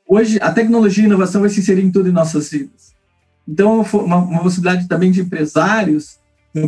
Hoje, 0.07 0.39
a 0.41 0.51
tecnologia 0.51 1.03
e 1.03 1.05
a 1.05 1.09
inovação 1.09 1.41
vai 1.41 1.49
se 1.49 1.59
inserir 1.59 1.83
em 1.83 1.91
tudo 1.91 2.09
em 2.09 2.11
nossas 2.11 2.49
vidas. 2.49 2.94
Então, 3.47 3.81
uma, 3.81 4.17
uma 4.17 4.41
possibilidade 4.41 4.87
também 4.87 5.11
de 5.11 5.21
empresários, 5.21 6.19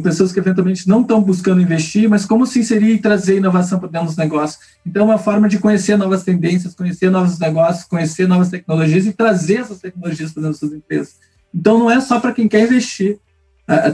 pessoas 0.03 0.33
que 0.33 0.39
eventualmente 0.39 0.87
não 0.87 1.01
estão 1.01 1.21
buscando 1.21 1.61
investir, 1.61 2.09
mas 2.09 2.25
como 2.25 2.45
se 2.45 2.59
inserir 2.59 2.93
e 2.93 2.99
trazer 2.99 3.37
inovação 3.37 3.79
para 3.79 3.87
dentro 3.87 4.07
dos 4.07 4.17
negócios. 4.17 4.59
Então, 4.85 5.03
é 5.03 5.05
uma 5.05 5.17
forma 5.17 5.47
de 5.47 5.59
conhecer 5.59 5.97
novas 5.97 6.23
tendências, 6.23 6.75
conhecer 6.75 7.09
novos 7.09 7.39
negócios, 7.39 7.85
conhecer 7.85 8.27
novas 8.27 8.49
tecnologias 8.49 9.05
e 9.05 9.13
trazer 9.13 9.61
essas 9.61 9.79
tecnologias 9.79 10.33
para 10.33 10.41
dentro 10.41 10.51
das 10.53 10.59
suas 10.59 10.73
empresas. 10.73 11.15
Então, 11.53 11.79
não 11.79 11.89
é 11.89 11.99
só 12.01 12.19
para 12.19 12.33
quem 12.33 12.47
quer 12.47 12.63
investir. 12.63 13.17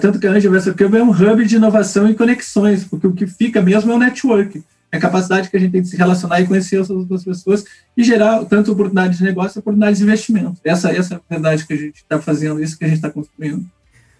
Tanto 0.01 0.19
que 0.19 0.27
a 0.27 0.31
Angel 0.31 0.51
Venture 0.51 0.75
Club 0.75 0.95
é 0.95 1.03
um 1.03 1.09
hub 1.09 1.45
de 1.45 1.55
inovação 1.55 2.07
e 2.07 2.13
conexões, 2.13 2.83
porque 2.83 3.07
o 3.07 3.13
que 3.13 3.25
fica 3.25 3.61
mesmo 3.61 3.91
é 3.91 3.95
o 3.95 3.99
network 3.99 4.63
é 4.93 4.97
a 4.97 4.99
capacidade 4.99 5.49
que 5.49 5.57
a 5.57 5.59
gente 5.59 5.71
tem 5.71 5.81
de 5.81 5.89
se 5.89 5.97
relacionar 5.97 6.39
e 6.39 6.45
conhecer 6.45 6.79
as 6.79 6.87
outras 6.87 7.23
pessoas 7.23 7.65
e 7.97 8.03
gerar 8.03 8.45
tanto 8.45 8.71
oportunidades 8.71 9.17
de 9.17 9.23
negócio, 9.23 9.59
oportunidades 9.59 9.97
de 9.97 10.03
investimento. 10.05 10.61
Essa, 10.63 10.91
essa 10.95 11.15
é 11.15 11.17
a 11.17 11.21
verdade 11.27 11.65
que 11.65 11.73
a 11.73 11.77
gente 11.77 11.95
está 11.95 12.19
fazendo, 12.19 12.61
isso 12.61 12.77
que 12.77 12.85
a 12.85 12.87
gente 12.87 12.97
está 12.97 13.09
construindo. 13.09 13.65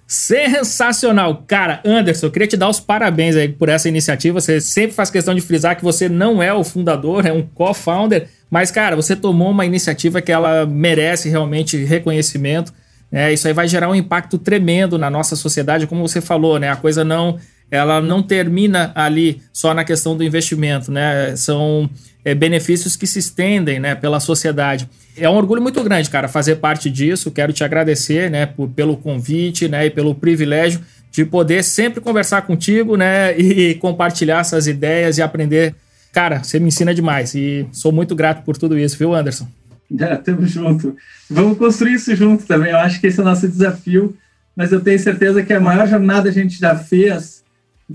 Sensacional! 0.08 1.44
Cara, 1.46 1.80
Anderson, 1.86 2.26
eu 2.26 2.32
queria 2.32 2.48
te 2.48 2.58
dar 2.58 2.70
os 2.70 2.80
parabéns 2.80 3.36
aí 3.36 3.50
por 3.50 3.70
essa 3.70 3.88
iniciativa. 3.88 4.42
Você 4.42 4.60
sempre 4.60 4.96
faz 4.96 5.12
questão 5.12 5.36
de 5.36 5.42
frisar 5.42 5.78
que 5.78 5.84
você 5.84 6.10
não 6.10 6.42
é 6.42 6.52
o 6.52 6.64
fundador, 6.64 7.24
é 7.24 7.32
um 7.32 7.44
co-founder, 7.44 8.28
mas, 8.50 8.72
cara, 8.72 8.96
você 8.96 9.16
tomou 9.16 9.52
uma 9.52 9.68
iniciativa 9.68 10.24
que 10.24 10.32
ela 10.32 10.66
merece 10.66 11.30
realmente 11.30 11.78
reconhecimento. 11.84 12.74
Né? 13.12 13.32
Isso 13.32 13.48
aí 13.48 13.54
vai 13.54 13.68
gerar 13.68 13.90
um 13.90 13.96
impacto 13.96 14.40
tremendo 14.40 14.98
na 14.98 15.08
nossa 15.08 15.36
sociedade, 15.36 15.86
como 15.86 16.08
você 16.08 16.20
falou, 16.20 16.58
né? 16.58 16.70
A 16.70 16.76
coisa 16.76 17.04
não 17.04 17.38
ela 17.74 18.00
não 18.00 18.22
termina 18.22 18.92
ali 18.94 19.42
só 19.52 19.74
na 19.74 19.84
questão 19.84 20.16
do 20.16 20.24
investimento, 20.24 20.92
né? 20.92 21.36
São 21.36 21.90
é, 22.24 22.36
benefícios 22.36 22.96
que 22.96 23.08
se 23.08 23.18
estendem, 23.18 23.80
né, 23.80 23.96
pela 23.96 24.20
sociedade. 24.20 24.88
É 25.18 25.28
um 25.28 25.34
orgulho 25.34 25.60
muito 25.60 25.84
grande, 25.84 26.08
cara, 26.08 26.28
fazer 26.28 26.58
parte 26.58 26.88
disso. 26.88 27.32
Quero 27.32 27.52
te 27.52 27.64
agradecer, 27.64 28.30
né, 28.30 28.46
por, 28.46 28.70
pelo 28.70 28.96
convite, 28.96 29.68
né, 29.68 29.88
e 29.88 29.90
pelo 29.90 30.14
privilégio 30.14 30.82
de 31.12 31.26
poder 31.26 31.64
sempre 31.64 32.00
conversar 32.00 32.44
contigo, 32.44 32.96
né, 32.96 33.36
e 33.42 33.74
compartilhar 33.76 34.42
essas 34.42 34.68
ideias 34.68 35.18
e 35.18 35.24
aprender. 35.24 35.74
Cara, 36.12 36.44
você 36.44 36.60
me 36.60 36.68
ensina 36.68 36.94
demais 36.94 37.34
e 37.34 37.66
sou 37.72 37.92
muito 37.92 38.16
grato 38.16 38.44
por 38.44 38.56
tudo 38.56 38.78
isso, 38.78 39.00
viu, 39.00 39.16
Anderson? 39.16 39.48
É, 40.00 40.16
tamo 40.18 40.46
junto. 40.46 40.96
Vamos 41.28 41.58
construir 41.58 41.96
isso 41.96 42.16
junto 42.16 42.46
também. 42.46 42.70
Eu 42.70 42.78
acho 42.78 43.02
que 43.02 43.08
esse 43.08 43.20
é 43.20 43.24
o 43.24 43.26
nosso 43.26 43.48
desafio, 43.48 44.16
mas 44.56 44.72
eu 44.72 44.80
tenho 44.80 45.00
certeza 45.00 45.42
que 45.42 45.54
a 45.54 45.60
maior 45.60 45.88
jornada 45.88 46.30
a 46.30 46.32
gente 46.32 46.60
já 46.60 46.76
fez 46.76 47.43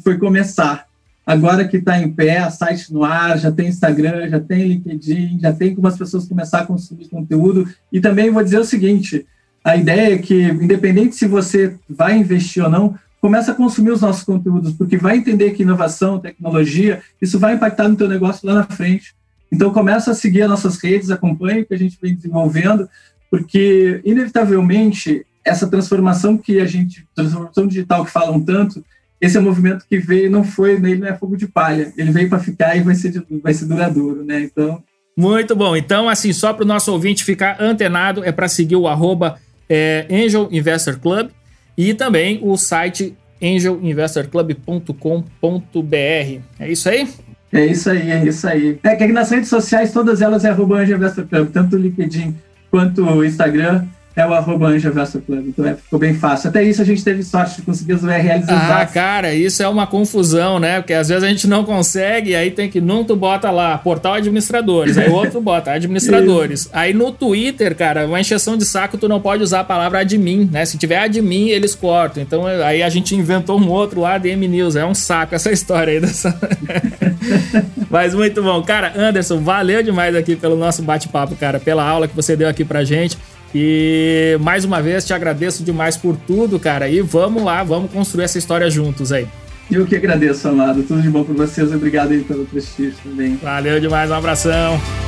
foi 0.03 0.19
começar. 0.19 0.87
Agora 1.27 1.69
que 1.69 1.77
está 1.77 2.01
em 2.01 2.11
pé, 2.11 2.49
site 2.49 2.93
no 2.93 3.05
ar, 3.05 3.39
já 3.39 3.53
tem 3.53 3.69
Instagram, 3.69 4.31
já 4.31 4.41
tem 4.41 4.67
LinkedIn, 4.67 5.39
já 5.41 5.53
tem 5.53 5.75
como 5.75 5.87
as 5.87 5.99
pessoas 5.99 6.27
começar 6.27 6.61
a 6.61 6.67
consumir 6.67 7.09
conteúdo. 7.09 7.69
E 7.93 8.01
também 8.01 8.31
vou 8.31 8.43
dizer 8.43 8.59
o 8.59 8.65
seguinte: 8.65 9.27
a 9.63 9.77
ideia 9.77 10.15
é 10.15 10.19
que, 10.19 10.43
independente 10.43 11.17
se 11.17 11.27
você 11.27 11.77
vai 11.89 12.17
investir 12.17 12.65
ou 12.65 12.71
não, 12.71 12.95
começa 13.21 13.53
a 13.53 13.55
consumir 13.55 13.91
os 13.91 14.01
nossos 14.01 14.23
conteúdos, 14.23 14.73
porque 14.73 14.97
vai 14.97 15.19
entender 15.19 15.51
que 15.51 15.63
inovação, 15.63 16.19
tecnologia, 16.19 17.03
isso 17.21 17.39
vai 17.39 17.55
impactar 17.55 17.89
no 17.89 17.97
teu 17.97 18.09
negócio 18.09 18.47
lá 18.47 18.55
na 18.55 18.65
frente. 18.65 19.15
Então 19.53 19.71
começa 19.71 20.13
a 20.13 20.15
seguir 20.15 20.43
as 20.43 20.49
nossas 20.49 20.79
redes, 20.79 21.11
acompanhe 21.11 21.63
o 21.63 21.67
que 21.67 21.75
a 21.75 21.79
gente 21.79 21.99
vem 22.01 22.15
desenvolvendo, 22.15 22.89
porque 23.31 24.01
inevitavelmente 24.05 25.27
essa 25.45 25.67
transformação 25.67 26.37
que 26.37 26.61
a 26.61 26.67
gente, 26.67 27.07
transformação 27.15 27.67
digital 27.67 28.05
que 28.05 28.11
falam 28.11 28.41
tanto, 28.41 28.85
esse 29.21 29.37
é 29.37 29.41
um 29.41 29.45
movimento 29.45 29.85
que 29.89 29.99
veio, 29.99 30.31
não 30.31 30.45
foi, 30.45 30.75
ele 30.75 30.97
não 30.97 31.09
é 31.09 31.17
fogo 31.17 31.37
de 31.37 31.49
palha, 31.49 31.93
ele 31.97 32.13
veio 32.13 32.29
para 32.29 32.39
ficar 32.39 32.77
e 32.77 32.81
vai 32.81 32.95
ser, 32.95 33.21
vai 33.43 33.53
ser 33.53 33.65
duradouro, 33.67 34.25
né? 34.25 34.41
Então. 34.41 34.81
Muito 35.17 35.57
bom. 35.57 35.77
Então, 35.77 36.09
assim, 36.09 36.33
só 36.33 36.53
para 36.53 36.65
o 36.65 36.67
nosso 36.67 36.93
ouvinte 36.93 37.25
ficar 37.25 37.61
antenado, 37.61 38.25
é 38.25 38.31
para 38.31 38.47
seguir 38.47 38.77
o 38.77 38.87
arroba 38.87 39.37
é, 39.69 40.07
Angel 40.11 40.49
Investor 40.53 41.01
Club 41.01 41.31
e 41.77 41.93
também 41.95 42.39
o 42.43 42.57
site 42.57 43.17
angelinvestorclub.com.br. 43.43 46.41
É 46.61 46.71
isso 46.71 46.89
aí? 46.89 47.09
É 47.53 47.67
isso 47.67 47.91
aí, 47.91 48.11
é 48.11 48.25
isso 48.25 48.47
aí. 48.47 48.79
É 48.83 48.95
que 48.95 49.09
nas 49.09 49.31
redes 49.31 49.49
sociais, 49.49 49.93
todas 49.93 50.23
elas 50.23 50.45
é 50.45 50.51
arroba 50.51 50.79
Angel 50.79 50.97
Investor 50.97 51.27
Club, 51.27 51.51
tanto 51.51 51.75
o 51.75 51.79
LinkedIn 51.79 52.37
quanto 52.71 53.05
o 53.05 53.25
Instagram 53.25 53.85
é 54.19 54.27
o 54.27 54.35
arroba. 54.35 54.77
Então 54.77 55.65
é, 55.67 55.75
ficou 55.75 55.99
bem 55.99 56.15
fácil. 56.15 56.49
Até 56.51 56.63
isso 56.65 56.83
a 56.83 56.85
gente 56.85 57.05
teve 57.05 57.23
sorte 57.23 57.57
de 57.57 57.63
conseguir 57.63 57.93
os 57.95 58.03
URLs 58.03 58.47
Ah, 58.49 58.85
cara, 58.93 59.33
isso 59.33 59.63
é 59.63 59.69
uma 59.69 59.87
confusão, 59.87 60.59
né? 60.59 60.81
Porque 60.81 60.93
às 60.93 61.09
vezes 61.09 61.23
a 61.23 61.29
gente 61.29 61.47
não 61.47 61.65
consegue, 61.65 62.35
aí 62.35 62.51
tem 62.51 62.69
que 62.69 62.81
num 62.81 63.05
tu 63.05 63.15
bota 63.15 63.51
lá 63.51 63.79
portal 63.79 64.15
administradores, 64.15 64.99
aí 64.99 65.09
o 65.09 65.13
outro 65.13 65.41
bota 65.41 65.71
administradores. 65.71 66.69
aí 66.75 66.93
no 66.93 67.13
Twitter, 67.13 67.77
cara, 67.77 68.07
uma 68.07 68.21
encheção 68.21 68.57
de 68.57 68.65
saco, 68.65 68.99
tu 68.99 69.09
não 69.09 69.21
pode 69.21 69.43
usar 69.43 69.61
a 69.61 69.65
palavra 69.65 70.01
admin, 70.01 70.49
né? 70.51 70.65
Se 70.65 70.77
tiver 70.77 70.99
admin, 70.99 71.51
eles 71.51 71.75
cortam. 71.75 72.21
Então 72.23 72.45
aí 72.47 72.83
a 72.83 72.89
gente 72.89 73.15
inventou 73.15 73.59
um 73.59 73.69
outro 73.69 74.01
lá, 74.01 74.19
DM 74.19 74.49
News. 74.49 74.75
É 74.75 74.85
um 74.85 74.95
saco 74.95 75.35
essa 75.35 75.51
história 75.53 75.93
aí 75.93 76.01
dessa. 76.01 76.37
Mas 77.89 78.15
muito 78.15 78.43
bom. 78.43 78.63
Cara, 78.63 78.93
Anderson, 78.97 79.39
valeu 79.39 79.83
demais 79.83 80.15
aqui 80.17 80.35
pelo 80.35 80.57
nosso 80.57 80.83
bate-papo, 80.83 81.37
cara, 81.37 81.61
pela 81.61 81.85
aula 81.85 82.09
que 82.09 82.17
você 82.17 82.37
deu 82.37 82.49
aqui 82.49 82.65
pra 82.65 82.85
gente. 82.85 83.17
E 83.55 84.37
mais 84.41 84.65
uma 84.65 84.83
vez 84.83 85.05
te 85.05 85.13
agradeço 85.13 85.65
demais 85.65 85.97
por 85.97 86.17
tudo, 86.17 86.59
cara. 86.59 86.89
E 86.89 87.01
vamos 87.01 87.43
lá, 87.43 87.63
vamos 87.63 87.91
construir 87.91 88.25
essa 88.25 88.39
história 88.39 88.69
juntos 88.71 89.13
aí. 89.13 89.27
Eu 89.71 89.87
que 89.87 89.97
agradeço, 89.97 90.49
amado. 90.49 90.83
Tudo 90.83 91.03
de 91.03 91.11
bom 91.11 91.25
para 91.25 91.35
vocês. 91.35 91.73
Obrigado 91.73 92.13
aí 92.13 92.21
pelo 92.21 92.45
prestígio 92.47 92.95
também. 93.03 93.37
Valeu 93.37 93.81
demais, 93.81 94.11
um 94.11 94.15
abração. 94.15 95.08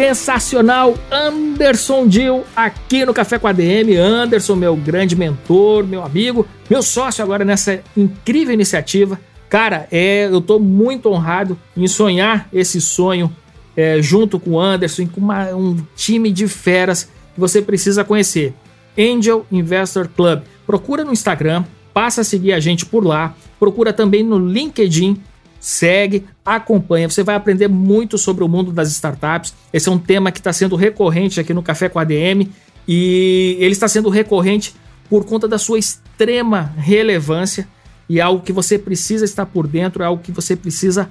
Sensacional 0.00 0.94
Anderson 1.10 2.06
Dil 2.06 2.42
aqui 2.56 3.04
no 3.04 3.12
Café 3.12 3.38
com 3.38 3.46
a 3.46 3.52
DM. 3.52 3.96
Anderson, 3.96 4.56
meu 4.56 4.74
grande 4.74 5.14
mentor, 5.14 5.84
meu 5.84 6.02
amigo, 6.02 6.46
meu 6.70 6.82
sócio 6.82 7.22
agora 7.22 7.44
nessa 7.44 7.82
incrível 7.94 8.54
iniciativa. 8.54 9.20
Cara, 9.50 9.86
é, 9.92 10.24
eu 10.24 10.40
tô 10.40 10.58
muito 10.58 11.10
honrado 11.10 11.58
em 11.76 11.86
sonhar 11.86 12.48
esse 12.50 12.80
sonho 12.80 13.30
é, 13.76 14.00
junto 14.00 14.40
com 14.40 14.52
o 14.52 14.60
Anderson, 14.60 15.06
com 15.06 15.20
uma, 15.20 15.54
um 15.54 15.76
time 15.94 16.32
de 16.32 16.48
feras 16.48 17.04
que 17.34 17.38
você 17.38 17.60
precisa 17.60 18.02
conhecer. 18.02 18.54
Angel 18.98 19.44
Investor 19.52 20.08
Club. 20.08 20.44
Procura 20.66 21.04
no 21.04 21.12
Instagram, 21.12 21.62
passa 21.92 22.22
a 22.22 22.24
seguir 22.24 22.54
a 22.54 22.60
gente 22.60 22.86
por 22.86 23.04
lá. 23.04 23.34
Procura 23.58 23.92
também 23.92 24.22
no 24.22 24.38
LinkedIn 24.38 25.20
segue, 25.60 26.26
acompanha. 26.44 27.08
Você 27.08 27.22
vai 27.22 27.36
aprender 27.36 27.68
muito 27.68 28.16
sobre 28.16 28.42
o 28.42 28.48
mundo 28.48 28.72
das 28.72 28.90
startups. 28.90 29.54
Esse 29.72 29.88
é 29.88 29.92
um 29.92 29.98
tema 29.98 30.32
que 30.32 30.40
está 30.40 30.52
sendo 30.52 30.74
recorrente 30.74 31.38
aqui 31.38 31.52
no 31.52 31.62
Café 31.62 31.88
com 31.88 31.98
a 31.98 32.02
ADM 32.02 32.48
e 32.88 33.56
ele 33.60 33.72
está 33.72 33.86
sendo 33.86 34.08
recorrente 34.08 34.74
por 35.08 35.24
conta 35.24 35.46
da 35.46 35.58
sua 35.58 35.78
extrema 35.78 36.72
relevância 36.76 37.68
e 38.08 38.18
é 38.18 38.22
algo 38.22 38.42
que 38.42 38.52
você 38.52 38.78
precisa 38.78 39.24
estar 39.24 39.46
por 39.46 39.66
dentro, 39.68 40.02
é 40.02 40.06
algo 40.06 40.22
que 40.22 40.32
você 40.32 40.56
precisa 40.56 41.10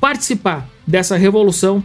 participar 0.00 0.68
dessa 0.86 1.16
revolução 1.16 1.82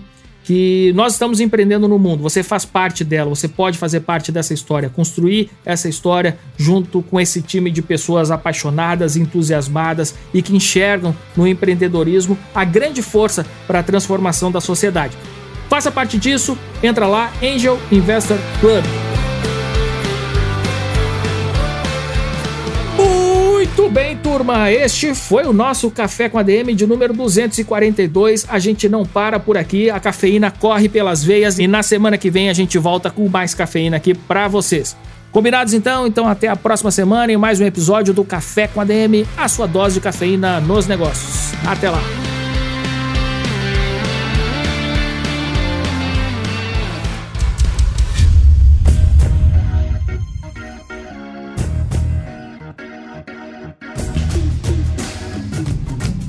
que 0.50 0.92
nós 0.96 1.14
estamos 1.14 1.40
empreendendo 1.40 1.88
no 1.88 2.00
mundo. 2.00 2.24
Você 2.24 2.42
faz 2.42 2.66
parte 2.66 3.04
dela, 3.04 3.30
você 3.30 3.48
pode 3.48 3.78
fazer 3.78 4.00
parte 4.00 4.32
dessa 4.32 4.52
história, 4.52 4.90
construir 4.90 5.52
essa 5.64 5.88
história 5.88 6.40
junto 6.58 7.04
com 7.04 7.20
esse 7.20 7.40
time 7.40 7.70
de 7.70 7.84
pessoas 7.84 8.32
apaixonadas, 8.32 9.16
entusiasmadas 9.16 10.16
e 10.34 10.42
que 10.42 10.56
enxergam 10.56 11.16
no 11.38 11.48
empreendedorismo 11.48 12.36
a 12.56 12.64
grande 12.64 13.04
força 13.04 13.46
para 13.68 13.82
a 13.82 13.84
transformação 13.84 14.52
da 14.52 14.60
sociedade. 14.60 15.16
Faça 15.70 15.92
parte 15.92 16.18
disso, 16.18 16.58
entra 16.82 17.06
lá, 17.06 17.32
Angel 17.44 17.78
Investor 17.92 18.40
Club. 18.60 19.09
Muito 23.80 23.94
bem, 23.94 24.18
turma. 24.18 24.70
Este 24.70 25.16
foi 25.16 25.46
o 25.46 25.54
nosso 25.54 25.90
Café 25.90 26.28
com 26.28 26.38
ADM 26.38 26.76
de 26.76 26.86
número 26.86 27.14
242. 27.14 28.46
A 28.50 28.60
gente 28.60 28.90
não 28.90 29.06
para 29.06 29.40
por 29.40 29.58
aqui, 29.58 29.90
a 29.90 29.98
cafeína 30.02 30.52
corre 30.52 30.90
pelas 30.90 31.24
veias 31.24 31.58
e 31.60 31.66
na 31.66 31.82
semana 31.82 32.18
que 32.18 32.30
vem 32.30 32.50
a 32.50 32.54
gente 32.54 32.78
volta 32.78 33.10
com 33.10 33.30
mais 33.30 33.54
cafeína 33.54 33.96
aqui 33.96 34.14
para 34.14 34.50
vocês. 34.50 34.98
Combinados 35.32 35.74
então? 35.74 36.06
Então 36.06 36.28
até 36.28 36.50
a 36.50 36.58
próxima 36.58 36.92
semana 36.92 37.32
em 37.32 37.38
mais 37.38 37.62
um 37.62 37.66
episódio 37.66 38.14
do 38.14 38.26
Café 38.26 38.68
com 38.68 38.82
ADM, 38.82 39.26
a 39.38 39.48
sua 39.48 39.66
dose 39.66 39.94
de 39.94 40.02
cafeína 40.02 40.60
nos 40.60 40.86
negócios. 40.86 41.54
Até 41.66 41.90
lá. 41.90 42.29